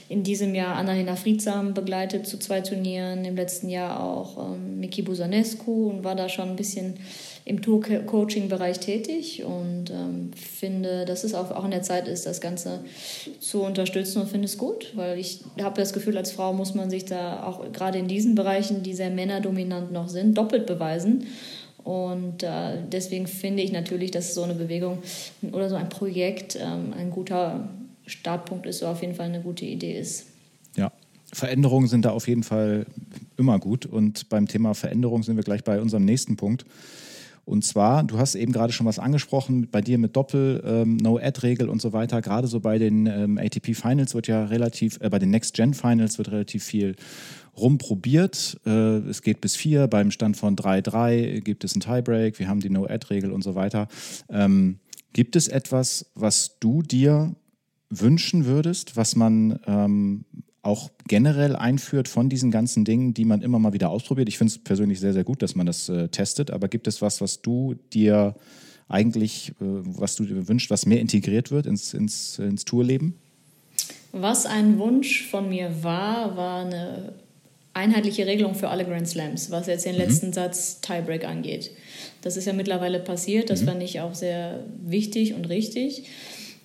[0.08, 5.02] in diesem Jahr Annalena Friedsam begleitet zu zwei Turnieren, im letzten Jahr auch ähm, Miki
[5.02, 6.94] Busanescu und war da schon ein bisschen
[7.44, 12.80] im Tour-Coaching-Bereich tätig und ähm, finde, dass es auch, in der Zeit ist, das Ganze
[13.40, 16.88] zu unterstützen und finde es gut, weil ich habe das Gefühl, als Frau muss man
[16.88, 21.26] sich da auch gerade in diesen Bereichen, die sehr männerdominant noch sind, doppelt beweisen.
[21.82, 24.98] Und äh, deswegen finde ich natürlich, dass so eine Bewegung
[25.50, 27.68] oder so ein Projekt ähm, ein guter
[28.06, 30.26] Startpunkt ist, oder auf jeden Fall eine gute Idee ist.
[30.76, 30.92] Ja,
[31.32, 32.86] Veränderungen sind da auf jeden Fall
[33.36, 33.86] immer gut.
[33.86, 36.64] Und beim Thema Veränderung sind wir gleich bei unserem nächsten Punkt.
[37.44, 41.82] Und zwar, du hast eben gerade schon was angesprochen, bei dir mit Doppel, ähm, und
[41.82, 42.22] so weiter.
[42.22, 46.18] Gerade so bei den ähm, ATP Finals wird ja relativ, äh, bei den Next-Gen Finals
[46.18, 46.94] wird relativ viel
[47.56, 48.60] rumprobiert.
[48.64, 52.60] Äh, es geht bis vier, beim Stand von 3-3 gibt es einen Tiebreak, wir haben
[52.60, 53.88] die No-Ad-Regel und so weiter.
[54.28, 54.78] Ähm,
[55.12, 57.34] gibt es etwas, was du dir
[57.90, 60.24] wünschen würdest, was man ähm,
[60.62, 64.28] auch generell einführt von diesen ganzen Dingen, die man immer mal wieder ausprobiert.
[64.28, 67.02] Ich finde es persönlich sehr, sehr gut, dass man das äh, testet, aber gibt es
[67.02, 68.36] was, was du dir
[68.88, 73.14] eigentlich, äh, was du dir wünschst, was mehr integriert wird ins, ins, ins Tourleben?
[74.12, 77.14] Was ein Wunsch von mir war, war eine
[77.74, 80.00] einheitliche Regelung für alle Grand Slams, was jetzt den mhm.
[80.00, 81.70] letzten Satz Tiebreak angeht.
[82.20, 83.66] Das ist ja mittlerweile passiert, das mhm.
[83.66, 86.04] fand ich auch sehr wichtig und richtig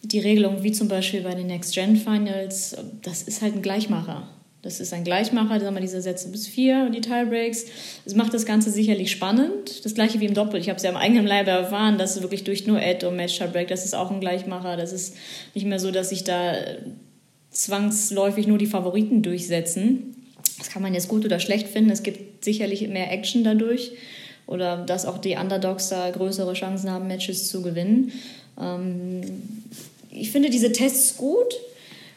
[0.03, 4.27] die Regelung, wie zum Beispiel bei den Next Gen Finals, das ist halt ein Gleichmacher.
[4.63, 7.65] Das ist ein Gleichmacher, sagen wir diese Sätze bis vier, die Tiebreaks.
[8.05, 9.85] Es macht das Ganze sicherlich spannend.
[9.85, 10.59] Das gleiche wie im Doppel.
[10.59, 13.37] Ich habe es ja am eigenen Leibe erfahren, dass wirklich durch nur Ad und Match
[13.37, 14.75] Tiebreak, das ist auch ein Gleichmacher.
[14.75, 15.15] Das ist
[15.53, 16.53] nicht mehr so, dass sich da
[17.51, 20.15] zwangsläufig nur die Favoriten durchsetzen.
[20.57, 21.91] Das kann man jetzt gut oder schlecht finden.
[21.91, 23.91] Es gibt sicherlich mehr Action dadurch
[24.47, 28.11] oder dass auch die Underdogs da größere Chancen haben, Matches zu gewinnen.
[28.59, 29.21] Ähm,
[30.19, 31.55] ich finde diese Tests gut,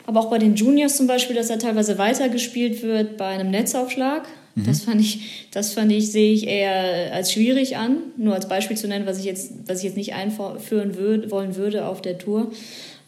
[0.07, 4.26] aber auch bei den Juniors zum Beispiel, dass da teilweise weitergespielt wird bei einem Netzaufschlag.
[4.55, 4.64] Mhm.
[4.64, 7.98] Das fand ich, das fand ich, sehe ich eher als schwierig an.
[8.16, 11.57] Nur als Beispiel zu nennen, was ich jetzt, was ich jetzt nicht einführen würd, wollen
[11.57, 12.51] würde auf der Tour.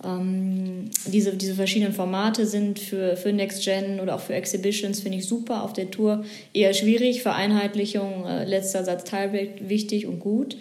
[0.04, 5.18] Ähm, diese, diese verschiedenen Formate sind für, für Next Gen oder auch für Exhibitions, finde
[5.18, 5.62] ich super.
[5.62, 7.22] Auf der Tour eher schwierig.
[7.22, 10.56] Vereinheitlichung, äh, letzter Satz Teilweg wichtig und gut.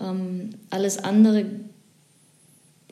[0.00, 1.46] Ähm, alles andere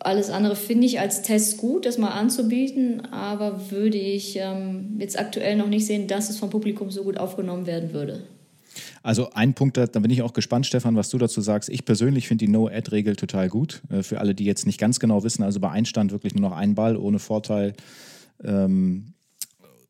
[0.01, 5.19] alles andere finde ich als Test gut, das mal anzubieten, aber würde ich ähm, jetzt
[5.19, 8.23] aktuell noch nicht sehen, dass es vom Publikum so gut aufgenommen werden würde.
[9.03, 11.71] Also ein Punkt, da bin ich auch gespannt, Stefan, was du dazu sagst.
[11.71, 13.83] Ich persönlich finde die No-Ad-Regel total gut.
[13.91, 16.57] Äh, für alle, die jetzt nicht ganz genau wissen, also bei Einstand wirklich nur noch
[16.57, 17.75] ein Ball ohne Vorteil.
[18.43, 19.15] Ähm,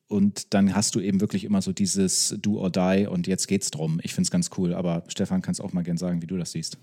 [0.08, 3.72] und dann hast du eben wirklich immer so dieses Do or Die und jetzt geht's
[3.72, 3.98] drum.
[4.04, 4.72] Ich finde es ganz cool.
[4.72, 6.78] Aber Stefan, kannst auch mal gern sagen, wie du das siehst.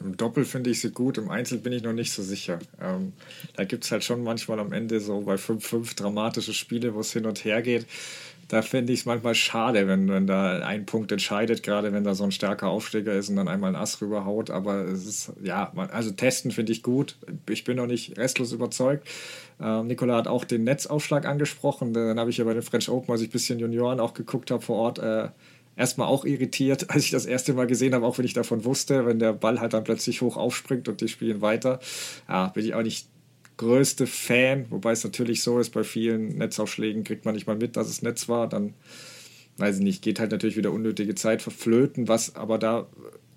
[0.00, 2.58] Im Doppel finde ich sie gut, im Einzel bin ich noch nicht so sicher.
[2.80, 3.12] Ähm,
[3.56, 7.12] da gibt es halt schon manchmal am Ende so bei 5-5 dramatische Spiele, wo es
[7.12, 7.86] hin und her geht.
[8.48, 12.14] da finde ich es manchmal schade, wenn, wenn da ein Punkt entscheidet, gerade wenn da
[12.14, 14.50] so ein starker Aufsteiger ist und dann einmal ein Ass rüberhaut.
[14.50, 17.16] Aber es ist, ja, man, also testen finde ich gut.
[17.48, 19.08] Ich bin noch nicht restlos überzeugt.
[19.60, 21.92] Ähm, Nikola hat auch den Netzaufschlag angesprochen.
[21.92, 24.50] Dann habe ich ja bei den French Open, als ich ein bisschen Junioren auch geguckt
[24.50, 25.28] habe vor Ort, äh,
[25.76, 29.06] erstmal auch irritiert, als ich das erste Mal gesehen habe, auch wenn ich davon wusste,
[29.06, 31.80] wenn der Ball halt dann plötzlich hoch aufspringt und die spielen weiter.
[32.28, 33.06] Ja, bin ich auch nicht
[33.56, 37.76] größte Fan, wobei es natürlich so ist, bei vielen Netzaufschlägen kriegt man nicht mal mit,
[37.76, 38.74] dass es Netz war, dann
[39.56, 42.86] weiß ich nicht, geht halt natürlich wieder unnötige Zeit verflöten, was aber da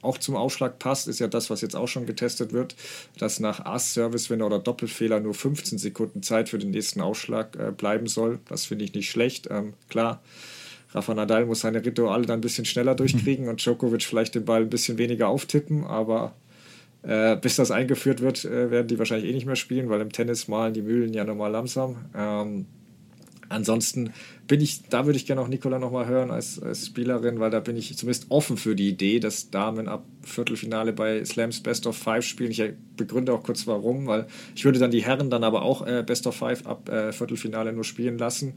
[0.02, 2.76] auch zum Aufschlag passt, ist ja das, was jetzt auch schon getestet wird,
[3.18, 8.08] dass nach Ass-Service-Winner oder Doppelfehler nur 15 Sekunden Zeit für den nächsten Aufschlag äh, bleiben
[8.08, 8.40] soll.
[8.48, 9.48] Das finde ich nicht schlecht.
[9.50, 10.22] Ähm, klar,
[10.92, 13.52] Rafa Nadal muss seine Rituale dann ein bisschen schneller durchkriegen mhm.
[13.52, 16.34] und Djokovic vielleicht den Ball ein bisschen weniger auftippen, aber
[17.04, 20.12] äh, bis das eingeführt wird, äh, werden die wahrscheinlich eh nicht mehr spielen, weil im
[20.12, 21.98] Tennis malen die Mühlen ja normal langsam.
[22.16, 22.66] Ähm,
[23.50, 24.12] ansonsten
[24.48, 27.60] bin ich, da würde ich gerne auch Nicola nochmal hören als, als, Spielerin, weil da
[27.60, 31.96] bin ich zumindest offen für die Idee, dass Damen ab Viertelfinale bei Slams Best of
[31.96, 32.52] Five spielen.
[32.52, 32.64] Ich
[32.98, 34.26] begründe auch kurz warum, weil
[34.56, 37.72] ich würde dann die Herren dann aber auch äh, Best of Five ab äh, Viertelfinale
[37.74, 38.56] nur spielen lassen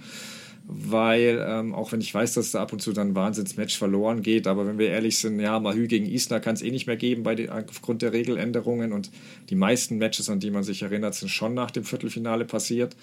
[0.65, 4.23] weil ähm, auch wenn ich weiß, dass da ab und zu dann ein Wahnsinnsmatch verloren
[4.23, 6.97] geht, aber wenn wir ehrlich sind, ja, Mahü gegen Isner kann es eh nicht mehr
[6.97, 9.11] geben bei den, aufgrund der Regeländerungen und
[9.51, 12.97] die meisten Matches, an die man sich erinnert, sind schon nach dem Viertelfinale passiert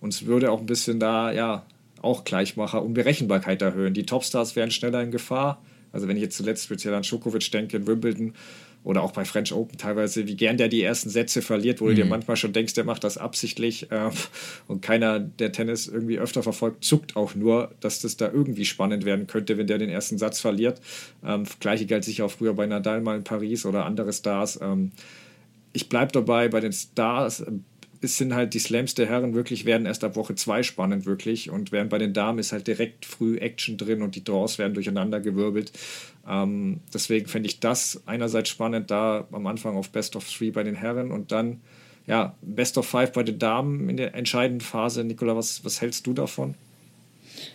[0.00, 1.64] und es würde auch ein bisschen da, ja,
[2.02, 3.94] auch Gleichmacher und Berechenbarkeit erhöhen.
[3.94, 5.62] Die Topstars wären schneller in Gefahr.
[5.92, 8.34] Also wenn ich jetzt zuletzt speziell an Djokovic denke in Wimbledon,
[8.86, 11.88] oder auch bei French Open teilweise, wie gern der die ersten Sätze verliert, wo mhm.
[11.88, 12.10] du dir mhm.
[12.10, 14.10] manchmal schon denkst, der macht das absichtlich äh,
[14.68, 19.04] und keiner, der Tennis irgendwie öfter verfolgt, zuckt auch nur, dass das da irgendwie spannend
[19.04, 20.80] werden könnte, wenn der den ersten Satz verliert.
[21.24, 24.60] Ähm, Gleiche galt sicher auch früher bei Nadal mal in Paris oder andere Stars.
[24.62, 24.92] Ähm,
[25.72, 27.44] ich bleibe dabei, bei den Stars
[28.00, 31.50] es sind halt die Slams der Herren wirklich, werden erst ab Woche 2 spannend wirklich
[31.50, 34.74] und während bei den Damen ist halt direkt früh Action drin und die Draws werden
[34.74, 35.72] durcheinander gewirbelt.
[36.28, 40.62] Ähm, deswegen fände ich das einerseits spannend, da am Anfang auf Best of Three bei
[40.62, 41.60] den Herren und dann
[42.06, 45.02] ja, Best of Five bei den Damen in der entscheidenden Phase.
[45.04, 46.54] Nikola, was, was hältst du davon?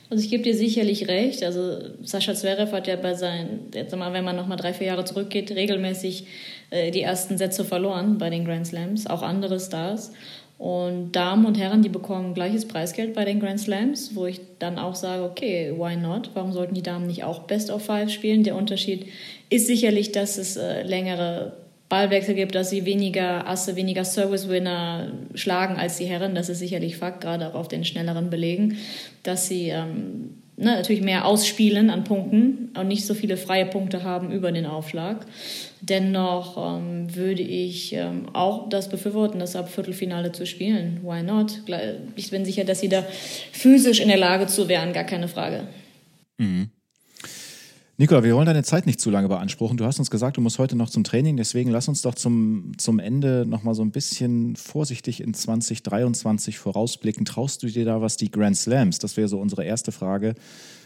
[0.09, 1.43] Also ich gebe dir sicherlich recht.
[1.43, 4.87] Also Sascha Zverev hat ja bei seinen, jetzt mal, wenn man noch mal drei, vier
[4.87, 6.25] Jahre zurückgeht, regelmäßig
[6.71, 10.11] äh, die ersten Sätze verloren bei den Grand Slams, auch andere Stars.
[10.57, 14.77] Und Damen und Herren, die bekommen gleiches Preisgeld bei den Grand Slams, wo ich dann
[14.77, 16.29] auch sage, okay, why not?
[16.35, 18.43] Warum sollten die Damen nicht auch Best of Five spielen?
[18.43, 19.07] Der Unterschied
[19.49, 21.53] ist sicherlich, dass es äh, längere
[21.89, 26.35] Ballwechsel gibt, dass sie weniger Asse, weniger Service-Winner schlagen als die Herren.
[26.35, 28.77] Das ist sicherlich Fakt, gerade auch auf den schnelleren Belegen,
[29.23, 34.03] dass sie ähm, ne, natürlich mehr ausspielen an Punkten und nicht so viele freie Punkte
[34.03, 35.25] haben über den Aufschlag.
[35.81, 41.01] Dennoch ähm, würde ich ähm, auch das befürworten, das ab Viertelfinale zu spielen.
[41.03, 41.61] Why not?
[42.15, 43.03] Ich bin sicher, dass sie da
[43.51, 45.67] physisch in der Lage zu wären, gar keine Frage.
[46.37, 46.69] Mhm.
[47.97, 49.77] Nicola, wir wollen deine Zeit nicht zu lange beanspruchen.
[49.77, 52.71] Du hast uns gesagt, du musst heute noch zum Training, deswegen lass uns doch zum,
[52.77, 57.25] zum Ende noch mal so ein bisschen vorsichtig in 2023 vorausblicken.
[57.25, 58.99] Traust du dir da was die Grand Slams?
[58.99, 60.35] Das wäre so unsere erste Frage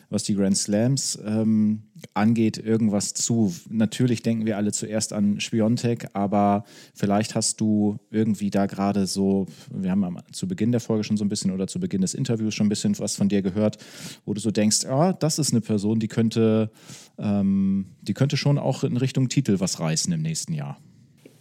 [0.10, 1.84] was die Grand Slams ähm,
[2.14, 3.54] angeht, irgendwas zu.
[3.70, 9.48] Natürlich denken wir alle zuerst an Spiontek, aber vielleicht hast du irgendwie da gerade so,
[9.72, 12.54] wir haben zu Beginn der Folge schon so ein bisschen oder zu Beginn des Interviews
[12.54, 13.78] schon ein bisschen was von dir gehört,
[14.26, 16.72] wo du so denkst, ja, das ist eine Person, die könnte,
[17.18, 20.78] ähm, die könnte schon auch in Richtung Titel was reißen im nächsten Jahr.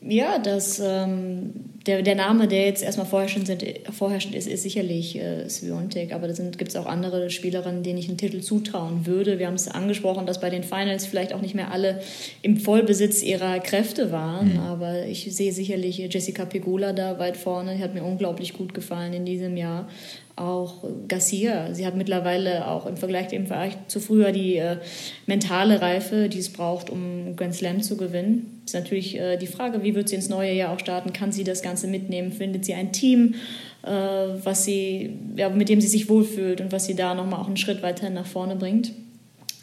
[0.06, 1.52] Ja, das, ähm,
[1.86, 6.28] der, der Name, der jetzt erstmal vorherrschend, sind, vorherrschend ist, ist sicherlich äh, Sviontek, aber
[6.28, 9.38] da gibt es auch andere Spielerinnen, denen ich einen Titel zutrauen würde.
[9.38, 12.00] Wir haben es angesprochen, dass bei den Finals vielleicht auch nicht mehr alle
[12.42, 14.60] im Vollbesitz ihrer Kräfte waren, mhm.
[14.60, 19.14] aber ich sehe sicherlich Jessica Pegula da weit vorne, die hat mir unglaublich gut gefallen
[19.14, 19.88] in diesem Jahr
[20.36, 21.72] auch Garcia.
[21.72, 23.46] Sie hat mittlerweile auch im Vergleich, im
[23.86, 24.78] zu früher die äh,
[25.26, 28.62] mentale Reife, die es braucht, um Grand Slam zu gewinnen.
[28.66, 31.12] Ist natürlich äh, die Frage, wie wird sie ins neue Jahr auch starten?
[31.12, 32.32] Kann sie das Ganze mitnehmen?
[32.32, 33.36] Findet sie ein Team,
[33.82, 37.46] äh, was sie, ja, mit dem sie sich wohlfühlt und was sie da nochmal auch
[37.46, 38.92] einen Schritt weiter nach vorne bringt?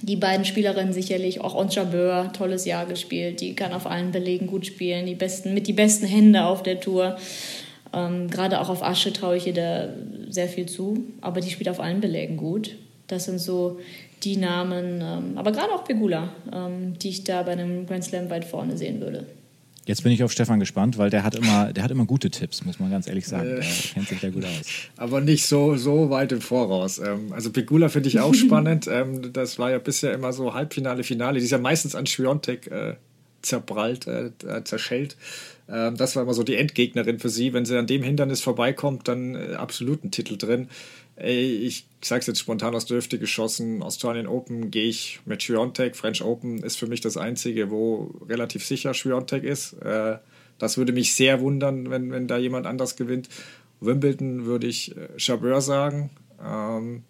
[0.03, 3.39] Die beiden Spielerinnen sicherlich, auch Ons Jabeur, tolles Jahr gespielt.
[3.39, 6.79] Die kann auf allen Belegen gut spielen, die besten, mit die besten Hände auf der
[6.79, 7.17] Tour.
[7.93, 9.89] Ähm, Gerade auch auf Asche traue ich ihr da
[10.29, 12.75] sehr viel zu, aber die spielt auf allen Belägen gut.
[13.07, 13.79] Das sind so
[14.23, 18.29] die Namen, ähm, aber gerade auch Pegula, ähm, die ich da bei einem Grand Slam
[18.29, 19.25] weit vorne sehen würde.
[19.85, 22.63] Jetzt bin ich auf Stefan gespannt, weil der hat immer, der hat immer gute Tipps,
[22.63, 23.49] muss man ganz ehrlich sagen.
[23.49, 24.61] Der kennt sich da gut aus.
[24.95, 26.99] Aber nicht so, so weit im Voraus.
[26.99, 28.87] Ähm, also Pegula finde ich auch spannend.
[28.87, 31.39] Ähm, das war ja bisher immer so Halbfinale, Finale.
[31.39, 32.93] Die ist ja meistens an Schwiontek äh,
[33.41, 34.31] zerprallt, äh,
[34.63, 35.17] zerschellt.
[35.71, 37.53] Ähm, das war immer so die Endgegnerin für sie.
[37.53, 40.67] Wenn sie an dem Hindernis vorbeikommt, dann äh, absolut Titel drin.
[41.15, 45.95] ey, ich sag's jetzt spontan aus der Hüfte geschossen, Australian Open gehe ich mit Schwiontek.
[45.95, 49.73] French Open ist für mich das einzige, wo relativ sicher Schwiontek ist.
[49.73, 50.17] Äh,
[50.57, 53.29] das würde mich sehr wundern, wenn, wenn da jemand anders gewinnt.
[53.79, 56.11] Wimbledon würde ich äh, Chabeur sagen.
[56.43, 57.03] Ähm,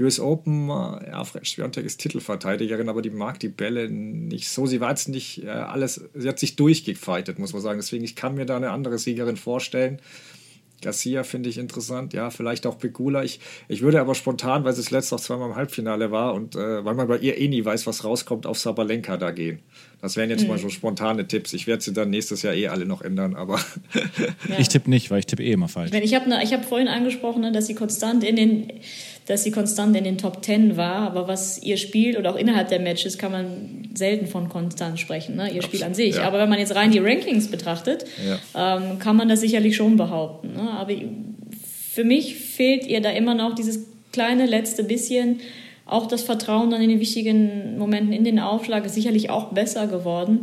[0.00, 4.66] US Open, äh, ja, Schwiontek ist Titelverteidigerin, aber die mag die Bälle nicht so.
[4.66, 7.78] Sie war jetzt nicht äh, alles, sie hat sich durchgefightet, muss man sagen.
[7.78, 10.00] Deswegen, ich kann mir da eine andere Siegerin vorstellen.
[10.82, 13.24] Garcia finde ich interessant, ja, vielleicht auch Pegula.
[13.24, 16.54] Ich, ich würde aber spontan, weil sie das letzte auch zweimal im Halbfinale war und
[16.54, 19.60] äh, weil man bei ihr eh nie weiß, was rauskommt, auf Sabalenka da gehen.
[20.02, 20.48] Das wären jetzt mhm.
[20.48, 21.54] mal so spontane Tipps.
[21.54, 23.58] Ich werde sie dann nächstes Jahr eh alle noch ändern, aber.
[24.48, 24.58] ja.
[24.58, 25.92] Ich tippe nicht, weil ich tippe eh immer falsch.
[25.92, 28.72] Ich, habe ne, hab vorhin angesprochen, ne, dass sie konstant in den
[29.26, 32.68] dass sie konstant in den Top Ten war, aber was ihr Spiel oder auch innerhalb
[32.68, 35.50] der Matches kann man selten von konstant sprechen, ne?
[35.52, 36.16] ihr Spiel an sich.
[36.16, 36.22] Ja.
[36.22, 38.04] Aber wenn man jetzt rein die Rankings betrachtet,
[38.54, 38.76] ja.
[38.78, 40.52] ähm, kann man das sicherlich schon behaupten.
[40.54, 40.70] Ne?
[40.70, 40.92] Aber
[41.92, 45.40] für mich fehlt ihr da immer noch dieses kleine letzte bisschen
[45.86, 49.86] auch das Vertrauen dann in den wichtigen Momenten in den Aufschlag ist sicherlich auch besser
[49.86, 50.42] geworden.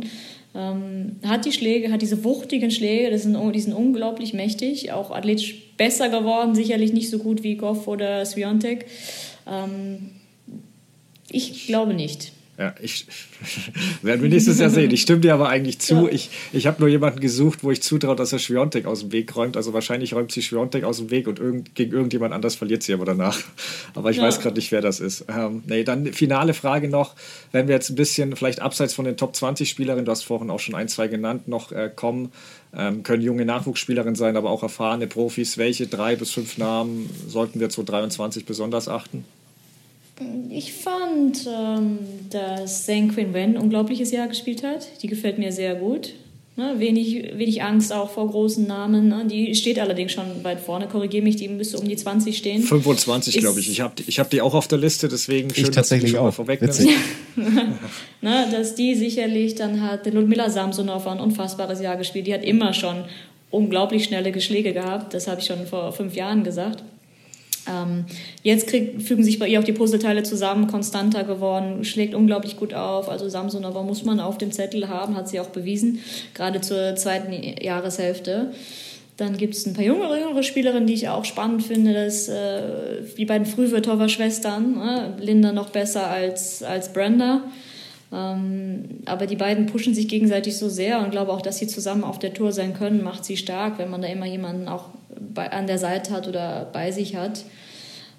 [0.54, 5.10] Ähm, hat die Schläge, hat diese wuchtigen Schläge, das sind, die sind unglaublich mächtig, auch
[5.10, 8.86] athletisch besser geworden, sicherlich nicht so gut wie Goff oder Sviontek.
[9.48, 10.10] Ähm,
[11.30, 12.32] ich glaube nicht.
[12.56, 13.06] Ja, ich
[14.02, 14.90] werden wir nächstes Jahr sehen.
[14.92, 16.06] Ich stimme dir aber eigentlich zu.
[16.06, 16.12] Ja.
[16.12, 19.34] Ich, ich habe nur jemanden gesucht, wo ich zutraue, dass er Schwiontek aus dem Weg
[19.34, 19.56] räumt.
[19.56, 22.94] Also wahrscheinlich räumt sie Schwiontek aus dem Weg und irgend, gegen irgendjemand anders verliert sie
[22.94, 23.38] aber danach.
[23.94, 24.22] Aber ich ja.
[24.24, 25.24] weiß gerade nicht, wer das ist.
[25.28, 27.14] Ähm, nee, dann finale Frage noch.
[27.52, 30.50] Wenn wir jetzt ein bisschen vielleicht abseits von den Top 20 Spielerinnen, du hast vorhin
[30.50, 32.32] auch schon ein, zwei genannt, noch äh, kommen,
[32.76, 35.58] ähm, können junge Nachwuchsspielerinnen sein, aber auch erfahrene Profis.
[35.58, 39.24] Welche drei bis fünf Namen sollten wir 2023 besonders achten?
[40.48, 41.98] Ich fand, ähm,
[42.30, 44.86] dass Zhang Quinn Wen ein unglaubliches Jahr gespielt hat.
[45.02, 46.14] Die gefällt mir sehr gut.
[46.56, 49.08] Ne, wenig, wenig Angst auch vor großen Namen.
[49.08, 49.26] Ne?
[49.28, 50.86] Die steht allerdings schon weit vorne.
[50.86, 52.62] Korrigiere mich, die müsste um die 20 stehen.
[52.62, 53.68] 25, glaube ich.
[53.68, 56.28] Ich habe ich hab die auch auf der Liste, deswegen schön, ich tatsächlich dass du
[56.28, 56.32] auch.
[56.32, 56.82] vorwegnimmst.
[58.20, 62.28] ne, dass die sicherlich dann hat Ludmila Samsonov ein unfassbares Jahr gespielt.
[62.28, 63.04] Die hat immer schon
[63.50, 65.12] unglaublich schnelle Schläge gehabt.
[65.12, 66.84] Das habe ich schon vor fünf Jahren gesagt.
[67.68, 68.04] Ähm,
[68.42, 72.74] jetzt krieg, fügen sich bei ihr auch die Puzzleteile zusammen, konstanter geworden, schlägt unglaublich gut
[72.74, 73.08] auf.
[73.08, 76.00] Also Samsonova muss man auf dem Zettel haben, hat sie auch bewiesen,
[76.34, 77.32] gerade zur zweiten
[77.62, 78.52] Jahreshälfte.
[79.16, 81.94] Dann gibt es ein paar jüngere, jüngere Spielerinnen, die ich auch spannend finde.
[81.94, 84.80] Das, äh, die beiden Frühwürtower Schwestern.
[84.80, 87.42] Äh, Linda noch besser als, als Brenda.
[88.12, 92.02] Ähm, aber die beiden pushen sich gegenseitig so sehr und glaube auch, dass sie zusammen
[92.02, 94.90] auf der Tour sein können, macht sie stark, wenn man da immer jemanden auch
[95.32, 97.44] bei, an der Seite hat oder bei sich hat.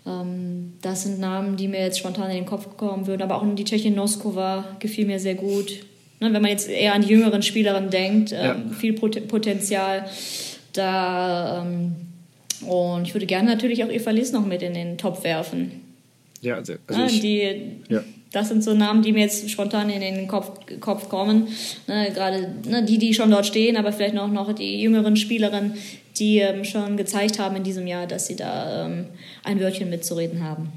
[0.06, 3.22] Ähm, das sind Namen, die mir jetzt spontan in den Kopf kommen würden.
[3.22, 5.86] Aber auch die Tschechin Noskova gefiel mir sehr gut.
[6.20, 8.56] Ne, wenn man jetzt eher an die jüngeren Spielerinnen denkt, ähm, ja.
[8.78, 10.06] viel Pot Potenzial
[10.74, 11.62] da.
[11.62, 11.96] Ähm,
[12.66, 15.82] und ich würde gerne natürlich auch Eva Liss noch mit in den Topf werfen.
[16.42, 18.04] Ja, also, also ja, die, ja.
[18.32, 21.48] Das sind so Namen, die mir jetzt spontan in den Kopf, Kopf kommen.
[21.88, 25.76] Ne, Gerade ne, die, die schon dort stehen, aber vielleicht noch, noch die jüngeren Spielerinnen,
[26.18, 29.06] die ähm, schon gezeigt haben in diesem Jahr, dass sie da ähm,
[29.44, 30.72] ein Wörtchen mitzureden haben.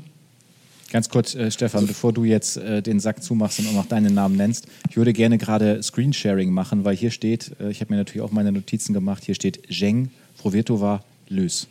[0.91, 4.15] Ganz kurz, äh, Stefan, bevor du jetzt äh, den Sack zumachst und auch noch deinen
[4.15, 7.99] Namen nennst, ich würde gerne gerade Screensharing machen, weil hier steht, äh, ich habe mir
[7.99, 11.69] natürlich auch meine Notizen gemacht, hier steht Zheng, Frovirtova, Lös.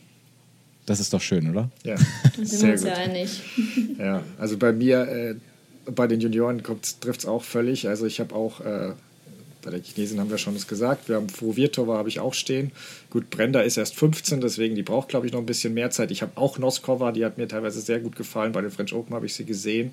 [0.85, 1.69] Das ist doch schön, oder?
[1.83, 3.41] Ja, da sind wir uns ja einig.
[3.97, 5.35] Ja, also bei mir, äh,
[5.91, 7.87] bei den Junioren trifft es auch völlig.
[7.87, 8.91] Also ich habe auch äh,
[9.67, 11.09] bei der Chinesin haben wir schon das gesagt.
[11.09, 12.71] Wir haben Frovirtova habe ich auch stehen.
[13.09, 16.09] Gut, Brenda ist erst 15, deswegen die braucht, glaube ich, noch ein bisschen mehr Zeit.
[16.09, 18.53] Ich habe auch Noskova, die hat mir teilweise sehr gut gefallen.
[18.53, 19.91] Bei den French Open habe ich sie gesehen.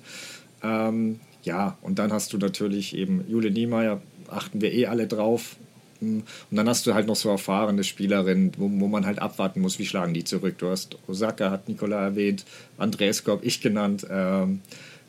[0.63, 5.57] Ähm, ja, und dann hast du natürlich eben Jule Niemeyer, achten wir eh alle drauf.
[5.99, 9.77] Und dann hast du halt noch so erfahrene Spielerinnen, wo, wo man halt abwarten muss,
[9.77, 10.55] wie schlagen die zurück.
[10.57, 12.45] Du hast Osaka, hat Nikola erwähnt,
[12.77, 14.61] Andreesko habe ich genannt, ähm,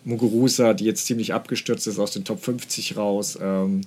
[0.04, 3.38] Muguruza, die jetzt ziemlich abgestürzt ist aus den Top 50 raus.
[3.40, 3.82] Ähm,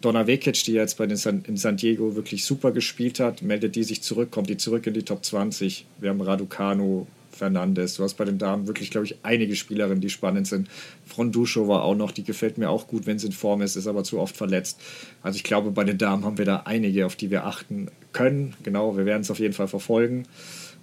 [0.00, 3.74] Donna Vekic, die jetzt bei den San, in San Diego wirklich super gespielt hat, meldet
[3.74, 5.86] die sich zurück, kommt die zurück in die Top 20.
[5.98, 7.96] Wir haben Raducano, Fernandes.
[7.96, 10.68] Du hast bei den Damen wirklich, glaube ich, einige Spielerinnen, die spannend sind.
[11.04, 13.88] Fronduscho war auch noch, die gefällt mir auch gut, wenn sie in Form ist, ist
[13.88, 14.80] aber zu oft verletzt.
[15.22, 18.54] Also ich glaube, bei den Damen haben wir da einige, auf die wir achten können.
[18.62, 20.26] Genau, wir werden es auf jeden Fall verfolgen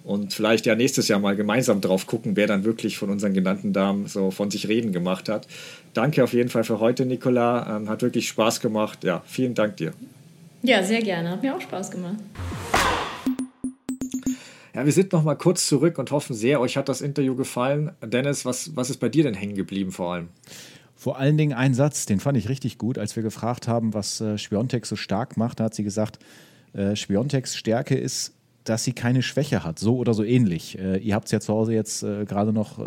[0.06, 3.72] und vielleicht ja nächstes Jahr mal gemeinsam drauf gucken, wer dann wirklich von unseren genannten
[3.72, 5.48] Damen so von sich reden gemacht hat.
[5.94, 7.76] Danke auf jeden Fall für heute, Nicola.
[7.76, 9.02] Ähm, hat wirklich Spaß gemacht.
[9.02, 9.92] Ja, vielen Dank dir.
[10.62, 11.30] Ja, sehr gerne.
[11.30, 12.18] Hat mir auch Spaß gemacht.
[14.74, 17.90] Ja, wir sind noch mal kurz zurück und hoffen sehr, euch hat das Interview gefallen.
[18.00, 20.28] Dennis, was, was ist bei dir denn hängen geblieben vor allem?
[20.94, 24.20] Vor allen Dingen ein Satz, den fand ich richtig gut, als wir gefragt haben, was
[24.20, 25.58] äh, Spiontek so stark macht.
[25.58, 26.20] Da hat sie gesagt,
[26.74, 28.35] äh, Spiontex Stärke ist
[28.68, 30.78] dass sie keine Schwäche hat, so oder so ähnlich.
[30.78, 32.82] Äh, ihr habt es ja zu Hause jetzt äh, gerade noch äh,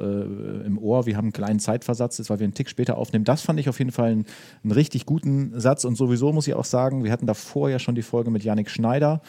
[0.65, 3.25] im Ohr, wir haben einen kleinen Zeitversatz, das weil wir einen Tick später aufnehmen.
[3.25, 4.25] Das fand ich auf jeden Fall einen,
[4.63, 7.95] einen richtig guten Satz und sowieso muss ich auch sagen, wir hatten davor ja schon
[7.95, 9.21] die Folge mit Yannick Schneider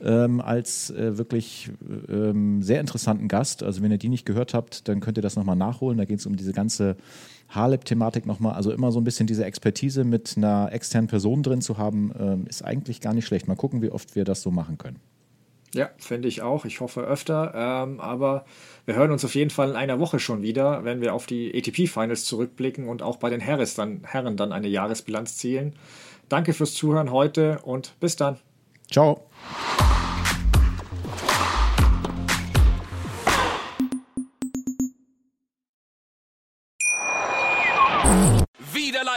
[0.00, 1.70] ähm, als äh, wirklich
[2.08, 3.62] ähm, sehr interessanten Gast.
[3.62, 5.98] Also wenn ihr die nicht gehört habt, dann könnt ihr das nochmal nachholen.
[5.98, 6.96] Da geht es um diese ganze
[7.48, 8.54] Harleb-Thematik nochmal.
[8.54, 12.46] Also immer so ein bisschen diese Expertise mit einer externen Person drin zu haben, ähm,
[12.46, 13.48] ist eigentlich gar nicht schlecht.
[13.48, 14.98] Mal gucken, wie oft wir das so machen können.
[15.74, 16.64] Ja, finde ich auch.
[16.64, 17.52] Ich hoffe öfter.
[17.54, 18.44] Ähm, aber
[18.86, 21.52] wir hören uns auf jeden Fall in einer Woche schon wieder, wenn wir auf die
[21.54, 25.74] ATP-Finals zurückblicken und auch bei den Harris dann, Herren dann eine Jahresbilanz zielen.
[26.28, 28.38] Danke fürs Zuhören heute und bis dann.
[28.90, 29.26] Ciao.